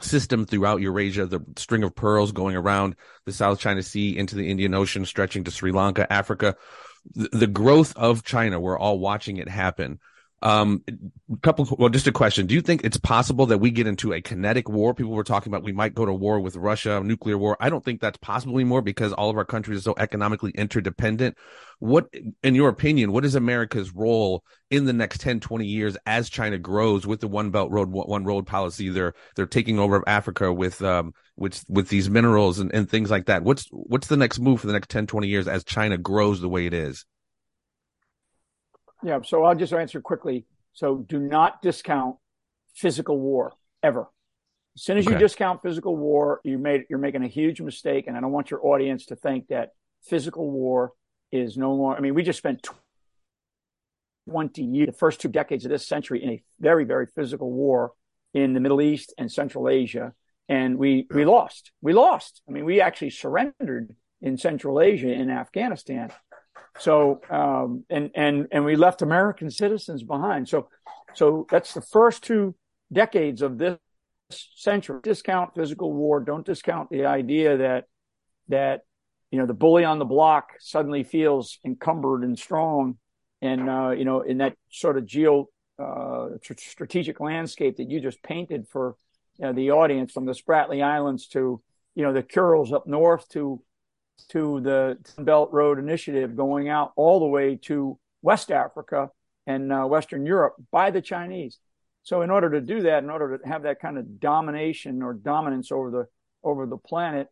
system 0.00 0.44
throughout 0.44 0.80
Eurasia, 0.80 1.26
the 1.26 1.40
string 1.56 1.84
of 1.84 1.94
pearls 1.94 2.32
going 2.32 2.56
around 2.56 2.96
the 3.26 3.32
South 3.32 3.60
China 3.60 3.82
Sea 3.82 4.16
into 4.16 4.34
the 4.34 4.50
Indian 4.50 4.74
Ocean, 4.74 5.04
stretching 5.04 5.44
to 5.44 5.50
Sri 5.50 5.72
Lanka, 5.72 6.12
Africa. 6.12 6.56
The, 7.14 7.28
the 7.32 7.46
growth 7.46 7.96
of 7.96 8.24
China, 8.24 8.58
we're 8.58 8.78
all 8.78 8.98
watching 8.98 9.36
it 9.36 9.48
happen. 9.48 10.00
Um, 10.44 10.84
couple, 11.40 11.66
well, 11.78 11.88
just 11.88 12.06
a 12.06 12.12
question. 12.12 12.46
Do 12.46 12.54
you 12.54 12.60
think 12.60 12.84
it's 12.84 12.98
possible 12.98 13.46
that 13.46 13.58
we 13.58 13.70
get 13.70 13.86
into 13.86 14.12
a 14.12 14.20
kinetic 14.20 14.68
war? 14.68 14.92
People 14.94 15.12
were 15.12 15.24
talking 15.24 15.50
about 15.50 15.64
we 15.64 15.72
might 15.72 15.94
go 15.94 16.04
to 16.04 16.12
war 16.12 16.38
with 16.38 16.54
Russia, 16.56 17.00
nuclear 17.02 17.38
war. 17.38 17.56
I 17.60 17.70
don't 17.70 17.82
think 17.82 18.02
that's 18.02 18.18
possible 18.18 18.54
anymore 18.56 18.82
because 18.82 19.14
all 19.14 19.30
of 19.30 19.38
our 19.38 19.46
countries 19.46 19.78
are 19.78 19.82
so 19.82 19.94
economically 19.96 20.50
interdependent. 20.50 21.38
What, 21.78 22.12
in 22.42 22.54
your 22.54 22.68
opinion, 22.68 23.10
what 23.10 23.24
is 23.24 23.34
America's 23.34 23.94
role 23.94 24.44
in 24.70 24.84
the 24.84 24.92
next 24.92 25.22
10, 25.22 25.40
20 25.40 25.64
years 25.64 25.96
as 26.04 26.28
China 26.28 26.58
grows 26.58 27.06
with 27.06 27.20
the 27.20 27.28
one 27.28 27.50
belt 27.50 27.70
road, 27.70 27.88
one 27.90 28.24
road 28.24 28.46
policy? 28.46 28.90
They're, 28.90 29.14
they're 29.36 29.46
taking 29.46 29.78
over 29.78 30.06
Africa 30.06 30.52
with, 30.52 30.82
um, 30.82 31.14
with, 31.36 31.64
with 31.70 31.88
these 31.88 32.10
minerals 32.10 32.58
and, 32.58 32.70
and 32.74 32.88
things 32.88 33.10
like 33.10 33.26
that. 33.26 33.44
What's, 33.44 33.66
what's 33.70 34.08
the 34.08 34.18
next 34.18 34.40
move 34.40 34.60
for 34.60 34.66
the 34.66 34.74
next 34.74 34.90
10, 34.90 35.06
20 35.06 35.26
years 35.26 35.48
as 35.48 35.64
China 35.64 35.96
grows 35.96 36.42
the 36.42 36.50
way 36.50 36.66
it 36.66 36.74
is? 36.74 37.06
Yeah, 39.04 39.20
so 39.22 39.44
I'll 39.44 39.54
just 39.54 39.72
answer 39.72 40.00
quickly. 40.00 40.46
So 40.72 40.96
do 40.96 41.18
not 41.18 41.62
discount 41.62 42.16
physical 42.74 43.20
war 43.20 43.52
ever. 43.82 44.08
As 44.76 44.82
soon 44.82 44.98
as 44.98 45.06
okay. 45.06 45.14
you 45.14 45.20
discount 45.20 45.62
physical 45.62 45.96
war, 45.96 46.40
you 46.42 46.58
made 46.58 46.86
you're 46.88 46.98
making 46.98 47.22
a 47.22 47.28
huge 47.28 47.60
mistake, 47.60 48.06
and 48.06 48.16
I 48.16 48.20
don't 48.20 48.32
want 48.32 48.50
your 48.50 48.66
audience 48.66 49.06
to 49.06 49.16
think 49.16 49.48
that 49.48 49.70
physical 50.02 50.50
war 50.50 50.92
is 51.30 51.56
no 51.56 51.74
longer. 51.74 51.98
I 51.98 52.00
mean, 52.00 52.14
we 52.14 52.22
just 52.22 52.38
spent 52.38 52.66
20 54.28 54.62
years, 54.62 54.86
the 54.86 54.92
first 54.92 55.20
two 55.20 55.28
decades 55.28 55.64
of 55.64 55.70
this 55.70 55.86
century, 55.86 56.24
in 56.24 56.30
a 56.30 56.42
very, 56.58 56.84
very 56.84 57.06
physical 57.06 57.52
war 57.52 57.92
in 58.32 58.52
the 58.54 58.60
Middle 58.60 58.80
East 58.80 59.14
and 59.16 59.30
Central 59.30 59.68
Asia, 59.68 60.12
and 60.48 60.76
we 60.76 61.06
we 61.14 61.24
lost. 61.24 61.70
We 61.80 61.92
lost. 61.92 62.42
I 62.48 62.52
mean, 62.52 62.64
we 62.64 62.80
actually 62.80 63.10
surrendered 63.10 63.94
in 64.20 64.38
Central 64.38 64.80
Asia 64.80 65.12
in 65.12 65.30
Afghanistan. 65.30 66.10
So 66.78 67.20
um, 67.30 67.84
and 67.88 68.10
and 68.14 68.48
and 68.50 68.64
we 68.64 68.76
left 68.76 69.02
American 69.02 69.50
citizens 69.50 70.02
behind. 70.02 70.48
So 70.48 70.68
so 71.14 71.46
that's 71.50 71.74
the 71.74 71.80
first 71.80 72.22
two 72.22 72.54
decades 72.92 73.42
of 73.42 73.58
this 73.58 73.78
century. 74.30 75.00
Discount 75.02 75.54
physical 75.54 75.92
war. 75.92 76.20
Don't 76.20 76.44
discount 76.44 76.90
the 76.90 77.06
idea 77.06 77.56
that 77.58 77.84
that 78.48 78.82
you 79.30 79.38
know 79.38 79.46
the 79.46 79.54
bully 79.54 79.84
on 79.84 79.98
the 79.98 80.04
block 80.04 80.52
suddenly 80.58 81.04
feels 81.04 81.58
encumbered 81.64 82.22
and 82.22 82.38
strong, 82.38 82.98
and 83.40 83.68
uh, 83.68 83.90
you 83.90 84.04
know 84.04 84.22
in 84.22 84.38
that 84.38 84.56
sort 84.70 84.98
of 84.98 85.06
geo 85.06 85.48
uh, 85.78 86.28
strategic 86.40 87.20
landscape 87.20 87.76
that 87.76 87.90
you 87.90 88.00
just 88.00 88.22
painted 88.22 88.66
for 88.68 88.96
you 89.38 89.46
know, 89.46 89.52
the 89.52 89.70
audience, 89.72 90.12
from 90.12 90.24
the 90.24 90.32
Spratly 90.32 90.82
Islands 90.82 91.26
to 91.28 91.60
you 91.94 92.02
know 92.02 92.12
the 92.12 92.22
Kurils 92.22 92.72
up 92.72 92.86
north 92.86 93.28
to 93.30 93.62
to 94.28 94.60
the 94.60 94.98
Belt 95.18 95.52
Road 95.52 95.78
Initiative 95.78 96.36
going 96.36 96.68
out 96.68 96.92
all 96.96 97.20
the 97.20 97.26
way 97.26 97.56
to 97.62 97.98
West 98.22 98.50
Africa 98.50 99.10
and 99.46 99.72
uh, 99.72 99.84
Western 99.84 100.24
Europe 100.26 100.54
by 100.70 100.90
the 100.90 101.02
Chinese. 101.02 101.58
So 102.02 102.22
in 102.22 102.30
order 102.30 102.50
to 102.50 102.60
do 102.60 102.82
that, 102.82 103.02
in 103.02 103.10
order 103.10 103.38
to 103.38 103.48
have 103.48 103.62
that 103.62 103.80
kind 103.80 103.98
of 103.98 104.20
domination 104.20 105.02
or 105.02 105.14
dominance 105.14 105.72
over 105.72 105.90
the 105.90 106.06
over 106.42 106.66
the 106.66 106.76
planet, 106.76 107.28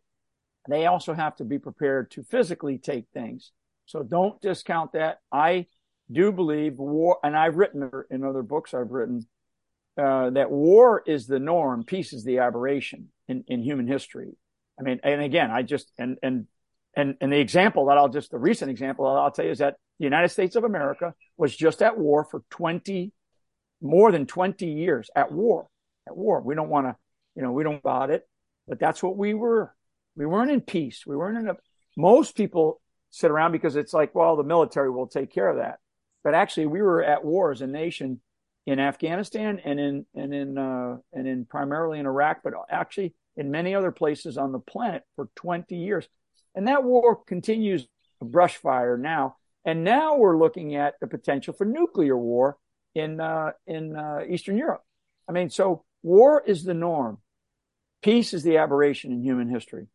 they 0.67 0.87
also 0.87 1.13
have 1.13 1.35
to 1.35 1.43
be 1.43 1.59
prepared 1.59 2.09
to 2.11 2.23
physically 2.23 2.77
take 2.77 3.05
things. 3.13 3.51
So 3.85 4.01
don't 4.01 4.41
discount 4.41 4.93
that. 4.93 5.19
I 5.31 5.67
do 6.11 6.31
believe 6.31 6.77
war, 6.77 7.19
and 7.23 7.35
I've 7.37 7.57
written 7.57 7.89
in 8.09 8.23
other 8.23 8.41
books 8.41 8.73
I've 8.73 8.91
written 8.91 9.27
uh, 9.97 10.31
that 10.31 10.49
war 10.49 11.03
is 11.05 11.27
the 11.27 11.39
norm, 11.39 11.83
peace 11.83 12.13
is 12.13 12.23
the 12.23 12.39
aberration 12.39 13.09
in, 13.27 13.43
in 13.47 13.61
human 13.61 13.87
history. 13.87 14.35
I 14.79 14.83
mean, 14.83 14.99
and 15.03 15.21
again, 15.21 15.51
I 15.51 15.61
just 15.61 15.91
and 15.99 16.17
and 16.23 16.47
and, 16.95 17.15
and 17.21 17.31
the 17.31 17.39
example 17.39 17.87
that 17.87 17.97
I'll 17.97 18.09
just, 18.09 18.31
the 18.31 18.37
recent 18.37 18.69
example 18.69 19.07
I'll 19.07 19.31
tell 19.31 19.45
you 19.45 19.51
is 19.51 19.59
that 19.59 19.75
the 19.99 20.05
United 20.05 20.29
States 20.29 20.55
of 20.55 20.63
America 20.63 21.13
was 21.37 21.55
just 21.55 21.81
at 21.81 21.97
war 21.97 22.23
for 22.23 22.43
20, 22.51 23.11
more 23.81 24.11
than 24.11 24.25
20 24.25 24.65
years 24.65 25.09
at 25.15 25.31
war, 25.31 25.67
at 26.07 26.15
war. 26.15 26.41
We 26.41 26.55
don't 26.55 26.69
want 26.69 26.87
to, 26.87 26.95
you 27.35 27.41
know, 27.41 27.51
we 27.51 27.63
don't 27.63 27.79
about 27.79 28.11
it, 28.11 28.27
but 28.67 28.79
that's 28.79 29.01
what 29.01 29.17
we 29.17 29.33
were. 29.33 29.73
We 30.15 30.25
weren't 30.25 30.51
in 30.51 30.61
peace. 30.61 31.03
We 31.05 31.15
weren't 31.15 31.37
in 31.37 31.49
a, 31.49 31.57
most 31.97 32.35
people 32.35 32.79
sit 33.09 33.31
around 33.31 33.51
because 33.51 33.75
it's 33.75 33.93
like, 33.93 34.13
well, 34.13 34.35
the 34.35 34.43
military 34.43 34.91
will 34.91 35.07
take 35.07 35.31
care 35.31 35.49
of 35.49 35.57
that. 35.57 35.79
But 36.23 36.35
actually 36.35 36.67
we 36.67 36.81
were 36.81 37.03
at 37.03 37.25
war 37.25 37.51
as 37.51 37.61
a 37.61 37.67
nation 37.67 38.21
in 38.65 38.79
Afghanistan 38.79 39.59
and 39.65 39.79
in, 39.79 40.05
and 40.15 40.33
in, 40.33 40.57
uh, 40.57 40.97
and 41.11 41.27
in 41.27 41.45
primarily 41.45 41.99
in 41.99 42.05
Iraq, 42.05 42.41
but 42.43 42.53
actually 42.69 43.13
in 43.35 43.51
many 43.51 43.73
other 43.73 43.91
places 43.91 44.37
on 44.37 44.51
the 44.51 44.59
planet 44.59 45.03
for 45.15 45.29
20 45.35 45.75
years. 45.75 46.07
And 46.55 46.67
that 46.67 46.83
war 46.83 47.15
continues 47.15 47.87
a 48.21 48.25
brush 48.25 48.57
fire 48.57 48.97
now. 48.97 49.37
And 49.65 49.83
now 49.83 50.17
we're 50.17 50.37
looking 50.37 50.75
at 50.75 50.95
the 50.99 51.07
potential 51.07 51.53
for 51.53 51.65
nuclear 51.65 52.17
war 52.17 52.57
in 52.95 53.19
uh, 53.19 53.51
in 53.65 53.95
uh, 53.95 54.19
Eastern 54.27 54.57
Europe. 54.57 54.83
I 55.27 55.31
mean, 55.31 55.49
so 55.49 55.83
war 56.01 56.43
is 56.45 56.63
the 56.63 56.73
norm. 56.73 57.19
Peace 58.01 58.33
is 58.33 58.43
the 58.43 58.57
aberration 58.57 59.11
in 59.11 59.23
human 59.23 59.49
history. 59.49 59.87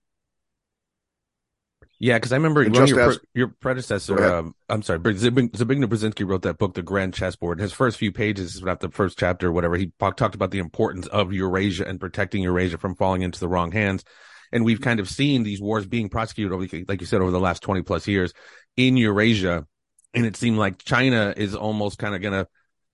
Yeah, 2.01 2.15
because 2.15 2.33
I 2.33 2.37
remember 2.37 2.65
one 2.65 2.83
of 2.83 2.89
your, 2.89 3.01
as, 3.01 3.19
your 3.35 3.49
predecessor, 3.49 4.25
um, 4.25 4.55
I'm 4.69 4.83
sorry, 4.83 5.01
Zbigniew 5.01 5.51
Brzezinski 5.51 6.27
wrote 6.27 6.43
that 6.43 6.57
book, 6.57 6.75
The 6.75 6.83
Grand 6.83 7.13
Chessboard. 7.13 7.59
His 7.59 7.73
first 7.73 7.99
few 7.99 8.13
pages, 8.13 8.63
about 8.63 8.79
the 8.79 8.89
first 8.89 9.19
chapter 9.19 9.49
or 9.49 9.53
whatever, 9.53 9.77
he 9.77 9.91
talked 9.99 10.37
about 10.37 10.53
the 10.53 10.61
importance 10.61 11.09
of 11.09 11.33
Eurasia 11.33 11.89
and 11.89 11.99
protecting 11.99 12.43
Eurasia 12.43 12.79
from 12.79 12.95
falling 12.95 13.23
into 13.23 13.41
the 13.41 13.49
wrong 13.49 13.73
hands. 13.73 14.05
And 14.53 14.65
we've 14.65 14.81
kind 14.81 15.01
of 15.01 15.09
seen 15.09 15.43
these 15.43 15.61
wars 15.61 15.87
being 15.87 16.09
prosecuted 16.09 16.53
over, 16.53 16.67
like 16.89 17.01
you 17.01 17.07
said, 17.07 17.21
over 17.21 17.31
the 17.31 17.41
last 17.41 17.63
20 17.63 17.83
plus 17.83 18.07
years 18.07 18.33
in 18.77 18.97
Eurasia. 18.97 19.67
And 20.15 20.27
it 20.27 20.37
seemed 20.37 20.59
like 20.59 20.79
China 20.85 21.35
is 21.37 21.55
almost 21.55 21.99
kind 21.99 22.15
of 22.15 22.23
going 22.23 22.33
to 22.33 22.49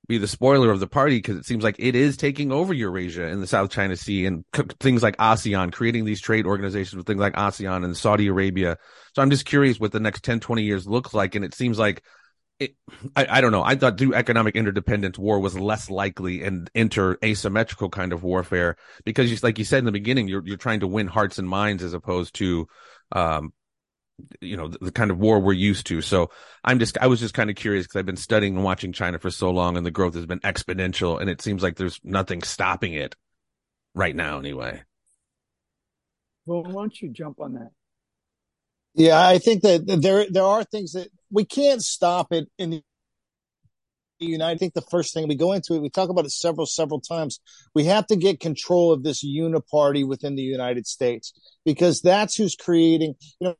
be 0.06 0.18
the 0.18 0.28
spoiler 0.28 0.70
of 0.70 0.80
the 0.80 0.86
party 0.86 1.16
because 1.16 1.36
it 1.36 1.46
seems 1.46 1.64
like 1.64 1.76
it 1.78 1.94
is 1.94 2.16
taking 2.16 2.52
over 2.52 2.74
Eurasia 2.74 3.26
and 3.26 3.42
the 3.42 3.46
South 3.46 3.70
China 3.70 3.96
Sea 3.96 4.26
and 4.26 4.44
c- 4.54 4.64
things 4.80 5.02
like 5.02 5.16
ASEAN, 5.16 5.72
creating 5.72 6.04
these 6.04 6.20
trade 6.20 6.46
organizations 6.46 6.96
with 6.96 7.06
things 7.06 7.20
like 7.20 7.34
ASEAN 7.34 7.84
and 7.84 7.96
Saudi 7.96 8.26
Arabia. 8.26 8.76
So 9.14 9.22
I'm 9.22 9.30
just 9.30 9.46
curious 9.46 9.80
what 9.80 9.92
the 9.92 10.00
next 10.00 10.22
10, 10.24 10.40
20 10.40 10.62
years 10.62 10.86
looks 10.86 11.14
like. 11.14 11.34
And 11.34 11.44
it 11.44 11.54
seems 11.54 11.78
like 11.78 12.02
it, 12.60 12.76
I, 13.16 13.26
I, 13.28 13.40
don't 13.40 13.52
know. 13.52 13.62
I 13.62 13.74
thought 13.74 13.98
through 13.98 14.14
economic 14.14 14.54
interdependence, 14.54 15.18
war 15.18 15.40
was 15.40 15.58
less 15.58 15.90
likely 15.90 16.42
and 16.44 16.70
inter 16.74 17.18
asymmetrical 17.24 17.90
kind 17.90 18.12
of 18.12 18.22
warfare 18.22 18.76
because, 19.04 19.28
just 19.28 19.42
like 19.42 19.58
you 19.58 19.64
said 19.64 19.80
in 19.80 19.84
the 19.84 19.92
beginning, 19.92 20.28
you're 20.28 20.46
you're 20.46 20.56
trying 20.56 20.80
to 20.80 20.86
win 20.86 21.06
hearts 21.06 21.38
and 21.38 21.48
minds 21.48 21.82
as 21.82 21.94
opposed 21.94 22.34
to, 22.36 22.68
um, 23.12 23.52
you 24.40 24.56
know, 24.56 24.68
the, 24.68 24.78
the 24.78 24.92
kind 24.92 25.10
of 25.10 25.18
war 25.18 25.40
we're 25.40 25.52
used 25.52 25.86
to. 25.88 26.00
So 26.00 26.30
I'm 26.62 26.78
just 26.78 26.96
I 26.98 27.08
was 27.08 27.18
just 27.18 27.34
kind 27.34 27.50
of 27.50 27.56
curious 27.56 27.86
because 27.86 27.98
I've 27.98 28.06
been 28.06 28.16
studying 28.16 28.54
and 28.54 28.64
watching 28.64 28.92
China 28.92 29.18
for 29.18 29.30
so 29.30 29.50
long, 29.50 29.76
and 29.76 29.84
the 29.84 29.90
growth 29.90 30.14
has 30.14 30.26
been 30.26 30.40
exponential, 30.40 31.20
and 31.20 31.28
it 31.28 31.42
seems 31.42 31.62
like 31.62 31.76
there's 31.76 32.00
nothing 32.04 32.42
stopping 32.42 32.94
it 32.94 33.16
right 33.96 34.14
now, 34.14 34.38
anyway. 34.38 34.82
Well, 36.46 36.62
why 36.62 36.82
don't 36.82 37.00
you 37.00 37.10
jump 37.10 37.40
on 37.40 37.54
that? 37.54 37.70
Yeah, 38.94 39.26
I 39.26 39.38
think 39.38 39.62
that 39.62 39.86
there 39.86 40.26
there 40.30 40.44
are 40.44 40.62
things 40.62 40.92
that 40.92 41.08
we 41.34 41.44
can't 41.44 41.82
stop 41.82 42.32
it 42.32 42.48
in 42.58 42.70
the 42.70 42.82
United. 44.20 44.54
I 44.54 44.56
think 44.56 44.74
the 44.74 44.82
first 44.82 45.12
thing 45.12 45.26
we 45.26 45.34
go 45.34 45.52
into 45.52 45.74
it, 45.74 45.82
we 45.82 45.90
talk 45.90 46.08
about 46.08 46.24
it 46.24 46.30
several 46.30 46.66
several 46.66 47.00
times. 47.00 47.40
We 47.74 47.84
have 47.84 48.06
to 48.06 48.16
get 48.16 48.38
control 48.38 48.92
of 48.92 49.02
this 49.02 49.24
uniparty 49.24 50.06
within 50.06 50.36
the 50.36 50.42
United 50.42 50.86
States 50.86 51.32
because 51.64 52.00
that's 52.00 52.36
who's 52.36 52.54
creating. 52.54 53.16
You 53.40 53.48
know, 53.48 53.54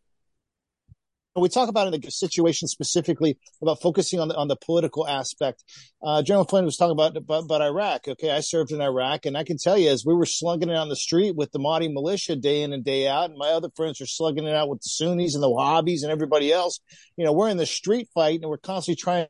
we 1.36 1.48
talk 1.48 1.68
about 1.68 1.92
in 1.92 2.00
the 2.00 2.10
situation 2.10 2.68
specifically 2.68 3.38
about 3.60 3.80
focusing 3.80 4.20
on 4.20 4.28
the 4.28 4.36
on 4.36 4.48
the 4.48 4.56
political 4.56 5.06
aspect. 5.06 5.64
Uh, 6.02 6.22
General 6.22 6.44
Flynn 6.44 6.64
was 6.64 6.76
talking 6.76 6.92
about, 6.92 7.16
about, 7.16 7.44
about 7.44 7.62
Iraq. 7.62 8.06
Okay, 8.08 8.30
I 8.30 8.40
served 8.40 8.70
in 8.70 8.80
Iraq, 8.80 9.26
and 9.26 9.36
I 9.36 9.44
can 9.44 9.58
tell 9.58 9.76
you, 9.76 9.90
as 9.90 10.04
we 10.06 10.14
were 10.14 10.26
slugging 10.26 10.68
it 10.68 10.76
on 10.76 10.88
the 10.88 10.96
street 10.96 11.34
with 11.34 11.50
the 11.52 11.58
Mahdi 11.58 11.88
militia 11.88 12.36
day 12.36 12.62
in 12.62 12.72
and 12.72 12.84
day 12.84 13.08
out, 13.08 13.30
and 13.30 13.38
my 13.38 13.48
other 13.48 13.68
friends 13.74 14.00
are 14.00 14.06
slugging 14.06 14.46
it 14.46 14.54
out 14.54 14.68
with 14.68 14.80
the 14.80 14.88
Sunnis 14.88 15.34
and 15.34 15.42
the 15.42 15.48
Wahhabis 15.48 16.02
and 16.02 16.12
everybody 16.12 16.52
else. 16.52 16.80
You 17.16 17.24
know, 17.24 17.32
we're 17.32 17.48
in 17.48 17.56
the 17.56 17.66
street 17.66 18.08
fight, 18.14 18.40
and 18.40 18.50
we're 18.50 18.58
constantly 18.58 18.96
trying 18.96 19.26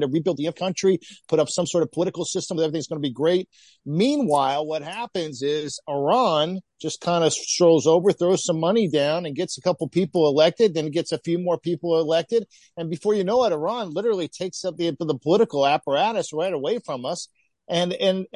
to 0.00 0.06
rebuild 0.08 0.38
the 0.38 0.50
country, 0.52 0.98
put 1.28 1.38
up 1.38 1.48
some 1.48 1.66
sort 1.66 1.82
of 1.82 1.92
political 1.92 2.24
system 2.24 2.56
that 2.56 2.64
everything's 2.64 2.86
going 2.86 3.00
to 3.00 3.06
be 3.06 3.12
great. 3.12 3.48
Meanwhile, 3.84 4.66
what 4.66 4.82
happens 4.82 5.42
is 5.42 5.78
Iran 5.88 6.60
just 6.80 7.00
kind 7.00 7.22
of 7.22 7.32
strolls 7.32 7.86
over, 7.86 8.12
throws 8.12 8.44
some 8.44 8.58
money 8.58 8.88
down, 8.88 9.26
and 9.26 9.36
gets 9.36 9.58
a 9.58 9.60
couple 9.60 9.88
people 9.88 10.26
elected, 10.26 10.74
then 10.74 10.90
gets 10.90 11.12
a 11.12 11.18
few 11.18 11.38
more 11.38 11.58
people 11.58 11.98
elected, 11.98 12.46
and 12.76 12.90
before 12.90 13.14
you 13.14 13.24
know 13.24 13.44
it, 13.44 13.52
Iran 13.52 13.90
literally 13.90 14.28
takes 14.28 14.64
up 14.64 14.76
the, 14.76 14.96
the 14.98 15.18
political 15.18 15.66
apparatus 15.66 16.32
right 16.32 16.52
away 16.52 16.78
from 16.84 17.04
us, 17.04 17.28
and 17.68 17.92
and 17.92 18.26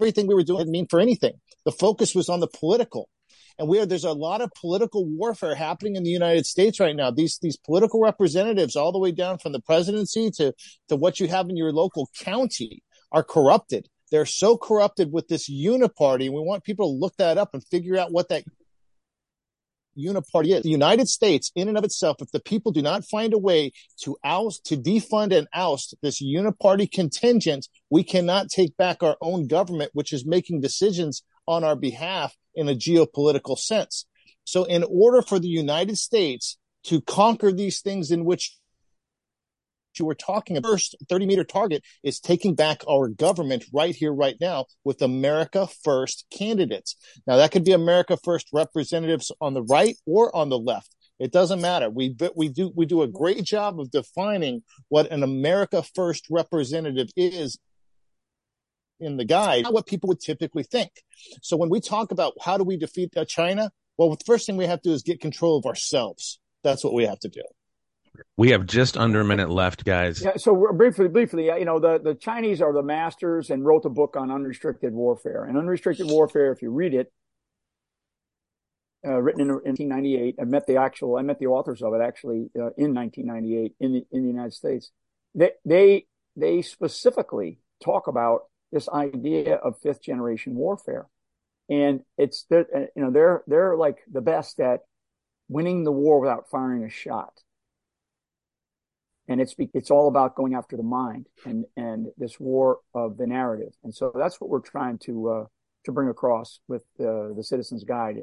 everything 0.00 0.26
we 0.26 0.34
were 0.34 0.44
doing 0.44 0.60
didn't 0.60 0.72
mean 0.72 0.86
for 0.88 1.00
anything. 1.00 1.34
The 1.64 1.72
focus 1.72 2.14
was 2.14 2.28
on 2.28 2.40
the 2.40 2.46
political 2.46 3.08
and 3.58 3.68
where 3.68 3.86
there's 3.86 4.04
a 4.04 4.12
lot 4.12 4.40
of 4.40 4.52
political 4.54 5.04
warfare 5.04 5.54
happening 5.54 5.96
in 5.96 6.04
the 6.04 6.10
United 6.10 6.46
States 6.46 6.78
right 6.80 6.94
now. 6.94 7.10
These 7.10 7.38
these 7.40 7.56
political 7.56 8.00
representatives, 8.00 8.76
all 8.76 8.92
the 8.92 8.98
way 8.98 9.12
down 9.12 9.38
from 9.38 9.52
the 9.52 9.60
presidency 9.60 10.30
to 10.32 10.54
to 10.88 10.96
what 10.96 11.20
you 11.20 11.28
have 11.28 11.48
in 11.48 11.56
your 11.56 11.72
local 11.72 12.08
county, 12.20 12.82
are 13.12 13.22
corrupted. 13.22 13.88
They're 14.10 14.26
so 14.26 14.56
corrupted 14.56 15.12
with 15.12 15.28
this 15.28 15.50
uniparty, 15.50 16.30
we 16.30 16.40
want 16.40 16.64
people 16.64 16.86
to 16.86 16.98
look 16.98 17.16
that 17.16 17.38
up 17.38 17.52
and 17.52 17.62
figure 17.64 17.98
out 17.98 18.12
what 18.12 18.28
that 18.30 18.44
uniparty 19.98 20.56
is. 20.56 20.62
The 20.62 20.70
United 20.70 21.08
States, 21.08 21.50
in 21.54 21.68
and 21.68 21.76
of 21.76 21.84
itself, 21.84 22.18
if 22.20 22.30
the 22.30 22.40
people 22.40 22.72
do 22.72 22.80
not 22.80 23.04
find 23.04 23.34
a 23.34 23.38
way 23.38 23.72
to 24.02 24.16
oust, 24.24 24.64
to 24.66 24.76
defund 24.76 25.36
and 25.36 25.48
oust 25.52 25.94
this 26.02 26.22
uniparty 26.22 26.90
contingent, 26.90 27.68
we 27.90 28.02
cannot 28.02 28.48
take 28.48 28.76
back 28.76 29.02
our 29.02 29.16
own 29.20 29.46
government, 29.46 29.90
which 29.94 30.12
is 30.12 30.24
making 30.24 30.60
decisions 30.60 31.22
on 31.46 31.64
our 31.64 31.76
behalf 31.76 32.36
in 32.58 32.68
a 32.68 32.74
geopolitical 32.74 33.56
sense. 33.56 34.04
So 34.44 34.64
in 34.64 34.84
order 34.88 35.22
for 35.22 35.38
the 35.38 35.48
United 35.48 35.96
States 35.96 36.58
to 36.84 37.00
conquer 37.00 37.52
these 37.52 37.80
things 37.80 38.10
in 38.10 38.24
which 38.24 38.56
you 39.98 40.04
were 40.04 40.14
talking 40.14 40.56
about, 40.56 40.68
first 40.68 40.96
30 41.08 41.26
meter 41.26 41.44
target 41.44 41.82
is 42.02 42.20
taking 42.20 42.54
back 42.54 42.82
our 42.88 43.08
government 43.08 43.64
right 43.72 43.94
here, 43.94 44.12
right 44.12 44.36
now 44.40 44.66
with 44.84 45.02
America 45.02 45.68
First 45.84 46.26
candidates. 46.30 46.96
Now 47.26 47.36
that 47.36 47.52
could 47.52 47.64
be 47.64 47.72
America 47.72 48.16
First 48.22 48.48
representatives 48.52 49.32
on 49.40 49.54
the 49.54 49.62
right 49.62 49.96
or 50.06 50.34
on 50.34 50.48
the 50.48 50.58
left. 50.58 50.94
It 51.18 51.32
doesn't 51.32 51.60
matter. 51.60 51.90
We 51.90 52.16
we 52.36 52.48
do 52.48 52.72
we 52.74 52.86
do 52.86 53.02
a 53.02 53.08
great 53.08 53.44
job 53.44 53.80
of 53.80 53.90
defining 53.90 54.62
what 54.88 55.10
an 55.10 55.22
America 55.22 55.82
First 55.94 56.26
representative 56.30 57.08
is 57.16 57.58
in 59.00 59.16
the 59.16 59.24
guide, 59.24 59.64
not 59.64 59.72
what 59.72 59.86
people 59.86 60.08
would 60.08 60.20
typically 60.20 60.62
think. 60.62 60.90
So 61.42 61.56
when 61.56 61.70
we 61.70 61.80
talk 61.80 62.10
about 62.10 62.34
how 62.40 62.56
do 62.56 62.64
we 62.64 62.76
defeat 62.76 63.16
uh, 63.16 63.24
China, 63.24 63.70
well, 63.96 64.10
the 64.10 64.24
first 64.24 64.46
thing 64.46 64.56
we 64.56 64.66
have 64.66 64.82
to 64.82 64.90
do 64.90 64.94
is 64.94 65.02
get 65.02 65.20
control 65.20 65.58
of 65.58 65.66
ourselves. 65.66 66.40
That's 66.62 66.84
what 66.84 66.94
we 66.94 67.04
have 67.04 67.18
to 67.20 67.28
do. 67.28 67.42
We 68.36 68.50
have 68.50 68.66
just 68.66 68.96
under 68.96 69.20
a 69.20 69.24
minute 69.24 69.50
left, 69.50 69.84
guys. 69.84 70.22
Yeah, 70.22 70.36
so 70.36 70.72
briefly, 70.72 71.08
briefly, 71.08 71.46
you 71.46 71.64
know, 71.64 71.78
the, 71.78 71.98
the 71.98 72.14
Chinese 72.14 72.60
are 72.60 72.72
the 72.72 72.82
masters 72.82 73.50
and 73.50 73.64
wrote 73.64 73.84
a 73.84 73.90
book 73.90 74.16
on 74.16 74.30
unrestricted 74.30 74.92
warfare. 74.92 75.44
And 75.44 75.56
unrestricted 75.56 76.08
warfare, 76.08 76.52
if 76.52 76.62
you 76.62 76.70
read 76.70 76.94
it, 76.94 77.12
uh, 79.06 79.20
written 79.22 79.42
in, 79.42 79.48
in 79.48 79.88
1998, 79.88 80.36
I 80.40 80.44
met 80.44 80.66
the 80.66 80.76
actual, 80.76 81.16
I 81.16 81.22
met 81.22 81.38
the 81.38 81.46
authors 81.46 81.82
of 81.82 81.94
it 81.94 82.00
actually 82.00 82.50
uh, 82.56 82.70
in 82.76 82.94
1998 82.94 83.74
in 83.78 83.92
the 83.92 84.06
in 84.10 84.22
the 84.22 84.28
United 84.28 84.52
States. 84.52 84.90
They 85.34 85.52
they 85.64 86.06
they 86.36 86.62
specifically 86.62 87.60
talk 87.82 88.08
about 88.08 88.42
this 88.72 88.88
idea 88.88 89.56
of 89.56 89.78
fifth 89.78 90.02
generation 90.02 90.54
warfare. 90.54 91.06
And 91.70 92.00
it's, 92.16 92.46
you 92.50 92.88
know, 92.96 93.10
they're, 93.10 93.42
they're 93.46 93.76
like 93.76 93.98
the 94.10 94.20
best 94.20 94.58
at 94.60 94.80
winning 95.48 95.84
the 95.84 95.92
war 95.92 96.20
without 96.20 96.48
firing 96.50 96.84
a 96.84 96.90
shot. 96.90 97.42
And 99.28 99.40
it's, 99.40 99.54
it's 99.74 99.90
all 99.90 100.08
about 100.08 100.34
going 100.34 100.54
after 100.54 100.76
the 100.76 100.82
mind 100.82 101.26
and, 101.44 101.66
and 101.76 102.06
this 102.16 102.40
war 102.40 102.78
of 102.94 103.18
the 103.18 103.26
narrative. 103.26 103.74
And 103.84 103.94
so 103.94 104.12
that's 104.14 104.40
what 104.40 104.48
we're 104.48 104.60
trying 104.60 104.98
to, 105.00 105.28
uh, 105.28 105.44
to 105.84 105.92
bring 105.92 106.08
across 106.08 106.60
with 106.68 106.82
uh, 106.98 107.34
the 107.36 107.44
Citizens 107.44 107.84
Guide. 107.84 108.22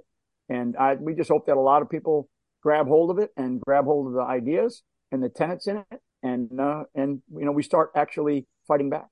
And 0.49 0.75
I, 0.77 0.95
we 0.95 1.13
just 1.13 1.29
hope 1.29 1.45
that 1.45 1.57
a 1.57 1.61
lot 1.61 1.83
of 1.83 1.89
people 1.89 2.27
grab 2.63 2.87
hold 2.87 3.11
of 3.11 3.19
it 3.19 3.31
and 3.37 3.61
grab 3.61 3.85
hold 3.85 4.07
of 4.07 4.13
the 4.13 4.21
ideas 4.21 4.81
and 5.11 5.21
the 5.21 5.29
tenets 5.29 5.67
in 5.67 5.77
it. 5.77 6.01
And, 6.23 6.59
uh, 6.59 6.85
and, 6.95 7.21
you 7.31 7.45
know, 7.45 7.51
we 7.51 7.61
start 7.61 7.91
actually 7.95 8.47
fighting 8.67 8.89
back. 8.89 9.05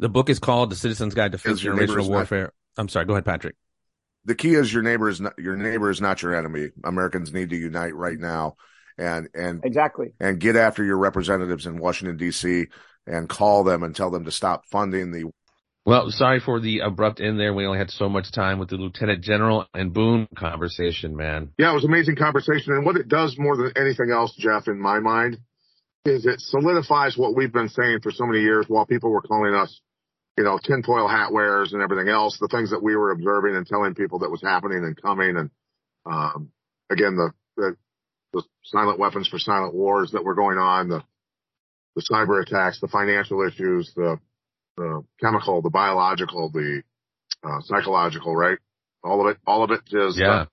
The 0.00 0.08
book 0.08 0.30
is 0.30 0.38
called 0.38 0.70
The 0.70 0.76
Citizen's 0.76 1.14
Guide 1.14 1.32
to 1.32 1.38
Fifth 1.38 1.60
Generational 1.60 2.08
Warfare. 2.08 2.44
Not, 2.44 2.52
I'm 2.78 2.88
sorry. 2.88 3.04
Go 3.04 3.12
ahead, 3.12 3.26
Patrick. 3.26 3.54
The 4.24 4.34
key 4.34 4.54
is 4.54 4.72
your 4.72 4.82
neighbor 4.82 5.10
is 5.10 5.20
not, 5.20 5.38
your 5.38 5.56
neighbor 5.56 5.90
is 5.90 6.00
not 6.00 6.22
your 6.22 6.34
enemy. 6.34 6.70
Americans 6.84 7.34
need 7.34 7.50
to 7.50 7.56
unite 7.56 7.94
right 7.94 8.18
now, 8.18 8.56
and 8.96 9.28
and 9.34 9.62
exactly 9.62 10.14
and 10.18 10.40
get 10.40 10.56
after 10.56 10.82
your 10.82 10.96
representatives 10.96 11.66
in 11.66 11.76
Washington 11.76 12.16
D.C. 12.16 12.66
and 13.06 13.28
call 13.28 13.62
them 13.62 13.82
and 13.82 13.94
tell 13.94 14.10
them 14.10 14.24
to 14.24 14.30
stop 14.30 14.64
funding 14.70 15.12
the. 15.12 15.30
Well, 15.84 16.10
sorry 16.10 16.40
for 16.40 16.60
the 16.60 16.80
abrupt 16.80 17.20
end 17.20 17.38
there. 17.38 17.52
We 17.52 17.66
only 17.66 17.78
had 17.78 17.90
so 17.90 18.08
much 18.08 18.32
time 18.32 18.58
with 18.58 18.70
the 18.70 18.76
Lieutenant 18.76 19.22
General 19.22 19.66
and 19.74 19.92
Boone 19.92 20.28
conversation, 20.34 21.14
man. 21.14 21.50
Yeah, 21.58 21.72
it 21.72 21.74
was 21.74 21.84
amazing 21.84 22.16
conversation, 22.16 22.72
and 22.72 22.86
what 22.86 22.96
it 22.96 23.08
does 23.08 23.36
more 23.38 23.56
than 23.56 23.72
anything 23.76 24.10
else, 24.10 24.34
Jeff, 24.34 24.66
in 24.66 24.80
my 24.80 24.98
mind, 25.00 25.38
is 26.06 26.24
it 26.24 26.40
solidifies 26.40 27.18
what 27.18 27.34
we've 27.34 27.52
been 27.52 27.68
saying 27.68 28.00
for 28.02 28.10
so 28.10 28.24
many 28.24 28.40
years 28.40 28.64
while 28.68 28.86
people 28.86 29.10
were 29.10 29.22
calling 29.22 29.54
us 29.54 29.80
you 30.40 30.44
know, 30.44 30.58
tinfoil 30.58 31.06
hat 31.06 31.32
wearers 31.32 31.74
and 31.74 31.82
everything 31.82 32.08
else, 32.08 32.38
the 32.40 32.48
things 32.48 32.70
that 32.70 32.82
we 32.82 32.96
were 32.96 33.10
observing 33.10 33.56
and 33.56 33.66
telling 33.66 33.94
people 33.94 34.20
that 34.20 34.30
was 34.30 34.40
happening 34.40 34.78
and 34.84 34.96
coming. 34.96 35.36
And, 35.36 35.50
um, 36.06 36.50
again, 36.88 37.14
the, 37.14 37.32
the, 37.58 37.76
the 38.32 38.42
silent 38.64 38.98
weapons 38.98 39.28
for 39.28 39.38
silent 39.38 39.74
wars 39.74 40.12
that 40.12 40.24
were 40.24 40.34
going 40.34 40.56
on, 40.56 40.88
the, 40.88 41.02
the 41.94 42.02
cyber 42.10 42.40
attacks, 42.40 42.80
the 42.80 42.88
financial 42.88 43.46
issues, 43.46 43.92
the, 43.94 44.18
the 44.78 45.04
chemical, 45.20 45.60
the 45.60 45.68
biological, 45.68 46.50
the, 46.50 46.82
uh, 47.44 47.60
psychological, 47.60 48.34
right? 48.34 48.56
All 49.04 49.20
of 49.20 49.32
it, 49.32 49.36
all 49.46 49.62
of 49.62 49.70
it 49.72 49.82
is 49.92 50.16
yeah. 50.18 50.30
uh, 50.30 50.46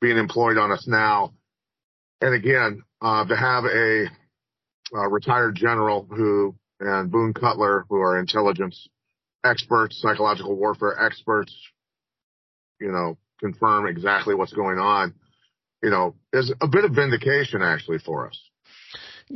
being 0.00 0.18
employed 0.18 0.58
on 0.58 0.72
us 0.72 0.84
now. 0.88 1.32
And 2.20 2.34
again, 2.34 2.82
uh, 3.00 3.24
to 3.24 3.36
have 3.36 3.66
a, 3.66 4.06
a 4.96 5.08
retired 5.08 5.54
general 5.54 6.08
who 6.10 6.56
and 6.80 7.12
Boone 7.12 7.34
Cutler, 7.34 7.86
who 7.88 7.98
are 7.98 8.18
intelligence 8.18 8.88
experts, 9.44 10.00
psychological 10.00 10.56
warfare 10.56 11.00
experts, 11.00 11.54
you 12.80 12.92
know, 12.92 13.16
confirm 13.40 13.86
exactly 13.86 14.34
what's 14.34 14.52
going 14.52 14.78
on, 14.78 15.14
you 15.82 15.90
know, 15.90 16.14
is 16.32 16.52
a 16.60 16.68
bit 16.68 16.84
of 16.84 16.92
vindication 16.92 17.62
actually 17.62 17.98
for 17.98 18.28
us. 18.28 18.40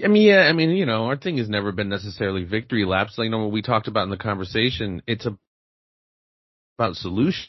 I 0.03 0.09
mean, 0.09 0.26
yeah, 0.26 0.40
I 0.40 0.53
mean, 0.53 0.70
you 0.70 0.86
know, 0.86 1.07
our 1.07 1.16
thing 1.16 1.36
has 1.36 1.48
never 1.50 1.70
been 1.70 1.90
necessarily 1.90 2.44
victory 2.44 2.86
laps. 2.86 3.18
Like, 3.18 3.26
you 3.26 3.30
know, 3.30 3.40
what 3.40 3.53
we 3.53 3.61
talked 3.62 3.88
about 3.88 4.05
in 4.05 4.11
the 4.11 4.16
conversation, 4.16 5.03
it's 5.07 5.26
a, 5.26 5.36
about 6.78 6.96
solution 6.96 7.48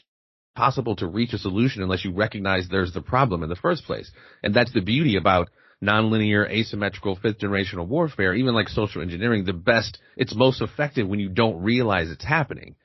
possible 0.54 0.94
to 0.96 1.06
reach 1.06 1.32
a 1.32 1.38
solution 1.38 1.82
unless 1.82 2.04
you 2.04 2.12
recognize 2.12 2.68
there's 2.68 2.92
the 2.92 3.00
problem 3.00 3.42
in 3.42 3.48
the 3.48 3.56
first 3.56 3.84
place. 3.84 4.10
And 4.42 4.54
that's 4.54 4.72
the 4.72 4.80
beauty 4.80 5.16
about 5.16 5.48
nonlinear, 5.82 6.48
asymmetrical, 6.50 7.16
fifth 7.16 7.38
generational 7.38 7.86
warfare, 7.86 8.34
even 8.34 8.54
like 8.54 8.68
social 8.68 9.02
engineering, 9.02 9.44
the 9.44 9.52
best, 9.52 9.98
it's 10.16 10.34
most 10.34 10.62
effective 10.62 11.08
when 11.08 11.20
you 11.20 11.28
don't 11.28 11.62
realize 11.62 12.10
it's 12.10 12.24
happening. 12.24 12.76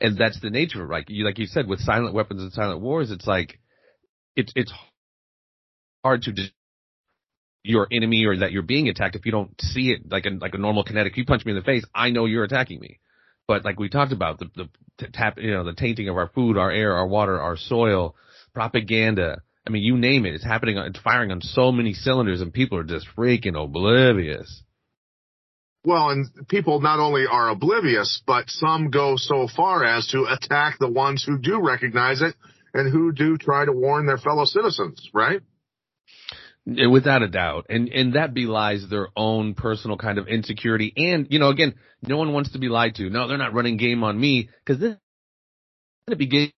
And 0.00 0.18
that's 0.18 0.40
the 0.40 0.50
nature 0.50 0.82
of 0.82 0.90
it. 0.90 0.92
Like 0.92 1.04
you, 1.08 1.24
like 1.24 1.38
you 1.38 1.46
said, 1.46 1.66
with 1.66 1.80
silent 1.80 2.14
weapons 2.14 2.42
and 2.42 2.52
silent 2.52 2.80
wars, 2.80 3.10
it's 3.10 3.26
like, 3.26 3.58
it's, 4.36 4.52
it's 4.56 4.72
hard 6.04 6.22
to 6.22 6.32
just, 6.32 6.52
your 7.66 7.88
enemy 7.90 8.26
or 8.26 8.36
that 8.36 8.52
you're 8.52 8.62
being 8.62 8.88
attacked 8.88 9.16
if 9.16 9.24
you 9.24 9.32
don't 9.32 9.58
see 9.58 9.90
it 9.90 10.10
like 10.10 10.26
a, 10.26 10.30
like 10.30 10.52
a 10.52 10.58
normal 10.58 10.84
kinetic. 10.84 11.16
You 11.16 11.24
punch 11.24 11.46
me 11.46 11.52
in 11.52 11.56
the 11.56 11.64
face, 11.64 11.82
I 11.94 12.10
know 12.10 12.26
you're 12.26 12.44
attacking 12.44 12.78
me. 12.78 13.00
But 13.48 13.64
like 13.64 13.78
we 13.78 13.88
talked 13.88 14.12
about, 14.12 14.38
the, 14.38 14.68
the 14.98 15.06
tap, 15.12 15.38
you 15.38 15.50
know, 15.50 15.64
the 15.64 15.72
tainting 15.72 16.08
of 16.08 16.16
our 16.16 16.28
food, 16.28 16.58
our 16.58 16.70
air, 16.70 16.94
our 16.94 17.06
water, 17.06 17.40
our 17.40 17.56
soil, 17.56 18.16
propaganda, 18.54 19.42
I 19.66 19.70
mean, 19.70 19.82
you 19.82 19.96
name 19.96 20.26
it. 20.26 20.34
It's 20.34 20.44
happening. 20.44 20.76
It's 20.76 21.00
firing 21.00 21.30
on 21.30 21.40
so 21.40 21.72
many 21.72 21.94
cylinders, 21.94 22.40
and 22.40 22.52
people 22.52 22.78
are 22.78 22.84
just 22.84 23.06
freaking 23.16 23.62
oblivious. 23.62 24.62
Well, 25.84 26.10
and 26.10 26.26
people 26.48 26.80
not 26.80 26.98
only 26.98 27.26
are 27.30 27.50
oblivious, 27.50 28.22
but 28.26 28.48
some 28.48 28.90
go 28.90 29.16
so 29.16 29.48
far 29.54 29.84
as 29.84 30.06
to 30.08 30.24
attack 30.24 30.78
the 30.78 30.88
ones 30.90 31.24
who 31.24 31.38
do 31.38 31.60
recognize 31.60 32.22
it 32.22 32.34
and 32.72 32.90
who 32.90 33.12
do 33.12 33.36
try 33.36 33.64
to 33.64 33.72
warn 33.72 34.06
their 34.06 34.18
fellow 34.18 34.46
citizens, 34.46 35.10
right? 35.12 35.40
Without 36.66 37.22
a 37.22 37.28
doubt. 37.28 37.66
And, 37.68 37.88
and 37.90 38.14
that 38.14 38.32
belies 38.32 38.88
their 38.88 39.08
own 39.14 39.52
personal 39.52 39.98
kind 39.98 40.18
of 40.18 40.26
insecurity. 40.26 40.92
And, 40.96 41.26
you 41.30 41.38
know, 41.38 41.50
again, 41.50 41.74
no 42.02 42.16
one 42.16 42.32
wants 42.32 42.52
to 42.52 42.58
be 42.58 42.68
lied 42.68 42.94
to. 42.96 43.10
No, 43.10 43.28
they're 43.28 43.36
not 43.36 43.52
running 43.52 43.76
game 43.76 44.02
on 44.02 44.18
me 44.18 44.48
because 44.64 44.80
then 44.80 44.98
it 46.08 46.16
begins 46.16 46.48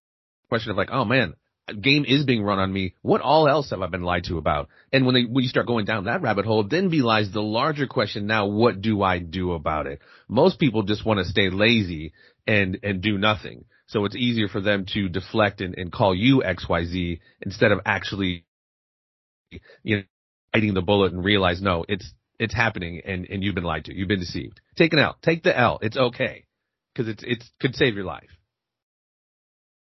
a 0.45 0.49
question 0.49 0.71
of 0.71 0.77
like, 0.77 0.91
oh 0.93 1.05
man, 1.05 1.35
game 1.75 2.05
is 2.07 2.25
being 2.25 2.43
run 2.43 2.59
on 2.59 2.73
me. 2.73 2.95
What 3.03 3.21
all 3.21 3.49
else 3.49 3.71
have 3.71 3.83
I 3.83 3.87
been 3.89 4.03
lied 4.03 4.25
to 4.25 4.39
about? 4.39 4.69
And 4.93 5.05
when 5.05 5.15
they, 5.15 5.23
when 5.25 5.43
you 5.43 5.49
start 5.49 5.67
going 5.67 5.85
down 5.85 6.05
that 6.05 6.23
rabbit 6.23 6.45
hole, 6.47 6.65
then 6.65 6.91
belies 6.91 7.33
the 7.33 7.43
larger 7.43 7.87
question. 7.87 8.27
Now, 8.27 8.47
what 8.47 8.81
do 8.81 9.03
I 9.03 9.19
do 9.19 9.53
about 9.53 9.87
it? 9.87 10.01
Most 10.29 10.61
people 10.61 10.85
just 10.85 11.05
want 11.05 11.19
to 11.19 11.25
stay 11.25 11.51
lazy 11.51 12.13
and, 12.47 12.79
and 12.83 13.03
do 13.03 13.19
nothing. 13.19 13.65
So 13.89 14.05
it's 14.05 14.17
easier 14.17 14.49
for 14.49 14.61
them 14.61 14.87
to 14.95 15.09
deflect 15.09 15.61
and, 15.61 15.77
and 15.77 15.93
call 15.93 16.15
you 16.15 16.43
XYZ 16.45 17.21
instead 17.43 17.73
of 17.73 17.81
actually, 17.85 18.45
you 19.83 19.97
know, 19.97 20.03
biting 20.53 20.75
the 20.75 20.83
bullet 20.83 21.13
and 21.13 21.25
realize, 21.25 21.61
no, 21.61 21.85
it's, 21.89 22.13
it's 22.39 22.55
happening 22.55 23.03
and, 23.05 23.27
and 23.29 23.43
you've 23.43 23.55
been 23.55 23.65
lied 23.65 23.87
to. 23.87 23.95
You've 23.95 24.09
been 24.09 24.21
deceived. 24.21 24.61
Take 24.77 24.93
an 24.93 24.99
L. 24.99 25.17
Take 25.23 25.43
the 25.43 25.57
L. 25.57 25.79
It's 25.83 25.97
okay. 25.97 26.45
Cause 26.97 27.09
it's, 27.09 27.23
it's, 27.27 27.51
could 27.61 27.75
save 27.75 27.95
your 27.95 28.05
life 28.05 28.31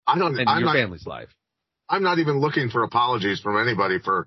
I 0.07 0.19
don't. 0.19 0.39
and 0.39 0.49
I'm 0.49 0.59
your 0.59 0.67
not. 0.67 0.75
family's 0.75 1.07
life. 1.07 1.29
I'm 1.93 2.03
not 2.03 2.19
even 2.19 2.41
looking 2.41 2.71
for 2.71 2.85
apologies 2.85 3.41
from 3.41 3.61
anybody 3.61 3.99
for 4.03 4.27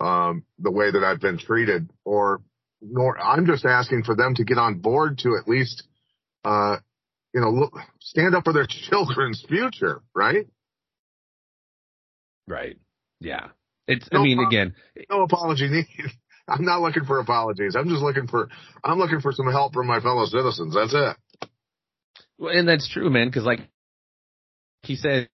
um, 0.00 0.44
the 0.60 0.70
way 0.70 0.92
that 0.92 1.02
I've 1.02 1.20
been 1.20 1.38
treated, 1.38 1.90
or 2.04 2.40
nor 2.80 3.18
I'm 3.18 3.46
just 3.46 3.64
asking 3.64 4.04
for 4.04 4.14
them 4.14 4.36
to 4.36 4.44
get 4.44 4.58
on 4.58 4.78
board 4.78 5.18
to 5.24 5.36
at 5.36 5.48
least, 5.48 5.82
uh, 6.44 6.76
you 7.34 7.40
know, 7.40 7.50
look, 7.50 7.74
stand 8.00 8.36
up 8.36 8.44
for 8.44 8.52
their 8.52 8.66
children's 8.88 9.44
future, 9.48 10.02
right? 10.14 10.46
Right. 12.46 12.78
Yeah. 13.18 13.48
It's, 13.88 14.08
No 14.12 14.20
I 14.20 14.22
mean, 14.22 14.38
again, 14.38 14.74
No 15.10 15.22
apology 15.22 15.68
needed. 15.68 16.12
I'm 16.48 16.64
not 16.64 16.80
looking 16.80 17.04
for 17.04 17.18
apologies. 17.18 17.74
I'm 17.76 17.88
just 17.88 18.02
looking 18.02 18.28
for 18.28 18.48
I'm 18.84 18.98
looking 18.98 19.20
for 19.20 19.32
some 19.32 19.50
help 19.50 19.72
from 19.72 19.88
my 19.88 20.00
fellow 20.00 20.26
citizens. 20.26 20.74
That's 20.74 20.94
it. 20.94 21.48
Well, 22.38 22.56
and 22.56 22.68
that's 22.68 22.88
true, 22.88 23.10
man, 23.10 23.28
because 23.28 23.44
like 23.44 23.60
he 24.82 24.96
said, 24.96 25.28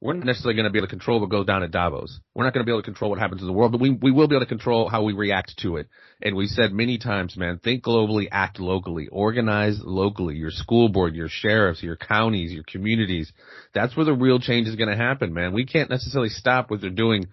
we're 0.00 0.12
not 0.12 0.26
necessarily 0.26 0.54
going 0.54 0.64
to 0.64 0.70
be 0.70 0.78
able 0.78 0.86
to 0.86 0.90
control 0.90 1.20
what 1.20 1.30
goes 1.30 1.46
down 1.46 1.64
at 1.64 1.72
Davos. 1.72 2.20
We're 2.34 2.44
not 2.44 2.54
going 2.54 2.64
to 2.64 2.66
be 2.66 2.72
able 2.72 2.82
to 2.82 2.86
control 2.86 3.10
what 3.10 3.18
happens 3.18 3.40
in 3.40 3.48
the 3.48 3.52
world, 3.52 3.72
but 3.72 3.80
we, 3.80 3.90
we 3.90 4.12
will 4.12 4.28
be 4.28 4.36
able 4.36 4.44
to 4.44 4.48
control 4.48 4.88
how 4.88 5.02
we 5.02 5.12
react 5.12 5.54
to 5.62 5.76
it. 5.76 5.88
And 6.22 6.36
we 6.36 6.46
said 6.46 6.72
many 6.72 6.98
times, 6.98 7.36
man, 7.36 7.58
think 7.58 7.82
globally, 7.82 8.28
act 8.30 8.60
locally, 8.60 9.08
organize 9.10 9.80
locally, 9.82 10.36
your 10.36 10.52
school 10.52 10.88
board, 10.88 11.16
your 11.16 11.28
sheriffs, 11.28 11.82
your 11.82 11.96
counties, 11.96 12.52
your 12.52 12.62
communities. 12.62 13.32
That's 13.74 13.96
where 13.96 14.06
the 14.06 14.14
real 14.14 14.38
change 14.38 14.68
is 14.68 14.76
going 14.76 14.90
to 14.90 14.96
happen, 14.96 15.34
man. 15.34 15.52
We 15.52 15.66
can't 15.66 15.90
necessarily 15.90 16.30
stop 16.30 16.70
what 16.70 16.80
they're 16.80 16.90
doing 16.90 17.26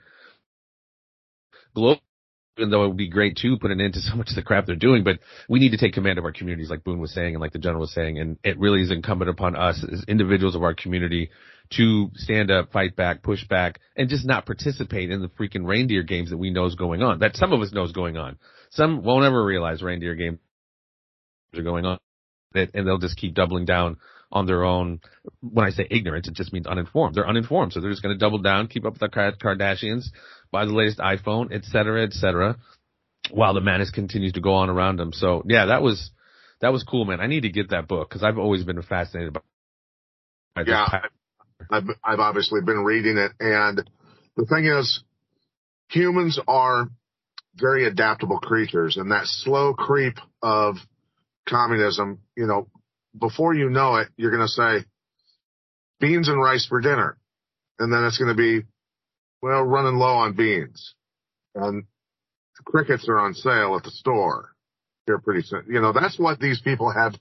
globally. 1.77 2.01
Even 2.57 2.71
though 2.71 2.85
it 2.85 2.87
would 2.87 2.97
be 2.97 3.09
great 3.09 3.35
to 3.41 3.57
put 3.59 3.71
an 3.71 3.81
end 3.81 3.95
to 3.95 3.99
so 4.01 4.15
much 4.15 4.29
of 4.29 4.35
the 4.35 4.41
crap 4.41 4.65
they're 4.65 4.77
doing, 4.77 5.03
but 5.03 5.19
we 5.49 5.59
need 5.59 5.71
to 5.71 5.77
take 5.77 5.93
command 5.93 6.17
of 6.17 6.23
our 6.23 6.31
communities, 6.31 6.69
like 6.69 6.85
Boone 6.85 6.99
was 6.99 7.13
saying, 7.13 7.35
and 7.35 7.41
like 7.41 7.51
the 7.51 7.59
general 7.59 7.81
was 7.81 7.93
saying, 7.93 8.17
and 8.17 8.37
it 8.45 8.57
really 8.57 8.81
is 8.81 8.91
incumbent 8.91 9.29
upon 9.29 9.57
us 9.57 9.85
as 9.91 10.05
individuals 10.07 10.55
of 10.55 10.63
our 10.63 10.73
community 10.73 11.29
to 11.71 12.09
stand 12.15 12.51
up, 12.51 12.71
fight 12.71 12.95
back, 12.95 13.23
push 13.23 13.45
back, 13.47 13.79
and 13.95 14.09
just 14.09 14.25
not 14.25 14.45
participate 14.45 15.09
in 15.09 15.21
the 15.21 15.27
freaking 15.29 15.65
reindeer 15.65 16.03
games 16.03 16.29
that 16.29 16.37
we 16.37 16.51
know 16.51 16.65
is 16.65 16.75
going 16.75 17.01
on. 17.01 17.19
That 17.19 17.35
some 17.35 17.53
of 17.53 17.61
us 17.61 17.73
know 17.73 17.83
is 17.83 17.91
going 17.91 18.17
on. 18.17 18.37
Some 18.71 19.03
won't 19.03 19.25
ever 19.25 19.43
realize 19.43 19.81
reindeer 19.81 20.15
games 20.15 20.39
are 21.55 21.63
going 21.63 21.85
on, 21.85 21.99
and 22.53 22.69
they'll 22.73 22.97
just 22.97 23.17
keep 23.17 23.33
doubling 23.33 23.65
down 23.65 23.97
on 24.31 24.45
their 24.45 24.63
own. 24.63 24.99
When 25.41 25.65
I 25.65 25.69
say 25.71 25.87
ignorance, 25.89 26.27
it 26.27 26.35
just 26.35 26.53
means 26.53 26.67
uninformed. 26.67 27.15
They're 27.15 27.27
uninformed, 27.27 27.73
so 27.73 27.79
they're 27.79 27.91
just 27.91 28.03
going 28.03 28.13
to 28.13 28.19
double 28.19 28.39
down, 28.39 28.67
keep 28.67 28.85
up 28.85 28.93
with 28.93 28.99
the 28.99 29.09
Kardashians, 29.09 30.07
buy 30.51 30.65
the 30.65 30.73
latest 30.73 30.99
iPhone, 30.99 31.53
et 31.53 31.63
cetera, 31.63 32.03
et 32.03 32.13
cetera, 32.13 32.57
while 33.31 33.53
the 33.53 33.61
madness 33.61 33.91
continues 33.91 34.33
to 34.33 34.41
go 34.41 34.53
on 34.53 34.69
around 34.69 34.97
them. 34.97 35.13
So 35.13 35.43
yeah, 35.47 35.67
that 35.67 35.81
was 35.81 36.11
that 36.61 36.71
was 36.71 36.83
cool, 36.83 37.05
man. 37.05 37.21
I 37.21 37.27
need 37.27 37.41
to 37.41 37.49
get 37.49 37.69
that 37.69 37.87
book 37.87 38.09
because 38.09 38.23
I've 38.23 38.37
always 38.37 38.63
been 38.63 38.81
fascinated 38.81 39.33
by. 39.33 39.41
by 40.55 40.63
Yeah, 40.65 40.99
I've 41.69 41.83
I've 42.03 42.19
obviously 42.19 42.61
been 42.61 42.83
reading 42.83 43.17
it, 43.17 43.31
and 43.39 43.89
the 44.35 44.45
thing 44.45 44.65
is, 44.65 45.03
humans 45.89 46.39
are 46.47 46.87
very 47.55 47.87
adaptable 47.87 48.39
creatures, 48.39 48.97
and 48.97 49.11
that 49.11 49.25
slow 49.25 49.73
creep 49.73 50.15
of 50.41 50.75
communism, 51.47 52.19
you 52.35 52.45
know, 52.45 52.67
before 53.17 53.53
you 53.53 53.69
know 53.69 53.95
it, 53.95 54.09
you're 54.17 54.31
going 54.35 54.45
to 54.45 54.47
say 54.47 54.85
beans 55.99 56.27
and 56.27 56.41
rice 56.41 56.65
for 56.67 56.81
dinner, 56.81 57.17
and 57.79 57.91
then 57.91 58.03
it's 58.03 58.17
going 58.17 58.35
to 58.35 58.37
be 58.41 58.65
well 59.41 59.63
running 59.63 59.95
low 59.95 60.15
on 60.15 60.33
beans, 60.33 60.93
and 61.55 61.85
crickets 62.65 63.07
are 63.07 63.19
on 63.19 63.33
sale 63.33 63.75
at 63.75 63.83
the 63.83 63.91
store. 63.91 64.51
Here 65.05 65.19
pretty 65.19 65.43
soon. 65.43 65.65
You 65.69 65.81
know, 65.81 65.93
that's 65.93 66.17
what 66.17 66.39
these 66.39 66.61
people 66.61 66.91
have 66.91 67.13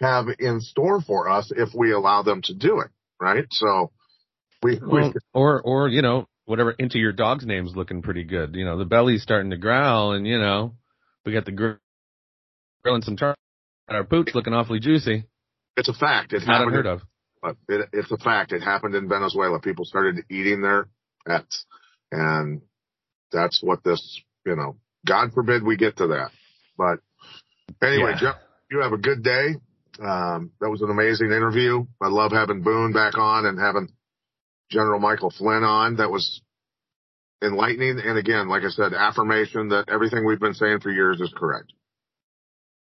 have 0.00 0.26
in 0.38 0.60
store 0.60 1.00
for 1.00 1.30
us 1.30 1.50
if 1.54 1.70
we 1.74 1.92
allow 1.92 2.22
them 2.22 2.42
to 2.42 2.54
do 2.54 2.80
it 2.80 2.90
right? 3.22 3.46
So 3.50 3.90
we, 4.62 4.78
Well, 4.84 5.12
we 5.14 5.20
or 5.32 5.62
or 5.62 5.88
you 5.88 6.02
know 6.02 6.26
whatever 6.44 6.72
into 6.72 6.98
your 6.98 7.12
dog's 7.12 7.46
name's 7.46 7.74
looking 7.76 8.02
pretty 8.02 8.24
good. 8.24 8.54
You 8.54 8.64
know 8.64 8.76
the 8.78 8.84
belly's 8.84 9.22
starting 9.22 9.50
to 9.52 9.56
growl, 9.56 10.12
and 10.12 10.26
you 10.26 10.38
know 10.38 10.74
we 11.24 11.32
got 11.32 11.44
the 11.44 11.52
gr- 11.52 11.72
grilling 12.82 13.02
some 13.02 13.16
tar- 13.16 13.36
and 13.88 13.96
our 13.96 14.04
pooch 14.04 14.34
looking 14.34 14.52
awfully 14.52 14.80
juicy. 14.80 15.24
it's 15.76 15.88
a 15.88 15.94
fact. 15.94 16.32
It 16.32 16.36
It's 16.38 16.46
not 16.46 16.58
happened. 16.58 16.76
unheard 16.76 16.86
of. 16.86 17.02
But 17.40 17.56
it, 17.68 17.88
it's 17.92 18.10
a 18.12 18.16
fact. 18.18 18.52
It 18.52 18.60
happened 18.62 18.94
in 18.94 19.08
Venezuela. 19.08 19.58
People 19.60 19.84
started 19.84 20.24
eating 20.30 20.62
their 20.62 20.88
pets, 21.26 21.64
and 22.12 22.62
that's 23.32 23.60
what 23.62 23.82
this. 23.84 24.20
You 24.46 24.56
know, 24.56 24.76
God 25.06 25.32
forbid 25.32 25.62
we 25.64 25.76
get 25.76 25.96
to 25.98 26.08
that. 26.08 26.30
But 26.78 26.98
anyway, 27.86 28.12
Yeah. 28.14 28.20
Jeff, 28.20 28.36
you 28.70 28.80
have 28.80 28.92
a 28.92 28.96
good 28.98 29.22
day. 29.24 29.56
Um, 30.00 30.52
that 30.60 30.70
was 30.70 30.80
an 30.82 30.90
amazing 30.90 31.26
interview. 31.26 31.84
I 32.00 32.08
love 32.08 32.32
having 32.32 32.62
Boone 32.62 32.92
back 32.92 33.18
on 33.18 33.46
and 33.46 33.58
having 33.58 33.88
General 34.70 35.00
Michael 35.00 35.30
Flynn 35.30 35.64
on. 35.64 35.96
That 35.96 36.10
was 36.10 36.40
enlightening. 37.42 38.00
And 38.02 38.18
again, 38.18 38.48
like 38.48 38.62
I 38.62 38.70
said, 38.70 38.94
affirmation 38.94 39.68
that 39.68 39.88
everything 39.88 40.24
we've 40.24 40.40
been 40.40 40.54
saying 40.54 40.80
for 40.80 40.90
years 40.90 41.20
is 41.20 41.32
correct. 41.36 41.72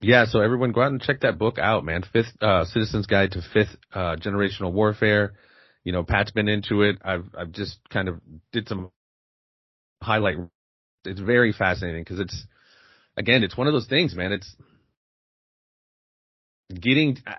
Yeah, 0.00 0.26
so 0.26 0.40
everyone 0.40 0.72
go 0.72 0.82
out 0.82 0.92
and 0.92 1.00
check 1.00 1.20
that 1.20 1.38
book 1.38 1.58
out, 1.58 1.84
man. 1.84 2.02
Fifth 2.12 2.32
uh, 2.40 2.64
Citizen's 2.66 3.06
Guide 3.06 3.32
to 3.32 3.42
Fifth 3.54 3.76
uh, 3.94 4.16
Generational 4.16 4.72
Warfare. 4.72 5.34
You 5.84 5.92
know, 5.92 6.04
Pat's 6.04 6.32
been 6.32 6.48
into 6.48 6.82
it. 6.82 6.98
I've 7.02 7.24
I've 7.38 7.52
just 7.52 7.78
kind 7.90 8.08
of 8.08 8.20
did 8.52 8.68
some 8.68 8.90
highlight. 10.02 10.36
It's 11.04 11.20
very 11.20 11.52
fascinating 11.52 12.02
because 12.02 12.20
it's 12.20 12.46
again, 13.16 13.42
it's 13.42 13.56
one 13.56 13.68
of 13.68 13.72
those 13.72 13.86
things, 13.86 14.14
man. 14.14 14.32
It's 14.32 14.54
getting 16.74 17.18
uh, 17.26 17.32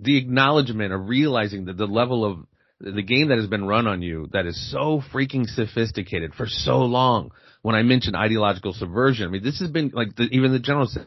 the 0.00 0.18
acknowledgement 0.18 0.92
of 0.92 1.08
realizing 1.08 1.66
that 1.66 1.76
the 1.76 1.86
level 1.86 2.24
of 2.24 2.46
the 2.80 3.02
game 3.02 3.28
that 3.28 3.38
has 3.38 3.46
been 3.46 3.64
run 3.64 3.86
on 3.86 4.02
you 4.02 4.28
that 4.32 4.46
is 4.46 4.70
so 4.70 5.02
freaking 5.12 5.46
sophisticated 5.46 6.34
for 6.34 6.46
so 6.46 6.78
long. 6.80 7.30
When 7.62 7.74
I 7.74 7.82
mentioned 7.82 8.14
ideological 8.14 8.74
subversion, 8.74 9.26
I 9.26 9.30
mean, 9.30 9.42
this 9.42 9.60
has 9.60 9.70
been 9.70 9.90
like 9.94 10.14
the, 10.16 10.24
even 10.24 10.52
the 10.52 10.58
general 10.58 10.86
said 10.86 11.06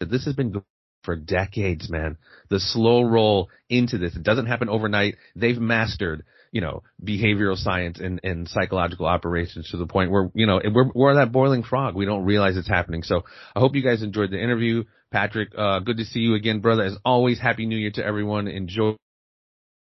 this 0.00 0.24
has 0.24 0.34
been 0.34 0.62
for 1.04 1.16
decades, 1.16 1.88
man. 1.88 2.18
The 2.50 2.58
slow 2.58 3.02
roll 3.04 3.48
into 3.70 3.96
this. 3.96 4.16
It 4.16 4.24
doesn't 4.24 4.46
happen 4.46 4.68
overnight. 4.68 5.14
They've 5.36 5.56
mastered, 5.56 6.24
you 6.50 6.60
know, 6.60 6.82
behavioral 7.02 7.56
science 7.56 8.00
and, 8.00 8.20
and 8.24 8.48
psychological 8.48 9.06
operations 9.06 9.70
to 9.70 9.76
the 9.76 9.86
point 9.86 10.10
where, 10.10 10.30
you 10.34 10.46
know, 10.46 10.60
we're, 10.64 10.90
we're 10.94 11.14
that 11.14 11.32
boiling 11.32 11.62
frog. 11.62 11.94
We 11.94 12.04
don't 12.04 12.24
realize 12.24 12.56
it's 12.56 12.68
happening. 12.68 13.04
So 13.04 13.22
I 13.54 13.60
hope 13.60 13.76
you 13.76 13.82
guys 13.82 14.02
enjoyed 14.02 14.32
the 14.32 14.42
interview. 14.42 14.84
Patrick, 15.16 15.52
uh, 15.56 15.78
good 15.78 15.96
to 15.96 16.04
see 16.04 16.20
you 16.20 16.34
again, 16.34 16.60
brother. 16.60 16.82
As 16.82 16.98
always, 17.02 17.40
happy 17.40 17.64
new 17.64 17.78
year 17.78 17.90
to 17.92 18.04
everyone. 18.04 18.48
Enjoy. 18.48 18.96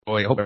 I 0.06 0.22
hope 0.22 0.38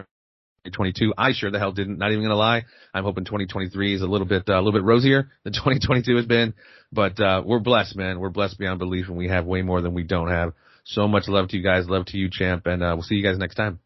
2022. 0.65 1.15
I 1.17 1.31
sure 1.33 1.53
the 1.53 1.61
hell 1.61 1.71
didn't. 1.71 1.99
Not 1.99 2.11
even 2.11 2.25
gonna 2.25 2.35
lie. 2.35 2.65
I'm 2.93 3.05
hoping 3.05 3.25
2023 3.25 3.95
is 3.95 4.03
a 4.03 4.07
little 4.07 4.27
bit 4.27 4.49
uh, 4.49 4.55
a 4.55 4.59
little 4.59 4.73
bit 4.73 4.83
rosier 4.83 5.31
than 5.45 5.53
2022 5.53 6.17
has 6.17 6.27
been. 6.27 6.55
But 6.91 7.21
uh, 7.21 7.45
we're 7.47 7.61
blessed, 7.61 7.95
man. 7.95 8.19
We're 8.19 8.31
blessed 8.31 8.59
beyond 8.59 8.81
belief, 8.81 9.07
and 9.07 9.17
we 9.17 9.29
have 9.29 9.47
way 9.47 9.63
more 9.63 9.81
than 9.81 9.95
we 9.95 10.03
don't 10.03 10.31
have. 10.31 10.55
So 10.83 11.07
much 11.07 11.29
love 11.29 11.51
to 11.51 11.57
you 11.57 11.63
guys. 11.63 11.89
Love 11.89 12.07
to 12.07 12.17
you, 12.17 12.29
champ, 12.29 12.67
and 12.67 12.83
uh, 12.83 12.95
we'll 12.95 13.03
see 13.03 13.15
you 13.15 13.23
guys 13.23 13.39
next 13.39 13.55
time. 13.55 13.79